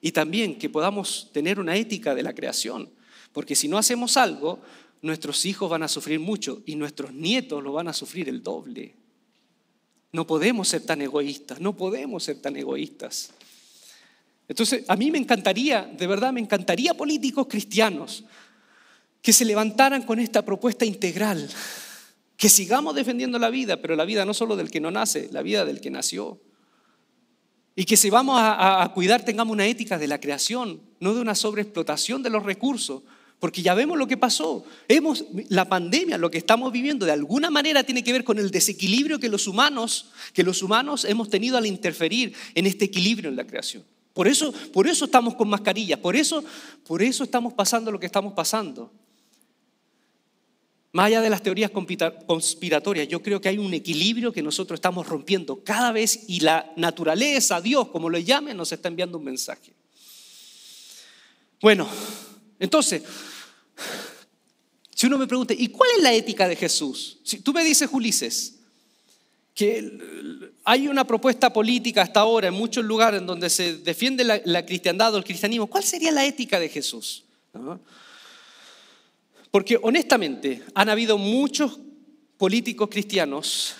y 0.00 0.12
también 0.12 0.58
que 0.58 0.70
podamos 0.70 1.30
tener 1.32 1.60
una 1.60 1.76
ética 1.76 2.14
de 2.14 2.22
la 2.22 2.34
creación, 2.34 2.90
porque 3.32 3.54
si 3.54 3.68
no 3.68 3.78
hacemos 3.78 4.16
algo, 4.16 4.60
nuestros 5.02 5.44
hijos 5.46 5.70
van 5.70 5.82
a 5.82 5.88
sufrir 5.88 6.20
mucho 6.20 6.62
y 6.66 6.76
nuestros 6.76 7.12
nietos 7.12 7.62
lo 7.62 7.72
van 7.72 7.88
a 7.88 7.92
sufrir 7.92 8.28
el 8.28 8.42
doble. 8.42 8.94
No 10.12 10.26
podemos 10.26 10.68
ser 10.68 10.82
tan 10.82 11.00
egoístas, 11.02 11.60
no 11.60 11.76
podemos 11.76 12.24
ser 12.24 12.40
tan 12.40 12.56
egoístas. 12.56 13.32
Entonces, 14.48 14.84
a 14.88 14.96
mí 14.96 15.10
me 15.10 15.18
encantaría, 15.18 15.82
de 15.82 16.06
verdad, 16.08 16.32
me 16.32 16.40
encantaría 16.40 16.94
políticos 16.94 17.46
cristianos 17.48 18.24
que 19.22 19.32
se 19.32 19.44
levantaran 19.44 20.02
con 20.02 20.18
esta 20.18 20.44
propuesta 20.44 20.84
integral, 20.84 21.48
que 22.36 22.48
sigamos 22.48 22.94
defendiendo 22.94 23.38
la 23.38 23.50
vida, 23.50 23.80
pero 23.80 23.94
la 23.94 24.04
vida 24.04 24.24
no 24.24 24.34
solo 24.34 24.56
del 24.56 24.70
que 24.70 24.80
no 24.80 24.90
nace, 24.90 25.28
la 25.30 25.42
vida 25.42 25.64
del 25.64 25.80
que 25.80 25.90
nació. 25.90 26.40
Y 27.76 27.84
que 27.84 27.96
si 27.96 28.10
vamos 28.10 28.36
a, 28.38 28.90
cuidar 28.94 29.24
tengamos 29.24 29.52
una 29.52 29.66
ética 29.66 29.98
de 29.98 30.08
la 30.08 30.20
creación, 30.20 30.80
no 30.98 31.14
de 31.14 31.20
una 31.20 31.34
sobreexplotación 31.34 32.22
de 32.22 32.30
los 32.30 32.42
recursos. 32.42 33.02
Porque 33.38 33.62
ya 33.62 33.72
vemos 33.72 33.96
lo 33.96 34.06
que 34.06 34.18
pasó. 34.18 34.64
Hemos, 34.86 35.24
la 35.48 35.66
pandemia, 35.66 36.18
lo 36.18 36.30
que 36.30 36.36
estamos 36.36 36.70
viviendo, 36.72 37.06
de 37.06 37.12
alguna 37.12 37.48
manera 37.48 37.82
tiene 37.82 38.04
que 38.04 38.12
ver 38.12 38.22
con 38.22 38.38
el 38.38 38.50
desequilibrio 38.50 39.18
que 39.18 39.30
los 39.30 39.46
humanos, 39.46 40.10
que 40.34 40.42
los 40.42 40.62
humanos 40.62 41.06
hemos 41.06 41.30
tenido 41.30 41.56
al 41.56 41.64
interferir 41.64 42.34
en 42.54 42.66
este 42.66 42.84
equilibrio 42.84 43.30
en 43.30 43.36
la 43.36 43.46
creación. 43.46 43.82
Por 44.12 44.28
eso, 44.28 44.52
por 44.74 44.86
eso 44.86 45.06
estamos 45.06 45.34
con 45.36 45.48
mascarillas, 45.48 45.98
por 45.98 46.16
eso, 46.16 46.44
por 46.86 47.02
eso 47.02 47.24
estamos 47.24 47.54
pasando 47.54 47.90
lo 47.90 47.98
que 47.98 48.06
estamos 48.06 48.34
pasando. 48.34 48.92
Más 50.92 51.06
allá 51.06 51.20
de 51.20 51.30
las 51.30 51.42
teorías 51.42 51.70
conspiratorias, 51.70 53.06
yo 53.06 53.22
creo 53.22 53.40
que 53.40 53.48
hay 53.48 53.58
un 53.58 53.72
equilibrio 53.72 54.32
que 54.32 54.42
nosotros 54.42 54.78
estamos 54.78 55.06
rompiendo 55.06 55.62
cada 55.62 55.92
vez 55.92 56.24
y 56.26 56.40
la 56.40 56.72
naturaleza, 56.76 57.60
Dios, 57.60 57.88
como 57.88 58.10
lo 58.10 58.18
llamen, 58.18 58.56
nos 58.56 58.72
está 58.72 58.88
enviando 58.88 59.18
un 59.18 59.24
mensaje. 59.24 59.72
Bueno, 61.60 61.88
entonces, 62.58 63.02
si 64.92 65.06
uno 65.06 65.16
me 65.16 65.28
pregunta, 65.28 65.54
¿y 65.56 65.68
cuál 65.68 65.90
es 65.96 66.02
la 66.02 66.12
ética 66.12 66.48
de 66.48 66.56
Jesús? 66.56 67.18
Si 67.22 67.38
tú 67.38 67.52
me 67.52 67.62
dices, 67.62 67.88
Ulises, 67.92 68.56
que 69.54 69.96
hay 70.64 70.88
una 70.88 71.06
propuesta 71.06 71.52
política 71.52 72.02
hasta 72.02 72.20
ahora 72.20 72.48
en 72.48 72.54
muchos 72.54 72.84
lugares 72.84 73.20
en 73.20 73.26
donde 73.26 73.48
se 73.48 73.76
defiende 73.76 74.24
la, 74.24 74.40
la 74.44 74.66
cristiandad 74.66 75.14
o 75.14 75.18
el 75.18 75.24
cristianismo, 75.24 75.68
¿cuál 75.68 75.84
sería 75.84 76.10
la 76.10 76.24
ética 76.24 76.58
de 76.58 76.68
Jesús? 76.68 77.24
Porque 79.50 79.78
honestamente 79.82 80.62
han 80.74 80.88
habido 80.88 81.18
muchos 81.18 81.80
políticos 82.36 82.88
cristianos 82.90 83.74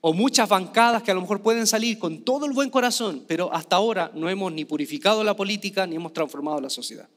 o 0.00 0.14
muchas 0.14 0.48
bancadas 0.48 1.02
que 1.02 1.10
a 1.10 1.14
lo 1.14 1.20
mejor 1.20 1.42
pueden 1.42 1.66
salir 1.66 1.98
con 1.98 2.24
todo 2.24 2.46
el 2.46 2.52
buen 2.52 2.70
corazón, 2.70 3.24
pero 3.28 3.52
hasta 3.52 3.76
ahora 3.76 4.10
no 4.14 4.30
hemos 4.30 4.52
ni 4.52 4.64
purificado 4.64 5.22
la 5.22 5.36
política 5.36 5.86
ni 5.86 5.96
hemos 5.96 6.12
transformado 6.12 6.60
la 6.60 6.70
sociedad. 6.70 7.08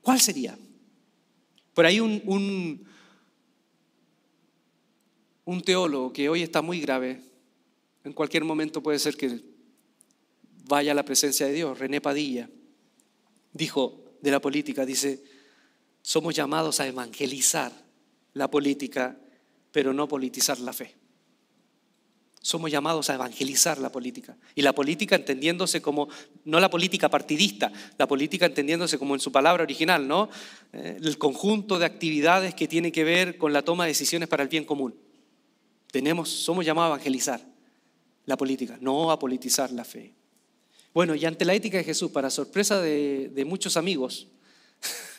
¿Cuál 0.00 0.20
sería? 0.20 0.58
Por 1.74 1.84
ahí 1.84 2.00
un, 2.00 2.22
un, 5.44 5.60
teólogo 5.62 6.12
que 6.12 6.28
hoy 6.28 6.42
está 6.42 6.62
muy 6.62 6.80
grave, 6.80 7.20
en 8.04 8.12
cualquier 8.14 8.44
momento 8.44 8.82
puede 8.82 8.98
ser 8.98 9.16
que 9.16 9.40
vaya 10.64 10.92
a 10.92 10.94
la 10.94 11.04
presencia 11.04 11.46
de 11.46 11.52
Dios, 11.52 11.78
René 11.78 12.00
Padilla, 12.00 12.48
dijo 13.52 14.14
de 14.22 14.30
la 14.30 14.40
política, 14.40 14.86
dice, 14.86 15.22
somos 16.06 16.36
llamados 16.36 16.78
a 16.78 16.86
evangelizar 16.86 17.72
la 18.32 18.48
política 18.48 19.18
pero 19.72 19.92
no 19.92 20.06
politizar 20.06 20.60
la 20.60 20.72
fe. 20.72 20.94
Somos 22.40 22.70
llamados 22.70 23.10
a 23.10 23.14
evangelizar 23.14 23.78
la 23.78 23.90
política. 23.90 24.36
Y 24.54 24.62
la 24.62 24.72
política 24.72 25.16
entendiéndose 25.16 25.82
como, 25.82 26.08
no 26.44 26.60
la 26.60 26.70
política 26.70 27.10
partidista, 27.10 27.72
la 27.98 28.06
política 28.06 28.46
entendiéndose 28.46 29.00
como 29.00 29.14
en 29.14 29.20
su 29.20 29.32
palabra 29.32 29.64
original, 29.64 30.06
¿no? 30.06 30.30
Eh, 30.72 30.96
el 31.02 31.18
conjunto 31.18 31.76
de 31.76 31.86
actividades 31.86 32.54
que 32.54 32.68
tiene 32.68 32.92
que 32.92 33.02
ver 33.02 33.36
con 33.36 33.52
la 33.52 33.62
toma 33.62 33.84
de 33.84 33.90
decisiones 33.90 34.28
para 34.28 34.44
el 34.44 34.48
bien 34.48 34.64
común. 34.64 34.94
Tenemos, 35.90 36.30
somos 36.30 36.64
llamados 36.64 36.92
a 36.92 36.94
evangelizar 36.94 37.44
la 38.26 38.36
política, 38.36 38.78
no 38.80 39.10
a 39.10 39.18
politizar 39.18 39.72
la 39.72 39.84
fe. 39.84 40.14
Bueno, 40.94 41.16
y 41.16 41.24
ante 41.24 41.44
la 41.44 41.54
ética 41.54 41.78
de 41.78 41.84
Jesús, 41.84 42.12
para 42.12 42.30
sorpresa 42.30 42.80
de, 42.80 43.28
de 43.34 43.44
muchos 43.44 43.76
amigos, 43.76 44.28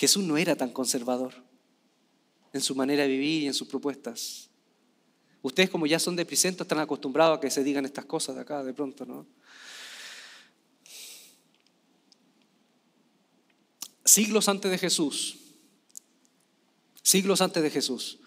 Jesús 0.00 0.24
no 0.24 0.38
era 0.38 0.56
tan 0.56 0.70
conservador 0.70 1.34
en 2.54 2.62
su 2.62 2.74
manera 2.74 3.02
de 3.02 3.10
vivir 3.10 3.42
y 3.42 3.46
en 3.48 3.52
sus 3.52 3.68
propuestas. 3.68 4.48
Ustedes 5.42 5.68
como 5.68 5.86
ya 5.86 5.98
son 5.98 6.16
de 6.16 6.24
Pricento 6.24 6.62
están 6.62 6.78
acostumbrados 6.78 7.36
a 7.36 7.40
que 7.40 7.50
se 7.50 7.62
digan 7.62 7.84
estas 7.84 8.06
cosas 8.06 8.34
de 8.34 8.40
acá 8.40 8.64
de 8.64 8.72
pronto, 8.72 9.04
¿no? 9.04 9.26
Siglos 14.02 14.48
antes 14.48 14.70
de 14.70 14.78
Jesús, 14.78 15.36
siglos 17.02 17.42
antes 17.42 17.62
de 17.62 17.68
Jesús, 17.68 18.20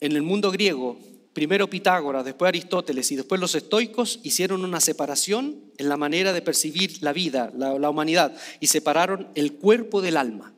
en 0.00 0.12
el 0.12 0.20
mundo 0.20 0.50
griego, 0.50 1.00
primero 1.32 1.70
Pitágoras, 1.70 2.26
después 2.26 2.50
Aristóteles 2.50 3.10
y 3.12 3.16
después 3.16 3.40
los 3.40 3.54
estoicos 3.54 4.20
hicieron 4.24 4.62
una 4.62 4.82
separación 4.82 5.72
en 5.78 5.88
la 5.88 5.96
manera 5.96 6.34
de 6.34 6.42
percibir 6.42 7.02
la 7.02 7.14
vida, 7.14 7.50
la 7.56 7.88
humanidad, 7.88 8.36
y 8.60 8.66
separaron 8.66 9.28
el 9.34 9.54
cuerpo 9.54 10.02
del 10.02 10.18
alma. 10.18 10.52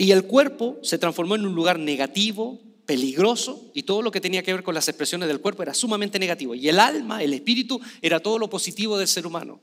Y 0.00 0.12
el 0.12 0.24
cuerpo 0.24 0.78
se 0.82 0.96
transformó 0.96 1.34
en 1.34 1.46
un 1.46 1.54
lugar 1.54 1.78
negativo, 1.78 2.58
peligroso, 2.86 3.70
y 3.74 3.82
todo 3.82 4.00
lo 4.00 4.10
que 4.10 4.22
tenía 4.22 4.42
que 4.42 4.50
ver 4.50 4.62
con 4.62 4.74
las 4.74 4.88
expresiones 4.88 5.28
del 5.28 5.40
cuerpo 5.40 5.62
era 5.62 5.74
sumamente 5.74 6.18
negativo. 6.18 6.54
Y 6.54 6.70
el 6.70 6.80
alma, 6.80 7.22
el 7.22 7.34
espíritu, 7.34 7.78
era 8.00 8.18
todo 8.18 8.38
lo 8.38 8.48
positivo 8.48 8.96
del 8.96 9.06
ser 9.06 9.26
humano. 9.26 9.60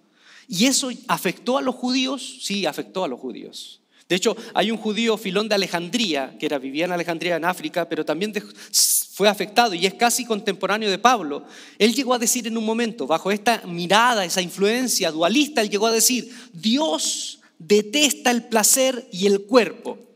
¿Y 0.48 0.68
eso 0.68 0.92
afectó 1.08 1.58
a 1.58 1.64
los 1.64 1.74
judíos? 1.74 2.38
Sí, 2.44 2.68
afectó 2.68 3.04
a 3.04 3.08
los 3.08 3.20
judíos. 3.20 3.82
De 4.08 4.16
hecho, 4.16 4.38
hay 4.54 4.70
un 4.70 4.78
judío, 4.78 5.18
Filón 5.18 5.50
de 5.50 5.56
Alejandría, 5.56 6.38
que 6.40 6.46
era, 6.46 6.60
vivía 6.60 6.86
en 6.86 6.92
Alejandría, 6.92 7.38
en 7.38 7.46
África, 7.46 7.90
pero 7.90 8.06
también 8.06 8.32
fue 9.14 9.28
afectado 9.28 9.74
y 9.74 9.88
es 9.88 9.96
casi 9.96 10.24
contemporáneo 10.24 10.92
de 10.92 11.00
Pablo. 11.00 11.46
Él 11.80 11.96
llegó 11.96 12.14
a 12.14 12.20
decir 12.20 12.46
en 12.46 12.60
un 12.60 12.64
momento, 12.64 13.08
bajo 13.08 13.32
esta 13.32 13.64
mirada, 13.66 14.24
esa 14.24 14.44
influencia 14.44 15.10
dualista, 15.10 15.64
él 15.64 15.72
llegó 15.72 15.88
a 15.88 15.92
decir, 15.92 16.32
Dios 16.54 17.40
detesta 17.58 18.30
el 18.30 18.44
placer 18.44 19.08
y 19.12 19.26
el 19.26 19.42
cuerpo. 19.42 20.07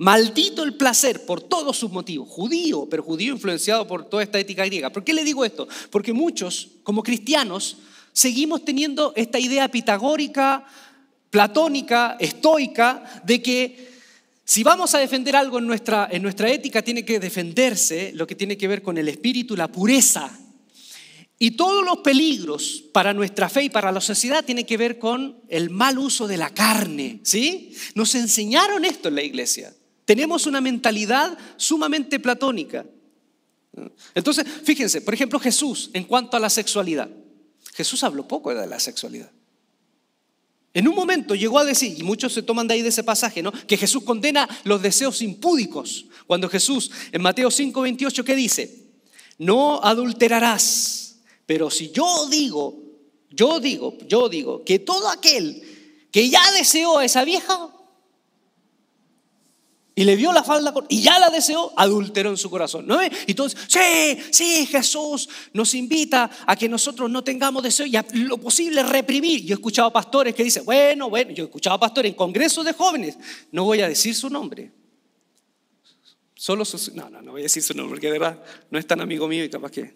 Maldito 0.00 0.62
el 0.62 0.76
placer 0.76 1.26
por 1.26 1.42
todos 1.42 1.76
sus 1.76 1.90
motivos, 1.90 2.26
judío, 2.26 2.88
pero 2.88 3.02
judío 3.02 3.34
influenciado 3.34 3.86
por 3.86 4.08
toda 4.08 4.22
esta 4.22 4.38
ética 4.38 4.64
griega. 4.64 4.90
¿Por 4.90 5.04
qué 5.04 5.12
le 5.12 5.24
digo 5.24 5.44
esto? 5.44 5.68
Porque 5.90 6.14
muchos, 6.14 6.68
como 6.84 7.02
cristianos, 7.02 7.76
seguimos 8.10 8.64
teniendo 8.64 9.12
esta 9.14 9.38
idea 9.38 9.70
pitagórica, 9.70 10.64
platónica, 11.28 12.16
estoica, 12.18 13.22
de 13.26 13.42
que 13.42 13.90
si 14.42 14.62
vamos 14.62 14.94
a 14.94 14.98
defender 15.00 15.36
algo 15.36 15.58
en 15.58 15.66
nuestra, 15.66 16.08
en 16.10 16.22
nuestra 16.22 16.48
ética, 16.48 16.80
tiene 16.80 17.04
que 17.04 17.20
defenderse 17.20 18.12
lo 18.14 18.26
que 18.26 18.36
tiene 18.36 18.56
que 18.56 18.68
ver 18.68 18.80
con 18.80 18.96
el 18.96 19.06
espíritu, 19.06 19.54
la 19.54 19.68
pureza. 19.68 20.30
Y 21.38 21.50
todos 21.50 21.84
los 21.84 21.98
peligros 21.98 22.84
para 22.94 23.12
nuestra 23.12 23.50
fe 23.50 23.64
y 23.64 23.68
para 23.68 23.92
la 23.92 24.00
sociedad 24.00 24.46
tienen 24.46 24.64
que 24.64 24.78
ver 24.78 24.98
con 24.98 25.42
el 25.48 25.68
mal 25.68 25.98
uso 25.98 26.26
de 26.26 26.38
la 26.38 26.48
carne. 26.48 27.20
¿sí? 27.22 27.74
Nos 27.94 28.14
enseñaron 28.14 28.86
esto 28.86 29.08
en 29.08 29.16
la 29.16 29.22
iglesia. 29.22 29.74
Tenemos 30.10 30.48
una 30.48 30.60
mentalidad 30.60 31.38
sumamente 31.56 32.18
platónica. 32.18 32.84
Entonces, 34.12 34.44
fíjense, 34.64 35.02
por 35.02 35.14
ejemplo, 35.14 35.38
Jesús 35.38 35.88
en 35.92 36.02
cuanto 36.02 36.36
a 36.36 36.40
la 36.40 36.50
sexualidad. 36.50 37.08
Jesús 37.74 38.02
habló 38.02 38.26
poco 38.26 38.52
de 38.52 38.66
la 38.66 38.80
sexualidad. 38.80 39.30
En 40.74 40.88
un 40.88 40.96
momento 40.96 41.36
llegó 41.36 41.60
a 41.60 41.64
decir, 41.64 41.96
y 41.96 42.02
muchos 42.02 42.32
se 42.32 42.42
toman 42.42 42.66
de 42.66 42.74
ahí 42.74 42.82
de 42.82 42.88
ese 42.88 43.04
pasaje, 43.04 43.40
¿no? 43.40 43.52
Que 43.52 43.76
Jesús 43.76 44.02
condena 44.02 44.48
los 44.64 44.82
deseos 44.82 45.22
impúdicos. 45.22 46.06
Cuando 46.26 46.48
Jesús, 46.48 46.90
en 47.12 47.22
Mateo 47.22 47.48
5, 47.48 47.80
28, 47.80 48.24
¿qué 48.24 48.34
dice? 48.34 48.88
No 49.38 49.80
adulterarás. 49.80 51.20
Pero 51.46 51.70
si 51.70 51.92
yo 51.92 52.26
digo, 52.28 52.82
yo 53.30 53.60
digo, 53.60 53.96
yo 54.08 54.28
digo, 54.28 54.64
que 54.64 54.80
todo 54.80 55.08
aquel 55.08 55.62
que 56.10 56.28
ya 56.28 56.42
deseó 56.50 56.98
a 56.98 57.04
esa 57.04 57.22
vieja, 57.22 57.70
y 60.00 60.04
le 60.04 60.16
vio 60.16 60.32
la 60.32 60.42
falda 60.42 60.72
y 60.88 61.02
ya 61.02 61.18
la 61.18 61.28
deseó, 61.28 61.74
adulteró 61.76 62.30
en 62.30 62.38
su 62.38 62.48
corazón. 62.48 62.86
¿no? 62.86 63.04
Y 63.04 63.10
entonces, 63.26 63.60
sí, 63.68 64.16
sí, 64.30 64.64
Jesús 64.64 65.28
nos 65.52 65.74
invita 65.74 66.30
a 66.46 66.56
que 66.56 66.70
nosotros 66.70 67.10
no 67.10 67.22
tengamos 67.22 67.62
deseo 67.62 67.84
y 67.84 67.96
a 67.96 68.06
lo 68.14 68.38
posible 68.38 68.82
reprimir. 68.82 69.44
Yo 69.44 69.52
he 69.52 69.58
escuchado 69.58 69.92
pastores 69.92 70.34
que 70.34 70.42
dicen, 70.42 70.64
bueno, 70.64 71.10
bueno, 71.10 71.32
yo 71.32 71.44
he 71.44 71.46
escuchado 71.48 71.78
pastores 71.78 72.12
en 72.12 72.16
congresos 72.16 72.64
de 72.64 72.72
jóvenes, 72.72 73.18
no 73.52 73.64
voy 73.64 73.82
a 73.82 73.88
decir 73.88 74.14
su 74.14 74.30
nombre. 74.30 74.72
Solo 76.34 76.64
su, 76.64 76.94
no, 76.94 77.10
no, 77.10 77.20
no 77.20 77.32
voy 77.32 77.42
a 77.42 77.44
decir 77.44 77.62
su 77.62 77.74
nombre, 77.74 77.90
porque 77.90 78.06
de 78.06 78.18
verdad 78.18 78.42
no 78.70 78.78
es 78.78 78.86
tan 78.86 79.02
amigo 79.02 79.28
mío 79.28 79.44
y 79.44 79.50
capaz 79.50 79.70
que... 79.70 79.94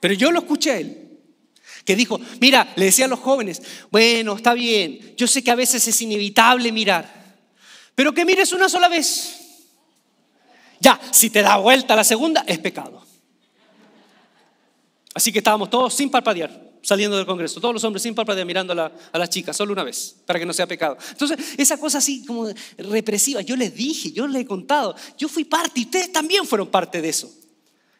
Pero 0.00 0.14
yo 0.14 0.32
lo 0.32 0.40
escuché 0.40 0.72
a 0.72 0.78
él 0.78 1.10
que 1.84 1.94
dijo, 1.94 2.20
mira, 2.40 2.72
le 2.74 2.86
decía 2.86 3.04
a 3.04 3.08
los 3.08 3.20
jóvenes, 3.20 3.62
bueno, 3.92 4.34
está 4.34 4.52
bien, 4.52 5.14
yo 5.16 5.28
sé 5.28 5.44
que 5.44 5.52
a 5.52 5.54
veces 5.54 5.86
es 5.86 6.02
inevitable 6.02 6.72
mirar, 6.72 7.21
pero 7.94 8.12
que 8.12 8.24
mires 8.24 8.52
una 8.52 8.68
sola 8.68 8.88
vez. 8.88 9.38
Ya, 10.80 11.00
si 11.10 11.30
te 11.30 11.42
da 11.42 11.56
vuelta 11.58 11.94
la 11.94 12.04
segunda, 12.04 12.44
es 12.46 12.58
pecado. 12.58 13.02
Así 15.14 15.32
que 15.32 15.38
estábamos 15.38 15.70
todos 15.70 15.94
sin 15.94 16.10
parpadear, 16.10 16.72
saliendo 16.82 17.16
del 17.16 17.26
Congreso, 17.26 17.60
todos 17.60 17.74
los 17.74 17.84
hombres 17.84 18.02
sin 18.02 18.14
parpadear 18.14 18.46
mirando 18.46 18.72
a 18.72 18.76
la, 18.76 18.92
a 19.12 19.18
la 19.18 19.28
chica, 19.28 19.52
solo 19.52 19.72
una 19.72 19.84
vez, 19.84 20.16
para 20.26 20.38
que 20.38 20.46
no 20.46 20.52
sea 20.52 20.66
pecado. 20.66 20.96
Entonces, 21.10 21.38
esa 21.56 21.78
cosa 21.78 21.98
así 21.98 22.24
como 22.24 22.48
represiva, 22.78 23.42
yo 23.42 23.54
les 23.56 23.74
dije, 23.74 24.10
yo 24.10 24.26
les 24.26 24.42
he 24.42 24.46
contado, 24.46 24.96
yo 25.18 25.28
fui 25.28 25.44
parte 25.44 25.80
y 25.80 25.84
ustedes 25.84 26.10
también 26.10 26.46
fueron 26.46 26.68
parte 26.68 27.00
de 27.02 27.10
eso. 27.10 27.32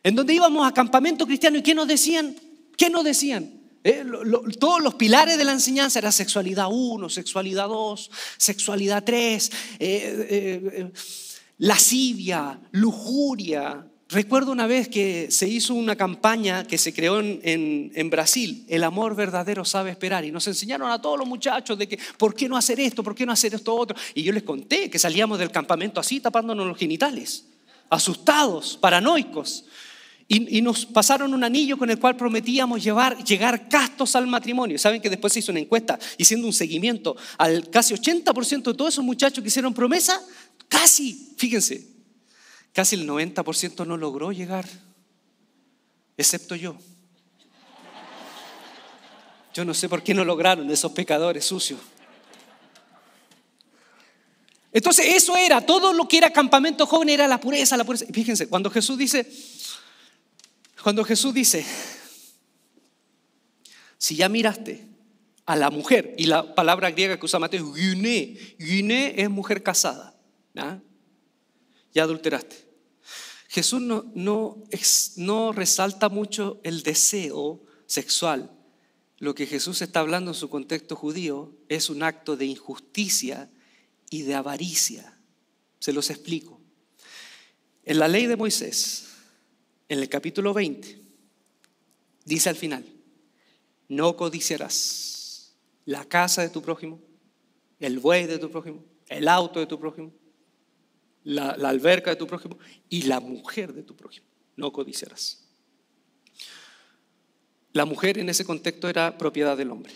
En 0.03 0.17
donde 0.17 0.35
íbamos 0.35 0.67
a 0.67 0.73
campamento 0.73 1.27
cristiano 1.27 1.59
y 1.59 1.63
¿qué 1.63 1.75
nos 1.75 1.87
decían? 1.87 2.35
¿Qué 2.77 2.91
nos 2.91 3.05
decían? 3.05 3.62
Eh, 3.85 4.05
todos 4.61 4.81
los 4.81 4.95
pilares 4.95 5.37
de 5.37 5.45
la 5.45 5.53
enseñanza 5.53 5.99
era 5.99 6.13
sexualidad 6.13 6.69
1, 6.71 7.09
sexualidad 7.09 7.69
2, 7.69 8.11
sexualidad 8.37 9.03
3, 9.03 9.51
eh, 9.79 10.27
eh, 10.31 10.93
lascivia, 11.59 12.61
lujuria. 12.71 13.85
Recuerdo 14.09 14.53
una 14.53 14.67
vez 14.67 14.89
que 14.89 15.31
se 15.31 15.49
hizo 15.49 15.75
una 15.75 15.97
campaña 15.97 16.65
que 16.65 16.79
se 16.79 16.93
creó 16.93 17.19
en, 17.19 17.41
en, 17.95 18.11
Brasil, 18.11 18.65
el 18.69 18.85
amor 18.85 19.17
verdadero 19.17 19.65
sabe 19.65 19.91
esperar, 19.91 20.25
y 20.25 20.31
nos 20.31 20.47
enseñaron 20.47 20.91
a 20.91 21.01
todos 21.01 21.19
los 21.19 21.27
muchachos 21.27 21.79
de 21.79 21.89
que, 21.89 21.99
¿por 22.19 22.35
qué 22.35 22.49
no 22.49 22.57
hacer 22.57 22.79
esto? 22.79 23.03
¿Por 23.03 23.15
qué 23.15 23.25
no 23.25 23.33
hacer 23.33 23.55
esto 23.55 23.75
otro? 23.75 23.97
Y 24.15 24.23
yo 24.23 24.33
les 24.33 24.43
conté 24.43 24.91
que 24.91 24.99
salíamos 24.99 25.39
del 25.39 25.51
campamento 25.51 25.99
así 25.99 26.21
tapándonos 26.21 26.67
los 26.67 26.77
genitales, 26.77 27.47
asustados, 27.89 28.77
paranoicos. 28.77 29.65
Y, 30.29 30.63
nos 30.63 30.87
pasaron 30.87 31.35
un 31.35 31.45
anillo 31.45 31.77
con 31.77 31.91
el 31.91 31.99
cual 31.99 32.17
prometíamos 32.17 32.83
llevar, 32.83 33.23
llegar 33.23 33.69
castos 33.69 34.17
al 34.17 34.27
matrimonio. 34.27 34.79
Saben 34.79 35.03
que 35.03 35.11
después 35.11 35.33
se 35.33 35.41
hizo 35.41 35.53
una 35.53 35.61
encuesta 35.61 35.99
haciendo 36.19 36.47
un 36.47 36.53
seguimiento 36.53 37.17
al 37.37 37.69
casi 37.69 37.95
80% 37.95 38.63
de 38.63 38.75
todos 38.75 38.95
esos 38.95 39.05
muchachos 39.05 39.43
que 39.43 39.49
hicieron 39.49 39.75
promesa, 39.75 40.23
casi, 40.69 41.35
fíjense, 41.37 41.87
casi 42.73 42.97
el 42.97 43.07
90% 43.07 43.87
no 43.87 43.97
logró 43.97 44.33
llegar, 44.33 44.67
excepto 46.17 46.55
yo. 46.55 46.77
Yo 49.53 49.65
no 49.65 49.75
sé 49.75 49.89
por 49.89 50.03
qué 50.03 50.15
no 50.15 50.25
lograron 50.25 50.71
esos 50.71 50.93
pecadores 50.93 51.45
sucios. 51.45 51.79
Entonces 54.73 55.07
eso 55.15 55.37
era, 55.37 55.61
todo 55.61 55.93
lo 55.93 56.09
que 56.09 56.17
era 56.17 56.31
campamento 56.31 56.87
joven 56.87 57.11
era 57.11 57.29
la 57.29 57.39
pureza, 57.39 57.77
la 57.77 57.85
pureza. 57.85 58.07
Fíjense, 58.11 58.49
cuando 58.49 58.71
Jesús 58.71 58.97
dice, 58.97 59.31
cuando 60.83 61.05
Jesús 61.05 61.33
dice, 61.33 61.65
si 63.99 64.17
ya 64.17 64.29
miraste 64.29 64.93
a 65.45 65.57
la 65.57 65.71
mujer. 65.71 66.15
Y 66.19 66.27
la 66.27 66.55
palabra 66.55 66.91
griega 66.91 67.19
que 67.19 67.27
usa 67.27 67.39
Mateo 67.39 67.75
es 67.75 67.75
guiné. 67.75 68.39
Guiné 68.59 69.21
es 69.21 69.31
mujer 69.31 69.63
casada. 69.63 70.17
Ya 71.93 72.03
adulteraste. 72.03 72.69
Jesús 73.49 73.83
no 73.83 75.53
resalta 75.53 76.09
mucho 76.09 76.61
el 76.65 76.83
deseo 76.83 77.63
sexual. 77.87 78.51
Lo 79.19 79.35
que 79.35 79.47
Jesús 79.47 79.83
está 79.83 80.01
hablando 80.01 80.31
en 80.31 80.35
su 80.35 80.49
contexto 80.49 80.97
judío 80.97 81.55
es 81.69 81.91
un 81.91 82.03
acto 82.03 82.37
de 82.37 82.47
injusticia 82.47 83.51
y 84.11 84.23
de 84.23 84.35
avaricia. 84.35 85.19
Se 85.79 85.93
los 85.93 86.11
explico. 86.11 86.61
En 87.85 87.99
la 87.99 88.09
ley 88.09 88.27
de 88.27 88.37
Moisés, 88.37 89.09
en 89.93 89.99
el 89.99 90.09
capítulo 90.09 90.55
20, 90.55 91.03
dice 92.25 92.49
al 92.49 92.57
final, 92.57 92.83
no 93.89 94.17
codiciarás 94.17 95.55
la 95.85 96.07
casa 96.07 96.41
de 96.41 96.49
tu 96.49 96.63
prójimo, 96.63 96.99
el 97.79 97.99
buey 97.99 98.27
de 98.27 98.39
tu 98.39 98.51
prójimo, 98.51 98.83
el 99.07 99.29
auto 99.29 99.61
de 99.61 99.67
tu 99.67 99.79
prójimo, 99.79 100.11
la, 101.25 101.51
alberca 101.51 102.09
de 102.09 102.17
tu 102.17 102.27
prójimo 102.27 102.59
y 102.89 103.03
la 103.03 103.21
mujer 103.21 103.75
de 103.75 103.83
tu 103.83 103.95
prójimo. 103.95 104.27
No 104.57 104.73
codiciarás. 104.73 105.45
La 107.75 107.85
mujer 107.85 108.17
en 108.17 108.31
ese 108.31 108.47
contexto 108.47 108.89
era 108.89 109.19
propiedad 109.19 109.59
del 109.59 109.71
hombre. 109.71 109.93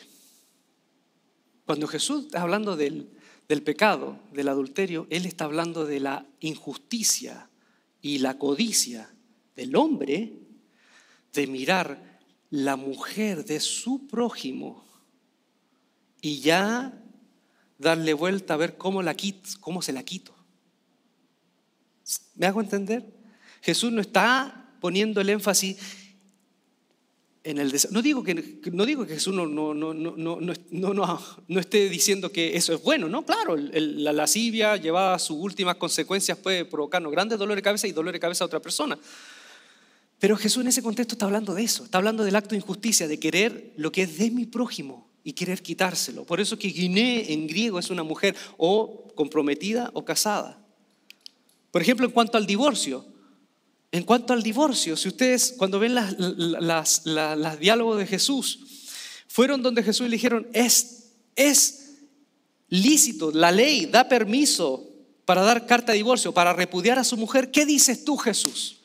Cuando 1.64 1.86
Jesús 1.86 2.26
está 2.26 2.42
hablando 2.42 2.76
del, 2.76 3.09
del 3.49 3.62
pecado, 3.62 4.18
del 4.30 4.49
adulterio, 4.49 5.07
Él 5.09 5.24
está 5.24 5.47
hablando 5.47 5.86
de 5.86 6.01
la 6.01 6.26
injusticia 6.40 7.49
y 8.03 8.18
la 8.18 8.36
codicia 8.36 9.11
del 9.57 9.74
hombre 9.74 10.34
de 11.32 11.46
mirar 11.46 12.20
la 12.50 12.76
mujer 12.76 13.44
de 13.44 13.61
su 13.61 14.07
prójimo 14.07 14.84
y 16.20 16.40
ya 16.40 17.02
darle 17.78 18.14
vuelta 18.14 18.54
a 18.54 18.57
ver 18.57 18.76
cómo, 18.76 19.02
la 19.02 19.14
quito, 19.14 19.50
cómo 19.61 19.82
se 19.82 19.92
la 19.92 20.02
quito. 20.02 20.34
¿Me 22.34 22.46
hago 22.46 22.61
entender? 22.61 23.04
Jesús 23.62 23.92
no 23.92 24.00
está 24.00 24.74
poniendo 24.80 25.20
el 25.20 25.30
énfasis 25.30 25.76
en 27.42 27.59
el 27.59 27.70
deseo. 27.70 27.90
No 27.92 28.02
digo 28.02 28.22
que, 28.22 28.61
no 28.72 28.84
digo 28.84 29.07
que 29.07 29.14
Jesús 29.14 29.34
no, 29.34 29.46
no, 29.46 29.72
no, 29.74 29.94
no, 29.94 30.16
no, 31.48 31.61
esté 31.61 31.88
diciendo 31.88 32.30
que 32.30 32.57
eso 32.57 32.74
es 32.74 32.82
bueno, 32.82 33.09
no, 33.09 33.24
claro, 33.24 33.57
la 33.57 34.12
lascivia 34.12 34.76
llevada 34.76 35.14
a 35.14 35.18
sus 35.18 35.36
últimas 35.36 35.76
consecuencias 35.76 36.38
puede 36.38 36.64
provocarnos 36.64 37.12
grandes 37.12 37.38
dolores 37.38 37.59
de 37.59 37.62
cabeza 37.62 37.86
y 37.86 37.92
dolores 37.92 38.14
de 38.14 38.20
cabeza 38.20 38.44
a 38.44 38.46
otra 38.46 38.61
persona. 38.61 38.98
Pero 40.18 40.36
Jesús 40.36 40.62
en 40.62 40.68
ese 40.68 40.82
contexto 40.82 41.14
está 41.14 41.26
hablando 41.26 41.54
de 41.54 41.62
eso, 41.62 41.84
está 41.84 41.98
hablando 41.98 42.24
del 42.24 42.36
acto 42.36 42.50
de 42.50 42.56
injusticia, 42.56 43.06
de 43.06 43.18
querer 43.18 43.72
lo 43.76 43.92
que 43.92 44.02
es 44.02 44.18
de 44.18 44.30
mi 44.30 44.46
prójimo 44.46 45.10
y 45.22 45.32
querer 45.32 45.62
quitárselo. 45.62 46.24
Por 46.24 46.40
eso 46.40 46.58
que 46.58 46.68
Guiné 46.68 47.32
en 47.32 47.46
griego 47.46 47.78
es 47.78 47.90
una 47.90 48.02
mujer 48.02 48.34
o 48.56 49.08
comprometida 49.14 49.90
o 49.92 50.04
casada. 50.04 50.58
Por 51.70 51.82
ejemplo, 51.82 52.06
en 52.06 52.12
cuanto 52.12 52.38
al 52.38 52.46
divorcio, 52.46 53.04
en 53.92 54.04
cuanto 54.04 54.32
al 54.32 54.42
divorcio, 54.42 54.96
si 54.96 55.08
ustedes 55.08 55.54
cuando 55.58 55.78
ven 55.78 55.94
las, 55.94 57.04
diálogos 57.58 57.98
de 57.98 58.06
Jesús, 58.06 58.60
fueron 59.28 59.62
donde 59.62 59.82
Jesús 59.82 60.06
le 60.06 60.16
dijeron, 60.16 60.46
es, 60.52 61.12
es 61.34 61.96
lícito, 62.68 63.30
la 63.32 63.52
ley 63.52 63.86
da 63.86 64.08
permiso 64.08 64.88
para 65.24 65.42
dar 65.42 65.66
carta 65.66 65.92
de 65.92 65.98
divorcio, 65.98 66.32
para 66.32 66.52
repudiar 66.52 66.98
a 66.98 67.04
su 67.04 67.16
mujer. 67.16 67.50
¿Qué 67.50 67.66
dices 67.66 68.04
tú, 68.04 68.16
Jesús? 68.16 68.76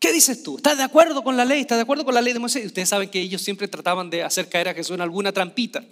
¿Qué 0.00 0.14
dices 0.14 0.42
tú? 0.42 0.56
¿Estás 0.56 0.78
de 0.78 0.82
acuerdo 0.82 1.22
con 1.22 1.36
la 1.36 1.44
ley? 1.44 1.60
¿Estás 1.60 1.76
de 1.76 1.82
acuerdo 1.82 2.06
con 2.06 2.14
la 2.14 2.22
ley 2.22 2.32
de 2.32 2.38
Moisés? 2.38 2.64
Ustedes 2.64 2.88
saben 2.88 3.10
que 3.10 3.20
ellos 3.20 3.42
siempre 3.42 3.68
trataban 3.68 4.08
de 4.08 4.22
hacer 4.22 4.48
caer 4.48 4.70
a 4.70 4.74
Jesús 4.74 4.94
en 4.94 5.02
alguna 5.02 5.30
trampita. 5.30 5.84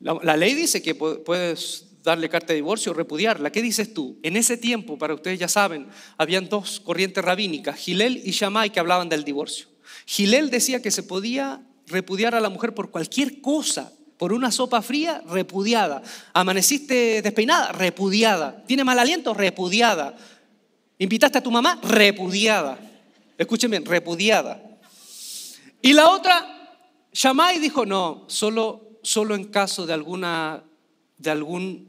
La, 0.00 0.36
ley 0.36 0.52
dice 0.54 0.82
que 0.82 0.94
puedes 0.94 1.86
darle 2.02 2.28
carta 2.28 2.48
de 2.48 2.56
divorcio 2.56 2.92
o 2.92 2.94
repudiarla. 2.94 3.50
¿Qué 3.50 3.62
dices 3.62 3.94
tú? 3.94 4.18
En 4.22 4.36
ese 4.36 4.58
tiempo, 4.58 4.98
para 4.98 5.14
ustedes 5.14 5.38
ya 5.38 5.48
saben, 5.48 5.88
habían 6.18 6.50
dos 6.50 6.78
corrientes 6.80 7.24
rabínicas, 7.24 7.78
Gilel 7.78 8.20
y 8.22 8.32
Shammai, 8.32 8.70
que 8.70 8.80
hablaban 8.80 9.08
del 9.08 9.24
divorcio. 9.24 9.66
Gilel 10.04 10.50
decía 10.50 10.82
que 10.82 10.90
se 10.90 11.02
podía 11.02 11.62
repudiar 11.86 12.34
a 12.34 12.40
la 12.40 12.50
mujer 12.50 12.74
por 12.74 12.90
cualquier 12.90 13.40
cosa, 13.40 13.94
por 14.18 14.34
una 14.34 14.52
sopa 14.52 14.82
fría, 14.82 15.22
repudiada. 15.26 16.02
Amaneciste 16.34 17.22
despeinada, 17.22 17.72
repudiada. 17.72 18.62
¿Tiene 18.66 18.84
mal 18.84 18.98
aliento? 18.98 19.32
Repudiada. 19.32 20.18
¿Invitaste 20.98 21.38
a 21.38 21.42
tu 21.42 21.50
mamá? 21.50 21.80
Repudiada. 21.82 22.91
Escuchen 23.38 23.70
bien, 23.70 23.84
repudiada. 23.84 24.62
Y 25.80 25.92
la 25.92 26.10
otra, 26.10 26.78
Shammai 27.12 27.58
dijo, 27.58 27.84
no, 27.86 28.24
solo, 28.28 28.98
solo 29.02 29.34
en 29.34 29.44
caso 29.44 29.86
de 29.86 29.92
alguna 29.92 30.64
de 31.22 31.30
algún 31.30 31.88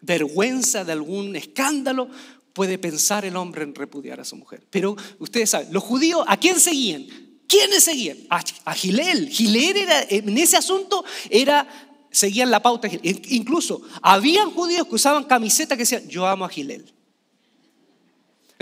vergüenza, 0.00 0.84
de 0.84 0.92
algún 0.92 1.36
escándalo, 1.36 2.08
puede 2.52 2.78
pensar 2.78 3.24
el 3.24 3.36
hombre 3.36 3.62
en 3.62 3.74
repudiar 3.74 4.20
a 4.20 4.24
su 4.24 4.36
mujer. 4.36 4.66
Pero 4.70 4.96
ustedes 5.18 5.50
saben, 5.50 5.72
los 5.72 5.82
judíos, 5.82 6.24
¿a 6.26 6.36
quién 6.36 6.58
seguían? 6.58 7.06
¿Quiénes 7.46 7.84
seguían? 7.84 8.18
A, 8.30 8.74
Gilel. 8.74 9.28
Gilel 9.28 9.76
era, 9.76 10.02
en 10.08 10.36
ese 10.38 10.56
asunto 10.56 11.04
era, 11.28 11.68
seguían 12.10 12.50
la 12.50 12.62
pauta. 12.62 12.88
Incluso 13.02 13.82
habían 14.00 14.50
judíos 14.50 14.86
que 14.86 14.94
usaban 14.94 15.24
camisetas 15.24 15.76
que 15.76 15.82
decían, 15.82 16.08
yo 16.08 16.26
amo 16.26 16.44
a 16.44 16.48
Gilel. 16.48 16.92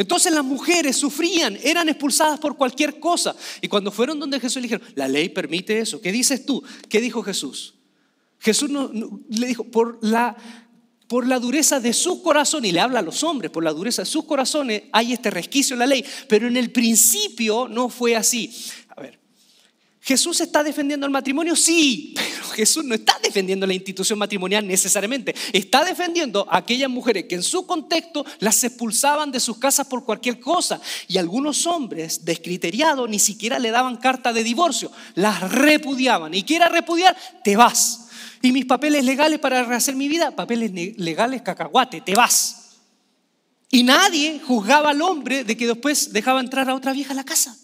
Entonces 0.00 0.32
las 0.32 0.44
mujeres 0.44 0.96
sufrían, 0.96 1.58
eran 1.62 1.90
expulsadas 1.90 2.40
por 2.40 2.56
cualquier 2.56 2.98
cosa. 2.98 3.36
Y 3.60 3.68
cuando 3.68 3.90
fueron 3.90 4.18
donde 4.18 4.40
Jesús 4.40 4.56
le 4.56 4.62
dijeron, 4.62 4.88
la 4.94 5.06
ley 5.06 5.28
permite 5.28 5.78
eso. 5.78 6.00
¿Qué 6.00 6.10
dices 6.10 6.46
tú? 6.46 6.64
¿Qué 6.88 7.02
dijo 7.02 7.22
Jesús? 7.22 7.74
Jesús 8.38 8.70
no, 8.70 8.90
le 9.28 9.46
dijo, 9.46 9.64
por 9.64 9.98
la, 10.00 10.38
por 11.06 11.26
la 11.26 11.38
dureza 11.38 11.80
de 11.80 11.92
su 11.92 12.22
corazón, 12.22 12.64
y 12.64 12.72
le 12.72 12.80
habla 12.80 13.00
a 13.00 13.02
los 13.02 13.22
hombres, 13.22 13.50
por 13.50 13.62
la 13.62 13.74
dureza 13.74 14.00
de 14.00 14.06
sus 14.06 14.24
corazones 14.24 14.84
hay 14.90 15.12
este 15.12 15.28
resquicio 15.28 15.74
en 15.74 15.80
la 15.80 15.86
ley, 15.86 16.02
pero 16.28 16.48
en 16.48 16.56
el 16.56 16.70
principio 16.70 17.68
no 17.68 17.90
fue 17.90 18.16
así. 18.16 18.50
¿Jesús 20.02 20.40
está 20.40 20.64
defendiendo 20.64 21.04
el 21.04 21.12
matrimonio? 21.12 21.54
Sí, 21.54 22.14
pero 22.14 22.48
Jesús 22.48 22.84
no 22.84 22.94
está 22.94 23.18
defendiendo 23.22 23.66
la 23.66 23.74
institución 23.74 24.18
matrimonial 24.18 24.66
necesariamente. 24.66 25.34
Está 25.52 25.84
defendiendo 25.84 26.46
a 26.50 26.58
aquellas 26.58 26.88
mujeres 26.88 27.26
que 27.28 27.34
en 27.34 27.42
su 27.42 27.66
contexto 27.66 28.24
las 28.38 28.64
expulsaban 28.64 29.30
de 29.30 29.40
sus 29.40 29.58
casas 29.58 29.86
por 29.86 30.04
cualquier 30.06 30.40
cosa. 30.40 30.80
Y 31.06 31.18
algunos 31.18 31.66
hombres 31.66 32.24
descriteriados 32.24 33.10
ni 33.10 33.18
siquiera 33.18 33.58
le 33.58 33.70
daban 33.70 33.96
carta 33.96 34.32
de 34.32 34.42
divorcio, 34.42 34.90
las 35.16 35.52
repudiaban. 35.52 36.32
Y 36.32 36.44
quiera 36.44 36.68
repudiar, 36.68 37.14
te 37.44 37.56
vas. 37.56 38.08
¿Y 38.40 38.52
mis 38.52 38.64
papeles 38.64 39.04
legales 39.04 39.38
para 39.38 39.62
rehacer 39.64 39.96
mi 39.96 40.08
vida? 40.08 40.30
Papeles 40.30 40.72
legales 40.96 41.42
cacahuate, 41.42 42.00
te 42.00 42.14
vas. 42.14 42.78
Y 43.70 43.82
nadie 43.82 44.40
juzgaba 44.40 44.90
al 44.90 45.02
hombre 45.02 45.44
de 45.44 45.56
que 45.58 45.66
después 45.66 46.12
dejaba 46.14 46.40
entrar 46.40 46.70
a 46.70 46.74
otra 46.74 46.94
vieja 46.94 47.12
a 47.12 47.16
la 47.16 47.24
casa. 47.24 47.56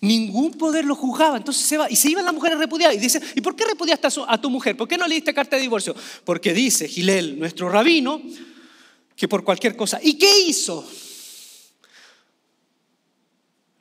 Ningún 0.00 0.52
poder 0.52 0.84
lo 0.84 0.94
juzgaba. 0.94 1.36
Entonces 1.36 1.66
se 1.66 1.76
va. 1.76 1.90
Y 1.90 1.96
se 1.96 2.10
iban 2.10 2.24
las 2.24 2.34
mujeres 2.34 2.58
repudiadas. 2.58 2.96
Y 2.96 2.98
dicen, 2.98 3.22
¿y 3.34 3.40
por 3.40 3.56
qué 3.56 3.64
repudiaste 3.64 4.08
a, 4.26 4.40
tu 4.40 4.50
mujer? 4.50 4.76
¿Por 4.76 4.88
qué 4.88 4.96
no 4.96 5.06
le 5.06 5.14
diste 5.14 5.34
carta 5.34 5.56
de 5.56 5.62
divorcio? 5.62 5.94
Porque 6.24 6.52
dice 6.52 6.88
Gilel, 6.88 7.38
nuestro 7.38 7.68
rabino, 7.68 8.20
que 9.16 9.28
por 9.28 9.44
cualquier 9.44 9.76
cosa. 9.76 10.00
¿Y 10.02 10.14
qué 10.18 10.40
hizo? 10.46 10.86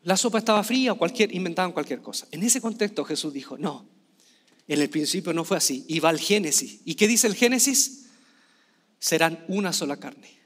La 0.03 0.17
sopa 0.17 0.37
estaba 0.37 0.63
fría 0.63 0.93
o 0.93 0.97
cualquier, 0.97 1.33
inventaban 1.33 1.71
cualquier 1.71 2.01
cosa. 2.01 2.27
En 2.31 2.43
ese 2.43 2.59
contexto 2.59 3.05
Jesús 3.05 3.33
dijo, 3.33 3.57
no, 3.57 3.87
en 4.67 4.81
el 4.81 4.89
principio 4.89 5.33
no 5.33 5.43
fue 5.43 5.57
así. 5.57 5.85
Y 5.87 5.99
va 5.99 6.09
al 6.09 6.19
Génesis. 6.19 6.81
¿Y 6.85 6.95
qué 6.95 7.07
dice 7.07 7.27
el 7.27 7.35
Génesis? 7.35 8.07
Serán 8.99 9.43
una 9.47 9.73
sola 9.73 9.97
carne. 9.97 10.39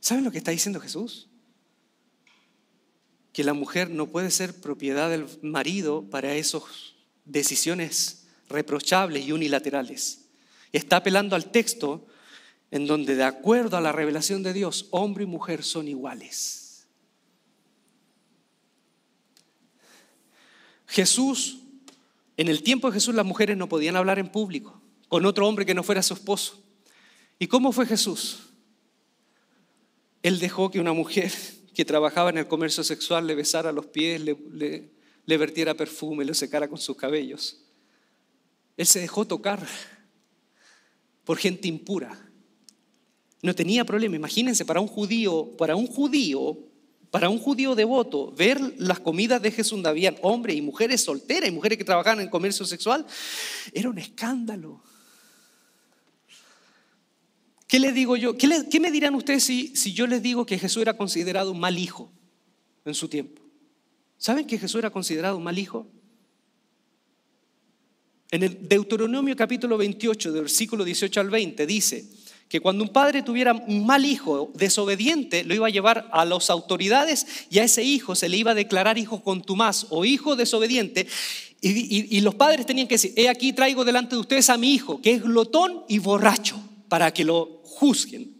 ¿Saben 0.00 0.24
lo 0.24 0.30
que 0.30 0.38
está 0.38 0.50
diciendo 0.50 0.80
Jesús? 0.80 1.28
Que 3.32 3.44
la 3.44 3.54
mujer 3.54 3.90
no 3.90 4.08
puede 4.08 4.30
ser 4.30 4.60
propiedad 4.60 5.10
del 5.10 5.26
marido 5.42 6.04
para 6.10 6.34
esas 6.34 6.62
decisiones 7.24 8.26
reprochables 8.48 9.26
y 9.26 9.32
unilaterales. 9.32 10.26
Está 10.72 10.96
apelando 10.96 11.36
al 11.36 11.50
texto 11.50 12.06
en 12.70 12.86
donde 12.86 13.16
de 13.16 13.24
acuerdo 13.24 13.76
a 13.76 13.80
la 13.80 13.92
revelación 13.92 14.42
de 14.42 14.52
Dios, 14.52 14.88
hombre 14.90 15.24
y 15.24 15.26
mujer 15.26 15.62
son 15.62 15.88
iguales. 15.88 16.86
Jesús 20.86 21.62
en 22.36 22.48
el 22.48 22.62
tiempo 22.62 22.88
de 22.88 22.94
Jesús 22.94 23.14
las 23.14 23.26
mujeres 23.26 23.56
no 23.56 23.68
podían 23.68 23.96
hablar 23.96 24.18
en 24.18 24.28
público 24.28 24.80
con 25.08 25.26
otro 25.26 25.46
hombre 25.46 25.66
que 25.66 25.74
no 25.74 25.82
fuera 25.82 26.02
su 26.02 26.14
esposo. 26.14 26.62
¿Y 27.38 27.46
cómo 27.46 27.72
fue 27.72 27.86
Jesús? 27.86 28.50
Él 30.22 30.38
dejó 30.38 30.70
que 30.70 30.80
una 30.80 30.92
mujer 30.92 31.32
que 31.74 31.84
trabajaba 31.84 32.30
en 32.30 32.38
el 32.38 32.46
comercio 32.46 32.84
sexual 32.84 33.26
le 33.26 33.34
besara 33.34 33.72
los 33.72 33.86
pies, 33.86 34.20
le, 34.20 35.36
vertiera 35.38 35.74
perfume, 35.74 36.24
le 36.24 36.34
secara 36.34 36.68
con 36.68 36.78
sus 36.78 36.96
cabellos. 36.96 37.60
Él 38.76 38.86
se 38.86 39.00
dejó 39.00 39.26
tocar 39.26 39.66
por 41.24 41.38
gente 41.38 41.68
impura. 41.68 42.30
No 43.42 43.54
tenía 43.54 43.84
problema. 43.84 44.16
Imagínense, 44.16 44.64
para 44.64 44.80
un 44.80 44.88
judío, 44.88 45.56
para 45.56 45.76
un 45.76 45.86
judío 45.86 46.58
Para 47.10 47.28
un 47.28 47.38
judío 47.38 47.74
devoto, 47.74 48.32
ver 48.32 48.58
las 48.78 48.98
comidas 48.98 49.42
de 49.42 49.50
Jesús 49.50 49.72
donde 49.72 49.90
habían 49.90 50.16
hombres 50.22 50.56
y 50.56 50.62
mujeres 50.62 51.02
solteras 51.02 51.46
y 51.46 51.52
mujeres 51.52 51.76
que 51.76 51.84
trabajaban 51.84 52.20
en 52.20 52.30
comercio 52.30 52.64
sexual, 52.64 53.04
era 53.74 53.90
un 53.90 53.98
escándalo. 53.98 54.82
¿Qué 57.72 57.80
les 57.80 57.94
digo 57.94 58.18
yo? 58.18 58.36
¿Qué, 58.36 58.80
me 58.80 58.90
dirán 58.90 59.14
ustedes 59.14 59.44
si, 59.44 59.74
si 59.74 59.94
yo 59.94 60.06
les 60.06 60.22
digo 60.22 60.44
que 60.44 60.58
Jesús 60.58 60.82
era 60.82 60.94
considerado 60.94 61.52
un 61.52 61.58
mal 61.58 61.78
hijo 61.78 62.12
en 62.84 62.92
su 62.92 63.08
tiempo? 63.08 63.40
¿Saben 64.18 64.46
que 64.46 64.58
Jesús 64.58 64.78
era 64.78 64.90
considerado 64.90 65.38
un 65.38 65.42
mal 65.42 65.58
hijo? 65.58 65.86
En 68.30 68.42
el 68.42 68.68
Deuteronomio 68.68 69.34
capítulo 69.36 69.78
28, 69.78 70.32
del 70.32 70.42
versículo 70.42 70.84
18 70.84 71.18
al 71.18 71.30
20, 71.30 71.66
dice 71.66 72.04
que 72.46 72.60
cuando 72.60 72.84
un 72.84 72.90
padre 72.90 73.22
tuviera 73.22 73.54
un 73.54 73.86
mal 73.86 74.04
hijo 74.04 74.52
desobediente, 74.54 75.42
lo 75.42 75.54
iba 75.54 75.66
a 75.66 75.70
llevar 75.70 76.10
a 76.12 76.26
las 76.26 76.50
autoridades 76.50 77.26
y 77.48 77.60
a 77.60 77.64
ese 77.64 77.82
hijo 77.82 78.14
se 78.14 78.28
le 78.28 78.36
iba 78.36 78.50
a 78.50 78.54
declarar 78.54 78.98
hijo 78.98 79.22
contumaz 79.22 79.86
o 79.88 80.04
hijo 80.04 80.36
desobediente. 80.36 81.06
Y, 81.62 82.18
y 82.18 82.20
los 82.20 82.34
padres 82.34 82.66
tenían 82.66 82.86
que 82.86 82.96
decir, 82.96 83.14
he 83.16 83.30
aquí 83.30 83.54
traigo 83.54 83.82
delante 83.82 84.14
de 84.14 84.20
ustedes 84.20 84.50
a 84.50 84.58
mi 84.58 84.74
hijo, 84.74 85.00
que 85.00 85.12
es 85.12 85.22
glotón 85.22 85.84
y 85.88 86.00
borracho, 86.00 86.60
para 86.90 87.10
que 87.14 87.24
lo 87.24 87.61
juzguen. 87.82 88.30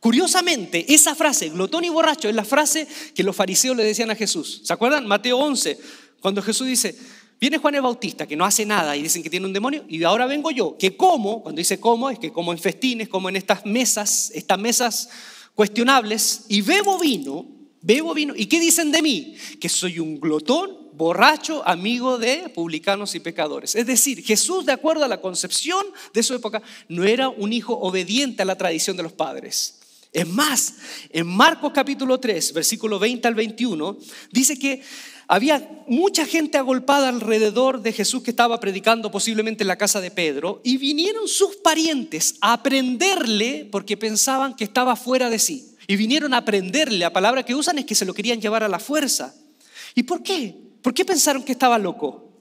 Curiosamente, 0.00 0.94
esa 0.94 1.14
frase, 1.14 1.50
glotón 1.50 1.84
y 1.84 1.90
borracho, 1.90 2.26
es 2.26 2.34
la 2.34 2.44
frase 2.44 2.88
que 3.14 3.22
los 3.22 3.36
fariseos 3.36 3.76
le 3.76 3.84
decían 3.84 4.10
a 4.10 4.14
Jesús. 4.14 4.62
¿Se 4.64 4.72
acuerdan? 4.72 5.06
Mateo 5.06 5.36
11, 5.36 5.78
cuando 6.20 6.40
Jesús 6.40 6.66
dice, 6.66 6.96
Viene 7.40 7.58
Juan 7.58 7.74
el 7.74 7.82
Bautista, 7.82 8.26
que 8.26 8.34
no 8.34 8.44
hace 8.44 8.64
nada 8.64 8.96
y 8.96 9.02
dicen 9.02 9.22
que 9.22 9.30
tiene 9.30 9.46
un 9.46 9.52
demonio, 9.52 9.84
y 9.88 10.02
ahora 10.02 10.26
vengo 10.26 10.50
yo, 10.50 10.76
que 10.76 10.96
como, 10.96 11.42
cuando 11.42 11.60
dice 11.60 11.78
como, 11.78 12.10
es 12.10 12.18
que 12.18 12.32
como 12.32 12.50
en 12.50 12.58
festines, 12.58 13.08
como 13.08 13.28
en 13.28 13.36
estas 13.36 13.64
mesas, 13.64 14.32
estas 14.34 14.58
mesas 14.58 15.08
cuestionables, 15.54 16.46
y 16.48 16.62
bebo 16.62 16.98
vino, 16.98 17.46
bebo 17.82 18.12
vino, 18.14 18.34
¿y 18.36 18.46
qué 18.46 18.58
dicen 18.58 18.90
de 18.90 19.02
mí? 19.02 19.36
Que 19.60 19.68
soy 19.68 20.00
un 20.00 20.18
glotón, 20.18 20.87
borracho, 20.98 21.66
amigo 21.66 22.18
de 22.18 22.50
publicanos 22.54 23.14
y 23.14 23.20
pecadores. 23.20 23.74
Es 23.74 23.86
decir, 23.86 24.22
Jesús, 24.22 24.66
de 24.66 24.72
acuerdo 24.72 25.04
a 25.04 25.08
la 25.08 25.20
concepción 25.20 25.86
de 26.12 26.22
su 26.22 26.34
época, 26.34 26.60
no 26.88 27.04
era 27.04 27.28
un 27.28 27.52
hijo 27.52 27.78
obediente 27.78 28.42
a 28.42 28.44
la 28.44 28.58
tradición 28.58 28.96
de 28.96 29.04
los 29.04 29.12
padres. 29.12 29.76
Es 30.12 30.26
más, 30.26 30.74
en 31.10 31.26
Marcos 31.26 31.72
capítulo 31.74 32.18
3, 32.18 32.52
versículo 32.52 32.98
20 32.98 33.28
al 33.28 33.34
21, 33.34 33.98
dice 34.32 34.58
que 34.58 34.82
había 35.28 35.84
mucha 35.86 36.24
gente 36.24 36.56
agolpada 36.56 37.10
alrededor 37.10 37.82
de 37.82 37.92
Jesús 37.92 38.22
que 38.22 38.30
estaba 38.30 38.58
predicando 38.58 39.10
posiblemente 39.10 39.62
en 39.62 39.68
la 39.68 39.76
casa 39.76 40.00
de 40.00 40.10
Pedro 40.10 40.62
y 40.64 40.78
vinieron 40.78 41.28
sus 41.28 41.56
parientes 41.56 42.36
a 42.40 42.54
aprenderle 42.54 43.68
porque 43.70 43.98
pensaban 43.98 44.56
que 44.56 44.64
estaba 44.64 44.96
fuera 44.96 45.28
de 45.30 45.38
sí. 45.38 45.76
Y 45.86 45.96
vinieron 45.96 46.34
a 46.34 46.38
aprenderle, 46.38 46.98
la 46.98 47.12
palabra 47.12 47.44
que 47.44 47.54
usan 47.54 47.78
es 47.78 47.84
que 47.84 47.94
se 47.94 48.04
lo 48.04 48.14
querían 48.14 48.40
llevar 48.40 48.62
a 48.62 48.68
la 48.68 48.78
fuerza. 48.78 49.34
¿Y 49.94 50.02
por 50.02 50.22
qué? 50.22 50.67
¿Por 50.88 50.94
qué 50.94 51.04
pensaron 51.04 51.42
que 51.42 51.52
estaba 51.52 51.76
loco? 51.76 52.32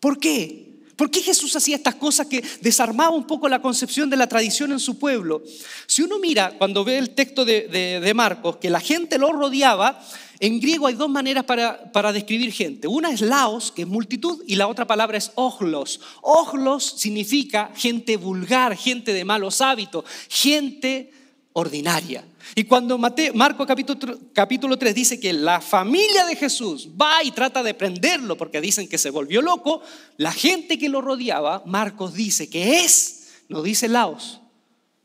¿Por 0.00 0.18
qué? 0.18 0.82
¿Por 0.96 1.12
qué 1.12 1.22
Jesús 1.22 1.54
hacía 1.54 1.76
estas 1.76 1.94
cosas 1.94 2.26
que 2.26 2.42
desarmaba 2.60 3.14
un 3.14 3.24
poco 3.24 3.48
la 3.48 3.62
concepción 3.62 4.10
de 4.10 4.16
la 4.16 4.26
tradición 4.26 4.72
en 4.72 4.80
su 4.80 4.98
pueblo? 4.98 5.44
Si 5.86 6.02
uno 6.02 6.18
mira, 6.18 6.58
cuando 6.58 6.82
ve 6.82 6.98
el 6.98 7.10
texto 7.10 7.44
de, 7.44 7.68
de 7.68 8.14
Marcos, 8.14 8.56
que 8.56 8.68
la 8.68 8.80
gente 8.80 9.16
lo 9.16 9.30
rodeaba, 9.30 10.04
en 10.40 10.58
griego 10.58 10.88
hay 10.88 10.94
dos 10.94 11.08
maneras 11.08 11.44
para, 11.44 12.12
describir 12.12 12.52
gente. 12.52 12.88
Una 12.88 13.12
es 13.12 13.20
laos, 13.20 13.70
que 13.70 13.82
es 13.82 13.88
multitud, 13.88 14.42
y 14.48 14.56
la 14.56 14.66
otra 14.66 14.88
palabra 14.88 15.16
es 15.16 15.30
oglos. 15.36 16.00
Oglos 16.20 16.84
significa 16.96 17.70
gente 17.76 18.16
vulgar, 18.16 18.76
gente 18.76 19.12
de 19.12 19.24
malos 19.24 19.60
hábitos, 19.60 20.04
gente 20.28 21.12
ordinaria. 21.52 22.24
Y 22.54 22.64
cuando 22.64 22.98
Marco 22.98 23.66
capítulo, 23.66 24.18
capítulo 24.32 24.76
3 24.76 24.94
dice 24.94 25.20
que 25.20 25.32
la 25.32 25.60
familia 25.60 26.26
de 26.26 26.36
Jesús 26.36 26.88
va 27.00 27.22
y 27.22 27.30
trata 27.30 27.62
de 27.62 27.74
prenderlo 27.74 28.36
porque 28.36 28.60
dicen 28.60 28.88
que 28.88 28.98
se 28.98 29.10
volvió 29.10 29.42
loco, 29.42 29.82
la 30.16 30.32
gente 30.32 30.78
que 30.78 30.88
lo 30.88 31.00
rodeaba, 31.00 31.62
Marcos 31.66 32.14
dice 32.14 32.50
que 32.50 32.80
es, 32.80 33.28
no 33.48 33.62
dice 33.62 33.88
laos, 33.88 34.40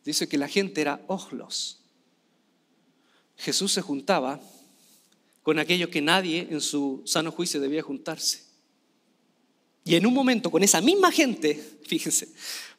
dice 0.04 0.28
que 0.28 0.38
la 0.38 0.48
gente 0.48 0.82
era 0.82 1.02
oglos. 1.08 1.80
Jesús 3.38 3.72
se 3.72 3.82
juntaba 3.82 4.40
con 5.44 5.60
aquellos 5.60 5.90
que 5.90 6.02
nadie 6.02 6.48
en 6.50 6.60
su 6.60 7.04
sano 7.06 7.32
juicio 7.32 7.62
debía 7.62 7.82
juntarse. 7.82 8.48
Y 9.86 9.96
en 9.96 10.06
un 10.06 10.14
momento 10.14 10.52
con 10.52 10.64
esa 10.64 10.82
misma 10.82 11.12
gente, 11.12 11.80
fíjense, 11.88 12.28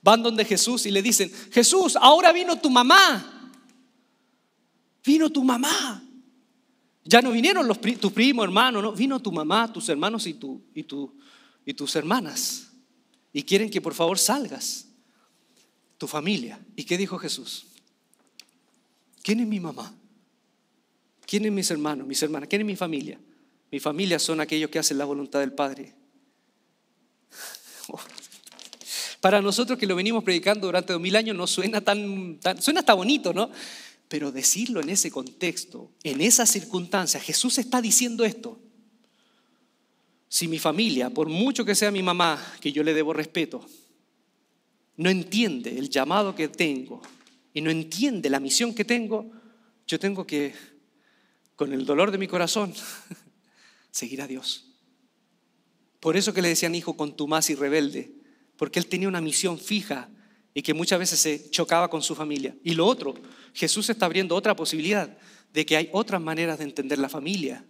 van 0.02 0.22
donde 0.22 0.44
Jesús 0.44 0.84
y 0.84 0.90
le 0.90 1.00
dicen, 1.00 1.32
Jesús, 1.50 1.96
ahora 1.96 2.32
vino 2.32 2.58
tu 2.58 2.68
mamá. 2.68 3.37
Vino 5.08 5.30
tu 5.30 5.42
mamá. 5.42 6.04
Ya 7.02 7.22
no 7.22 7.32
vinieron 7.32 7.66
los, 7.66 7.80
tus 7.80 8.12
primos, 8.12 8.44
hermanos, 8.44 8.82
no, 8.82 8.92
vino 8.92 9.18
tu 9.18 9.32
mamá, 9.32 9.72
tus 9.72 9.88
hermanos 9.88 10.26
y, 10.26 10.34
tu, 10.34 10.62
y, 10.74 10.82
tu, 10.82 11.18
y 11.64 11.72
tus 11.72 11.96
hermanas. 11.96 12.68
Y 13.32 13.42
quieren 13.42 13.70
que 13.70 13.80
por 13.80 13.94
favor 13.94 14.18
salgas, 14.18 14.86
tu 15.96 16.06
familia. 16.06 16.60
¿Y 16.76 16.84
qué 16.84 16.98
dijo 16.98 17.16
Jesús? 17.16 17.68
¿Quién 19.22 19.40
es 19.40 19.46
mi 19.46 19.60
mamá? 19.60 19.94
¿Quiénes 21.24 21.52
mis 21.52 21.70
hermanos, 21.70 22.06
mis 22.06 22.22
hermanas? 22.22 22.46
¿Quién 22.46 22.60
es 22.60 22.66
mi 22.66 22.76
familia? 22.76 23.18
Mi 23.70 23.80
familia 23.80 24.18
son 24.18 24.42
aquellos 24.42 24.68
que 24.68 24.78
hacen 24.78 24.98
la 24.98 25.06
voluntad 25.06 25.40
del 25.40 25.54
Padre. 25.54 25.94
Para 29.22 29.40
nosotros 29.40 29.78
que 29.78 29.86
lo 29.86 29.96
venimos 29.96 30.22
predicando 30.22 30.66
durante 30.66 30.92
dos 30.92 31.00
mil 31.00 31.16
años 31.16 31.34
no 31.34 31.46
suena 31.46 31.80
tan, 31.80 32.38
suena 32.60 32.80
hasta 32.80 32.92
bonito, 32.92 33.32
¿no? 33.32 33.50
Pero 34.08 34.32
decirlo 34.32 34.80
en 34.80 34.88
ese 34.88 35.10
contexto, 35.10 35.92
en 36.02 36.20
esa 36.20 36.46
circunstancia, 36.46 37.20
Jesús 37.20 37.58
está 37.58 37.82
diciendo 37.82 38.24
esto. 38.24 38.58
Si 40.28 40.48
mi 40.48 40.58
familia, 40.58 41.10
por 41.10 41.28
mucho 41.28 41.64
que 41.64 41.74
sea 41.74 41.90
mi 41.90 42.02
mamá, 42.02 42.54
que 42.60 42.72
yo 42.72 42.82
le 42.82 42.94
debo 42.94 43.12
respeto, 43.12 43.64
no 44.96 45.10
entiende 45.10 45.78
el 45.78 45.88
llamado 45.90 46.34
que 46.34 46.48
tengo 46.48 47.02
y 47.54 47.60
no 47.60 47.70
entiende 47.70 48.28
la 48.30 48.40
misión 48.40 48.74
que 48.74 48.84
tengo, 48.84 49.30
yo 49.86 49.98
tengo 49.98 50.26
que 50.26 50.54
con 51.56 51.72
el 51.72 51.84
dolor 51.84 52.12
de 52.12 52.18
mi 52.18 52.28
corazón, 52.28 52.72
seguir 53.90 54.22
a 54.22 54.28
Dios. 54.28 54.66
Por 55.98 56.16
eso 56.16 56.32
que 56.32 56.40
le 56.40 56.48
decían 56.48 56.76
hijo 56.76 56.96
contumaz 56.96 57.50
y 57.50 57.56
rebelde, 57.56 58.14
porque 58.56 58.78
él 58.78 58.86
tenía 58.86 59.08
una 59.08 59.20
misión 59.20 59.58
fija 59.58 60.08
y 60.58 60.62
que 60.62 60.74
muchas 60.74 60.98
veces 60.98 61.20
se 61.20 61.50
chocaba 61.50 61.88
con 61.88 62.02
su 62.02 62.16
familia. 62.16 62.52
Y 62.64 62.74
lo 62.74 62.84
otro, 62.84 63.14
Jesús 63.54 63.88
está 63.90 64.06
abriendo 64.06 64.34
otra 64.34 64.56
posibilidad 64.56 65.16
de 65.52 65.64
que 65.64 65.76
hay 65.76 65.88
otras 65.92 66.20
maneras 66.20 66.58
de 66.58 66.64
entender 66.64 66.98
la 66.98 67.08
familia. 67.08 67.64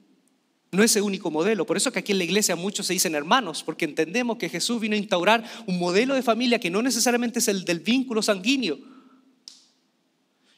No 0.72 0.82
es 0.82 0.96
el 0.96 1.02
único 1.02 1.30
modelo. 1.30 1.66
Por 1.66 1.76
eso 1.76 1.92
que 1.92 1.98
aquí 1.98 2.12
en 2.12 2.18
la 2.18 2.24
iglesia 2.24 2.56
muchos 2.56 2.86
se 2.86 2.94
dicen 2.94 3.14
hermanos, 3.14 3.62
porque 3.62 3.84
entendemos 3.84 4.38
que 4.38 4.48
Jesús 4.48 4.80
vino 4.80 4.94
a 4.94 4.98
instaurar 4.98 5.44
un 5.66 5.78
modelo 5.78 6.14
de 6.14 6.22
familia 6.22 6.58
que 6.58 6.70
no 6.70 6.80
necesariamente 6.80 7.40
es 7.40 7.48
el 7.48 7.66
del 7.66 7.80
vínculo 7.80 8.22
sanguíneo, 8.22 8.78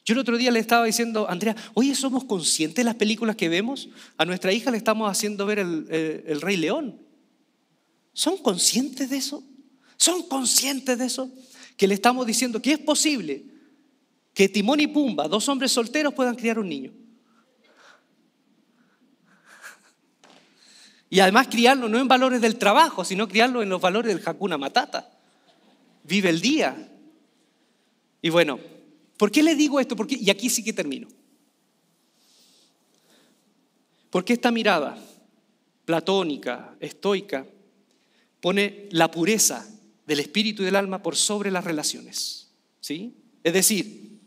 yo 0.04 0.12
el 0.12 0.20
otro 0.20 0.38
día 0.38 0.52
le 0.52 0.60
estaba 0.60 0.84
diciendo, 0.84 1.28
Andrea, 1.28 1.56
oye, 1.74 1.96
¿somos 1.96 2.22
conscientes 2.22 2.76
de 2.76 2.84
las 2.84 2.94
películas 2.94 3.34
que 3.34 3.48
vemos? 3.48 3.88
A 4.16 4.24
nuestra 4.24 4.52
hija 4.52 4.70
le 4.70 4.76
estamos 4.76 5.10
haciendo 5.10 5.46
ver 5.46 5.58
el, 5.58 6.40
Rey 6.40 6.56
León. 6.56 7.02
¿Son 8.12 8.38
conscientes 8.38 9.10
de 9.10 9.16
eso? 9.16 9.42
¿Son 9.96 10.22
conscientes 10.28 10.96
de 10.96 11.06
eso? 11.06 11.28
Que 11.80 11.88
le 11.88 11.94
estamos 11.94 12.26
diciendo 12.26 12.60
que 12.60 12.72
es 12.72 12.78
posible 12.78 13.46
que 14.34 14.50
Timón 14.50 14.80
y 14.80 14.86
Pumba, 14.86 15.28
dos 15.28 15.48
hombres 15.48 15.72
solteros, 15.72 16.12
puedan 16.12 16.34
criar 16.34 16.58
un 16.58 16.68
niño. 16.68 16.92
Y 21.08 21.20
además 21.20 21.48
criarlo 21.48 21.88
no 21.88 21.98
en 21.98 22.06
valores 22.06 22.42
del 22.42 22.58
trabajo, 22.58 23.02
sino 23.02 23.26
criarlo 23.26 23.62
en 23.62 23.70
los 23.70 23.80
valores 23.80 24.14
del 24.14 24.22
Hakuna 24.28 24.58
Matata. 24.58 25.10
Vive 26.04 26.28
el 26.28 26.42
día. 26.42 26.92
Y 28.20 28.28
bueno, 28.28 28.60
¿Por 29.20 29.30
qué 29.30 29.42
le 29.42 29.54
digo 29.54 29.78
esto? 29.78 29.96
Porque, 29.96 30.16
y 30.18 30.30
aquí 30.30 30.48
sí 30.48 30.64
que 30.64 30.72
termino. 30.72 31.06
Porque 34.08 34.32
esta 34.32 34.50
mirada 34.50 34.96
platónica, 35.84 36.74
estoica, 36.80 37.46
pone 38.40 38.88
la 38.92 39.10
pureza 39.10 39.68
del 40.10 40.18
espíritu 40.18 40.62
y 40.62 40.64
del 40.64 40.74
alma 40.74 41.04
por 41.04 41.14
sobre 41.14 41.52
las 41.52 41.62
relaciones. 41.62 42.48
¿sí? 42.80 43.14
Es 43.44 43.52
decir, 43.52 44.18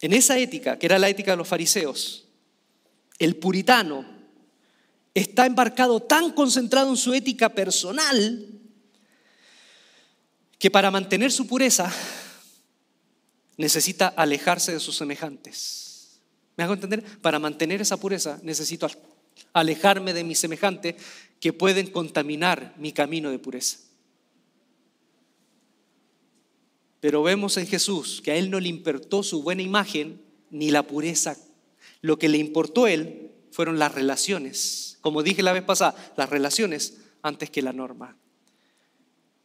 en 0.00 0.14
esa 0.14 0.38
ética, 0.38 0.78
que 0.78 0.86
era 0.86 0.98
la 0.98 1.10
ética 1.10 1.32
de 1.32 1.36
los 1.36 1.46
fariseos, 1.46 2.24
el 3.18 3.36
puritano 3.36 4.06
está 5.12 5.44
embarcado 5.44 6.00
tan 6.00 6.32
concentrado 6.32 6.88
en 6.88 6.96
su 6.96 7.12
ética 7.12 7.50
personal 7.50 8.46
que 10.58 10.70
para 10.70 10.90
mantener 10.90 11.32
su 11.32 11.46
pureza 11.46 11.92
necesita 13.58 14.08
alejarse 14.08 14.72
de 14.72 14.80
sus 14.80 14.96
semejantes. 14.96 16.18
¿Me 16.56 16.64
hago 16.64 16.72
entender? 16.72 17.04
Para 17.20 17.38
mantener 17.38 17.82
esa 17.82 17.98
pureza 17.98 18.40
necesito 18.42 18.88
alejarme 19.52 20.14
de 20.14 20.24
mis 20.24 20.38
semejantes 20.38 20.94
que 21.40 21.52
pueden 21.52 21.90
contaminar 21.90 22.72
mi 22.78 22.92
camino 22.92 23.30
de 23.30 23.38
pureza. 23.38 23.80
Pero 27.00 27.22
vemos 27.22 27.56
en 27.56 27.66
Jesús 27.66 28.20
que 28.22 28.32
a 28.32 28.36
Él 28.36 28.50
no 28.50 28.60
le 28.60 28.68
importó 28.68 29.22
su 29.22 29.42
buena 29.42 29.62
imagen 29.62 30.20
ni 30.50 30.70
la 30.70 30.82
pureza. 30.82 31.36
Lo 32.00 32.18
que 32.18 32.28
le 32.28 32.38
importó 32.38 32.84
a 32.84 32.92
Él 32.92 33.30
fueron 33.50 33.78
las 33.78 33.94
relaciones. 33.94 34.98
Como 35.00 35.22
dije 35.22 35.42
la 35.42 35.52
vez 35.52 35.62
pasada, 35.62 35.94
las 36.16 36.28
relaciones 36.28 36.98
antes 37.22 37.50
que 37.50 37.62
la 37.62 37.72
norma. 37.72 38.16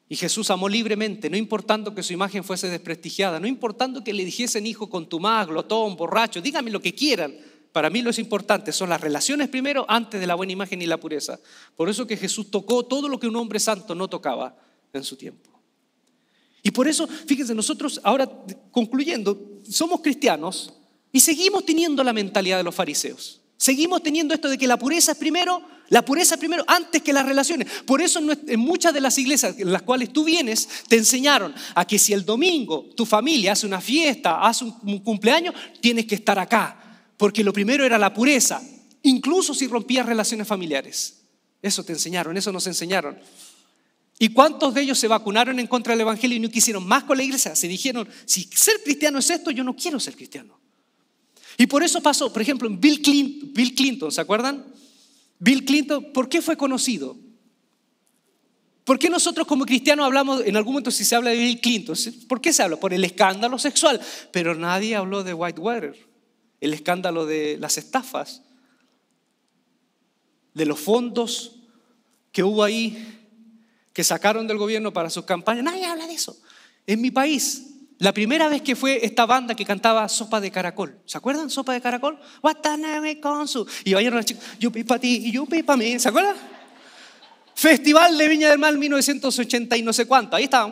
Y 0.10 0.16
Jesús 0.16 0.52
amó 0.52 0.70
libremente, 0.70 1.30
no 1.30 1.38
importando 1.38 1.96
que 1.96 2.04
su 2.04 2.14
imagen 2.14 2.44
fuese 2.44 2.70
desprestigiada, 2.70 3.40
no 3.40 3.48
importando 3.48 4.04
que 4.04 4.14
le 4.14 4.26
dijesen 4.26 4.68
hijo 4.68 4.90
con 4.90 5.08
tu 5.08 5.20
más, 5.20 5.48
glotón, 5.48 5.96
borracho, 5.96 6.42
dígame 6.42 6.70
lo 6.70 6.82
que 6.82 6.94
quieran. 6.94 7.36
Para 7.72 7.90
mí 7.90 8.04
lo 8.04 8.12
es 8.12 8.20
importante 8.20 8.72
son 8.72 8.90
las 8.90 9.02
relaciones 9.02 9.50
primero 9.50 9.86
antes 9.88 10.20
de 10.22 10.28
la 10.28 10.36
buena 10.36 10.54
imagen 10.54 10.82
y 10.82 10.86
la 10.86 11.00
pureza. 11.00 11.40
Por 11.76 11.90
eso 11.90 12.06
que 12.06 12.18
Jesús 12.18 12.52
tocó 12.52 12.84
todo 12.86 13.10
lo 13.10 13.20
que 13.20 13.28
un 13.28 13.36
hombre 13.36 13.60
santo 13.60 13.96
no 13.96 14.08
tocaba 14.08 14.56
en 14.92 15.04
su 15.04 15.16
tiempo. 15.16 15.53
Y 16.64 16.72
por 16.72 16.88
eso, 16.88 17.08
fíjense, 17.08 17.54
nosotros 17.54 18.00
ahora 18.04 18.30
concluyendo, 18.72 19.60
somos 19.70 20.02
cristianos 20.02 20.74
y 21.12 21.20
seguimos 21.20 21.66
teniendo 21.66 22.04
la 22.04 22.14
mentalidad 22.14 22.58
de 22.58 22.64
los 22.64 22.74
fariseos. 22.74 23.42
Seguimos 23.58 24.02
teniendo 24.02 24.34
esto 24.34 24.50
de 24.50 24.58
que 24.58 24.68
la 24.68 24.80
pureza 24.80 25.12
es 25.12 25.18
primero, 25.18 25.62
la 25.90 26.04
pureza 26.04 26.38
primero 26.38 26.64
antes 26.68 27.02
que 27.02 27.14
las 27.14 27.26
relaciones. 27.26 27.68
Por 27.86 28.02
eso 28.02 28.20
en 28.48 28.60
muchas 28.60 28.94
de 28.94 29.02
las 29.02 29.18
iglesias 29.18 29.56
en 29.58 29.72
las 29.72 29.84
cuales 29.84 30.12
tú 30.12 30.24
vienes 30.24 30.68
te 30.88 30.96
enseñaron 30.96 31.54
a 31.76 31.86
que 31.86 32.00
si 32.00 32.14
el 32.14 32.26
domingo 32.26 32.86
tu 32.96 33.06
familia 33.06 33.52
hace 33.52 33.68
una 33.68 33.82
fiesta, 33.82 34.42
hace 34.42 34.66
un 34.66 35.00
cumpleaños, 35.00 35.54
tienes 35.82 36.06
que 36.06 36.16
estar 36.16 36.40
acá. 36.40 36.80
Porque 37.18 37.44
lo 37.44 37.54
primero 37.54 37.86
era 37.86 37.98
la 37.98 38.14
pureza, 38.14 38.62
incluso 39.04 39.54
si 39.54 39.68
rompías 39.68 40.06
relaciones 40.06 40.48
familiares. 40.48 41.22
Eso 41.62 41.84
te 41.84 41.94
enseñaron, 41.94 42.36
eso 42.36 42.52
nos 42.52 42.68
enseñaron. 42.68 43.18
¿Y 44.24 44.30
cuántos 44.30 44.74
de 44.74 44.80
ellos 44.80 44.98
se 44.98 45.10
vacunaron 45.10 45.60
en 45.60 45.68
contra 45.68 45.92
del 45.92 46.00
Evangelio 46.00 46.38
y 46.38 46.40
no 46.40 46.48
quisieron 46.48 46.88
más 46.88 47.04
con 47.04 47.18
la 47.18 47.24
iglesia? 47.24 47.58
Se 47.58 47.68
dijeron, 47.68 48.08
si 48.24 48.44
ser 48.44 48.82
cristiano 48.82 49.20
es 49.20 49.30
esto, 49.30 49.52
yo 49.52 49.66
no 49.66 49.76
quiero 49.76 50.00
ser 50.00 50.16
cristiano. 50.16 50.58
Y 51.58 51.68
por 51.68 51.84
eso 51.84 52.00
pasó, 52.02 52.32
por 52.32 52.42
ejemplo, 52.42 52.70
en 52.70 52.80
Bill 52.80 53.02
Clinton, 53.02 53.50
Bill 53.52 53.76
Clinton, 53.76 54.14
¿se 54.14 54.22
acuerdan? 54.22 54.66
Bill 55.40 55.66
Clinton, 55.66 56.14
¿por 56.14 56.30
qué 56.30 56.42
fue 56.42 56.56
conocido? 56.56 57.18
¿Por 58.86 58.98
qué 58.98 59.10
nosotros 59.10 59.46
como 59.46 59.66
cristianos 59.66 60.06
hablamos, 60.06 60.42
en 60.46 60.56
algún 60.56 60.76
momento 60.76 60.90
si 60.90 61.04
se 61.04 61.18
habla 61.18 61.32
de 61.32 61.40
Bill 61.40 61.60
Clinton, 61.60 61.98
¿por 62.30 62.40
qué 62.40 62.54
se 62.54 62.64
habla? 62.64 62.78
Por 62.78 62.94
el 62.94 63.04
escándalo 63.04 63.60
sexual, 63.60 64.00
pero 64.32 64.56
nadie 64.56 64.96
habló 64.96 65.26
de 65.26 65.34
Whitewater, 65.34 65.98
el 66.62 66.74
escándalo 66.74 67.26
de 67.26 67.58
las 67.60 67.78
estafas, 67.78 68.42
de 70.54 70.66
los 70.66 70.80
fondos 70.80 71.58
que 72.32 72.42
hubo 72.42 72.64
ahí, 72.64 73.20
que 73.94 74.04
sacaron 74.04 74.48
del 74.48 74.58
gobierno 74.58 74.92
para 74.92 75.10
sus 75.10 75.24
campañas, 75.24 75.64
nadie 75.64 75.86
habla 75.86 76.08
de 76.08 76.14
eso. 76.14 76.36
En 76.86 77.00
mi 77.00 77.12
país, 77.12 77.68
la 78.00 78.12
primera 78.12 78.50
vez 78.50 78.62
que 78.62 78.76
fue 78.76 79.06
esta 79.06 79.26
banda 79.26 79.56
que 79.56 79.64
cantaba 79.64 80.10
Sopa 80.10 80.42
de 80.42 80.52
Caracol, 80.52 80.98
¿se 81.06 81.18
acuerdan? 81.18 81.50
Sopa 81.50 81.74
de 81.74 81.80
Caracol. 81.80 82.20
Y 83.86 83.94
vayan 83.94 84.16
las 84.16 84.26
chicas, 84.26 84.44
para 84.86 85.00
ti 85.00 85.22
y 85.26 85.32
yo 85.32 85.46
para 85.46 85.78
mí, 85.78 86.00
¿se 86.00 86.10
acuerdan? 86.10 86.36
Festival 87.56 88.18
de 88.18 88.28
Viña 88.28 88.50
del 88.50 88.58
Mar 88.58 88.76
1980 88.76 89.78
y 89.78 89.84
no 89.84 89.94
sé 89.94 90.08
cuánto. 90.08 90.36
Ahí 90.36 90.46
estaban. 90.46 90.72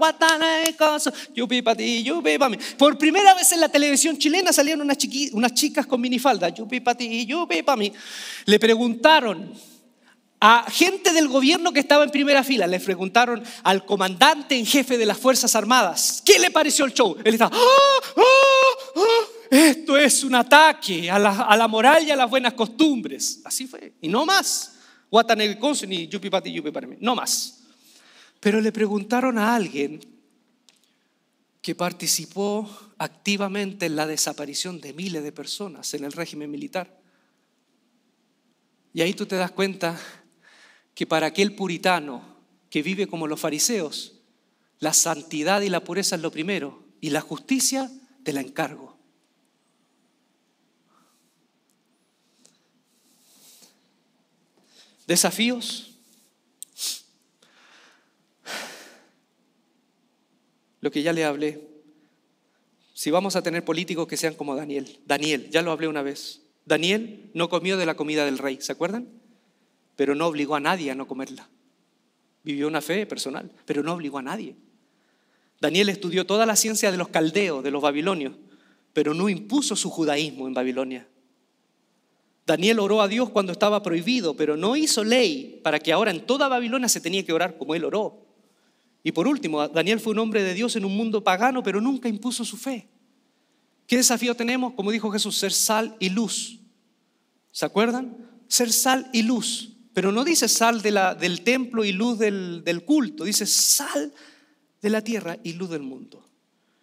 Yo 1.33 1.47
para 1.47 1.75
ti, 1.75 2.03
para 2.23 2.49
mí. 2.49 2.57
Por 2.77 2.97
primera 2.97 3.35
vez 3.35 3.51
en 3.51 3.61
la 3.61 3.69
televisión 3.69 4.17
chilena 4.17 4.51
salieron 4.51 4.81
unas, 4.81 4.97
unas 5.31 5.53
chicas 5.53 5.85
con 5.85 6.01
minifalda. 6.01 6.49
Yo 6.49 6.67
para 6.67 6.97
ti, 6.97 7.27
para 7.63 7.77
mí. 7.77 7.93
Le 8.45 8.59
preguntaron 8.59 9.53
a 10.43 10.65
gente 10.71 11.13
del 11.13 11.27
gobierno 11.27 11.71
que 11.71 11.79
estaba 11.79 12.03
en 12.03 12.09
primera 12.09 12.43
fila. 12.43 12.65
Le 12.65 12.79
preguntaron 12.79 13.43
al 13.63 13.85
comandante 13.85 14.57
en 14.57 14.65
jefe 14.65 14.97
de 14.97 15.05
las 15.05 15.19
Fuerzas 15.19 15.55
Armadas, 15.55 16.21
¿qué 16.25 16.39
le 16.39 16.49
pareció 16.49 16.83
el 16.83 16.93
show? 16.93 17.15
Él 17.23 17.35
estaba, 17.35 17.55
¡Ah, 17.55 17.99
ah, 18.17 18.21
ah! 18.95 19.31
esto 19.51 19.95
es 19.95 20.23
un 20.23 20.33
ataque 20.33 21.11
a 21.11 21.19
la, 21.19 21.67
moral 21.67 22.07
y 22.07 22.11
a 22.11 22.15
las 22.15 22.29
buenas 22.29 22.53
costumbres. 22.53 23.41
Así 23.45 23.67
fue, 23.67 23.93
y 24.01 24.07
no 24.07 24.25
más. 24.25 24.77
ni 25.87 26.07
yupi 26.07 26.29
pati, 26.31 26.51
yupi 26.51 26.71
para 26.71 26.87
mí, 26.87 26.97
no 26.99 27.13
más. 27.13 27.59
Pero 28.39 28.59
le 28.59 28.71
preguntaron 28.71 29.37
a 29.37 29.55
alguien 29.55 29.99
que 31.61 31.75
participó 31.75 32.67
activamente 32.97 33.85
en 33.85 33.95
la 33.95 34.07
desaparición 34.07 34.81
de 34.81 34.93
miles 34.93 35.21
de 35.21 35.31
personas 35.31 35.93
en 35.93 36.03
el 36.03 36.11
régimen 36.11 36.49
militar. 36.49 36.99
Y 38.93 39.01
ahí 39.01 39.13
tú 39.13 39.27
te 39.27 39.35
das 39.35 39.51
cuenta 39.51 39.99
que 40.93 41.07
para 41.07 41.27
aquel 41.27 41.55
puritano 41.55 42.37
que 42.69 42.81
vive 42.81 43.07
como 43.07 43.27
los 43.27 43.39
fariseos, 43.39 44.21
la 44.79 44.93
santidad 44.93 45.61
y 45.61 45.69
la 45.69 45.83
pureza 45.83 46.15
es 46.15 46.21
lo 46.21 46.31
primero 46.31 46.83
y 46.99 47.11
la 47.11 47.21
justicia 47.21 47.91
te 48.23 48.33
la 48.33 48.41
encargo. 48.41 48.97
Desafíos. 55.07 55.91
Lo 60.79 60.89
que 60.89 61.03
ya 61.03 61.13
le 61.13 61.25
hablé. 61.25 61.67
Si 62.93 63.11
vamos 63.11 63.35
a 63.35 63.43
tener 63.43 63.65
políticos 63.65 64.07
que 64.07 64.17
sean 64.17 64.35
como 64.35 64.55
Daniel. 64.55 64.99
Daniel, 65.05 65.49
ya 65.49 65.61
lo 65.61 65.71
hablé 65.71 65.87
una 65.87 66.01
vez. 66.01 66.41
Daniel 66.65 67.29
no 67.33 67.49
comió 67.49 67.77
de 67.77 67.85
la 67.85 67.95
comida 67.95 68.25
del 68.25 68.37
rey, 68.37 68.59
¿se 68.61 68.71
acuerdan? 68.71 69.20
Pero 69.95 70.15
no 70.15 70.27
obligó 70.27 70.55
a 70.55 70.59
nadie 70.59 70.91
a 70.91 70.95
no 70.95 71.07
comerla. 71.07 71.49
Vivió 72.43 72.67
una 72.67 72.81
fe 72.81 73.05
personal, 73.05 73.51
pero 73.65 73.83
no 73.83 73.93
obligó 73.93 74.17
a 74.17 74.23
nadie. 74.23 74.55
Daniel 75.59 75.89
estudió 75.89 76.25
toda 76.25 76.45
la 76.45 76.55
ciencia 76.55 76.91
de 76.91 76.97
los 76.97 77.09
caldeos, 77.09 77.63
de 77.63 77.71
los 77.71 77.81
babilonios, 77.81 78.33
pero 78.93 79.13
no 79.13 79.29
impuso 79.29 79.75
su 79.75 79.89
judaísmo 79.89 80.47
en 80.47 80.53
Babilonia. 80.53 81.07
Daniel 82.47 82.79
oró 82.79 83.01
a 83.01 83.07
Dios 83.07 83.29
cuando 83.29 83.51
estaba 83.51 83.83
prohibido, 83.83 84.35
pero 84.35 84.57
no 84.57 84.75
hizo 84.75 85.03
ley 85.03 85.61
para 85.63 85.79
que 85.79 85.93
ahora 85.93 86.11
en 86.11 86.25
toda 86.25 86.47
Babilonia 86.47 86.89
se 86.89 86.99
tenía 86.99 87.23
que 87.23 87.31
orar 87.31 87.57
como 87.57 87.75
él 87.75 87.85
oró. 87.85 88.25
Y 89.03 89.11
por 89.11 89.27
último, 89.27 89.67
Daniel 89.67 89.99
fue 89.99 90.13
un 90.13 90.19
hombre 90.19 90.43
de 90.43 90.53
Dios 90.53 90.75
en 90.75 90.85
un 90.85 90.95
mundo 90.95 91.23
pagano, 91.23 91.63
pero 91.63 91.79
nunca 91.79 92.09
impuso 92.09 92.43
su 92.43 92.57
fe. 92.57 92.87
¿Qué 93.87 93.97
desafío 93.97 94.35
tenemos? 94.35 94.73
Como 94.73 94.91
dijo 94.91 95.11
Jesús, 95.11 95.37
ser 95.37 95.51
sal 95.51 95.95
y 95.99 96.09
luz. 96.09 96.59
¿Se 97.51 97.65
acuerdan? 97.65 98.17
Ser 98.47 98.71
sal 98.71 99.09
y 99.13 99.23
luz. 99.23 99.70
Pero 99.93 100.11
no 100.11 100.23
dice 100.23 100.47
sal 100.47 100.81
del 100.81 101.41
templo 101.41 101.83
y 101.83 101.91
luz 101.91 102.17
del, 102.19 102.83
culto, 102.85 103.23
dice 103.23 103.45
sal 103.45 104.13
de 104.81 104.89
la 104.89 105.01
tierra 105.01 105.37
y 105.43 105.53
luz 105.53 105.69
del 105.69 105.81
mundo. 105.81 106.25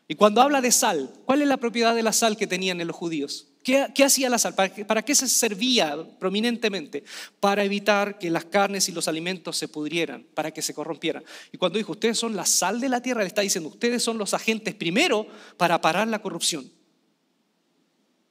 Y 0.06 0.14
cuando 0.14 0.40
habla 0.40 0.60
de 0.60 0.72
sal, 0.72 1.12
¿cuál 1.24 1.42
es 1.42 1.48
la 1.48 1.56
propiedad 1.58 1.94
de 1.94 2.02
la 2.02 2.12
sal 2.12 2.36
que 2.36 2.46
tenían 2.46 2.80
en 2.80 2.86
los 2.86 2.96
judíos? 2.96 3.48
¿Qué, 3.62 3.88
qué 3.94 4.04
hacía 4.04 4.30
la 4.30 4.38
sal? 4.38 4.54
¿Para 4.54 4.72
qué, 4.72 4.84
¿Para 4.84 5.02
qué, 5.02 5.14
se 5.14 5.28
servía 5.28 5.96
prominentemente? 6.18 7.04
Para 7.40 7.64
evitar 7.64 8.18
que 8.18 8.30
las 8.30 8.46
carnes 8.46 8.88
y 8.88 8.92
los 8.92 9.08
alimentos 9.08 9.56
se 9.56 9.68
pudrieran, 9.68 10.26
para 10.34 10.50
que 10.50 10.62
se 10.62 10.72
corrompieran. 10.72 11.24
Y 11.52 11.58
cuando 11.58 11.76
dijo, 11.76 11.92
ustedes 11.92 12.18
son 12.18 12.36
la 12.36 12.46
sal 12.46 12.80
de 12.80 12.88
la 12.88 13.02
tierra, 13.02 13.20
le 13.22 13.28
está 13.28 13.42
diciendo, 13.42 13.68
ustedes 13.68 14.02
son 14.02 14.16
los 14.16 14.32
agentes 14.32 14.74
primero 14.74 15.26
para 15.56 15.80
parar 15.80 16.08
la 16.08 16.20
corrupción. 16.20 16.70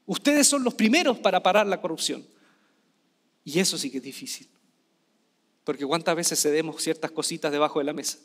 Ustedes 0.07 0.47
son 0.47 0.63
los 0.63 0.73
primeros 0.73 1.19
para 1.19 1.43
parar 1.43 1.67
la 1.67 1.82
corrupción. 1.82 2.25
Y 3.43 3.59
eso 3.59 3.78
sí 3.78 3.91
que 3.91 3.97
es 3.97 4.03
difícil. 4.03 4.47
Porque 5.68 5.86
cuántas 5.86 6.15
veces 6.15 6.41
cedemos 6.41 6.82
ciertas 6.82 7.11
cositas 7.11 7.51
debajo 7.51 7.80
de 7.80 7.84
la 7.84 7.91
mesa. 7.91 8.20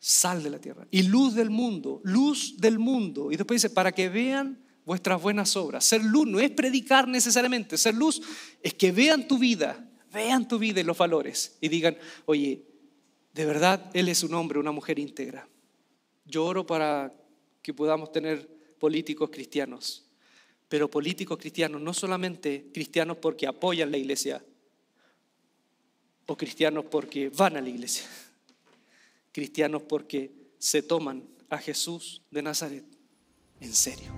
Sal 0.00 0.42
de 0.42 0.50
la 0.50 0.58
tierra 0.58 0.88
y 0.90 1.04
luz 1.04 1.36
del 1.36 1.50
mundo, 1.50 2.00
luz 2.02 2.56
del 2.58 2.80
mundo. 2.80 3.30
Y 3.30 3.36
después 3.36 3.62
dice, 3.62 3.72
para 3.72 3.92
que 3.92 4.08
vean 4.08 4.60
vuestras 4.84 5.22
buenas 5.22 5.54
obras. 5.54 5.84
Ser 5.84 6.02
luz 6.02 6.26
no 6.26 6.40
es 6.40 6.50
predicar 6.50 7.06
necesariamente, 7.06 7.78
ser 7.78 7.94
luz 7.94 8.20
es 8.60 8.74
que 8.74 8.90
vean 8.90 9.28
tu 9.28 9.38
vida, 9.38 9.88
vean 10.12 10.48
tu 10.48 10.58
vida 10.58 10.80
y 10.80 10.82
los 10.82 10.98
valores 10.98 11.58
y 11.60 11.68
digan, 11.68 11.96
oye, 12.26 12.64
de 13.32 13.46
verdad 13.46 13.88
Él 13.94 14.08
es 14.08 14.24
un 14.24 14.34
hombre, 14.34 14.58
una 14.58 14.72
mujer 14.72 14.98
íntegra. 14.98 15.48
Yo 16.24 16.44
oro 16.44 16.66
para 16.66 17.14
que 17.62 17.72
podamos 17.72 18.10
tener 18.10 18.48
políticos 18.80 19.30
cristianos, 19.30 20.04
pero 20.68 20.90
políticos 20.90 21.38
cristianos, 21.38 21.80
no 21.80 21.94
solamente 21.94 22.68
cristianos 22.74 23.18
porque 23.18 23.46
apoyan 23.46 23.92
la 23.92 23.96
iglesia, 23.96 24.44
o 26.26 26.36
cristianos 26.36 26.84
porque 26.90 27.28
van 27.28 27.56
a 27.56 27.60
la 27.60 27.68
iglesia, 27.68 28.04
cristianos 29.32 29.82
porque 29.82 30.32
se 30.58 30.82
toman 30.82 31.28
a 31.50 31.58
Jesús 31.58 32.22
de 32.30 32.42
Nazaret 32.42 32.84
en 33.60 33.74
serio. 33.74 34.12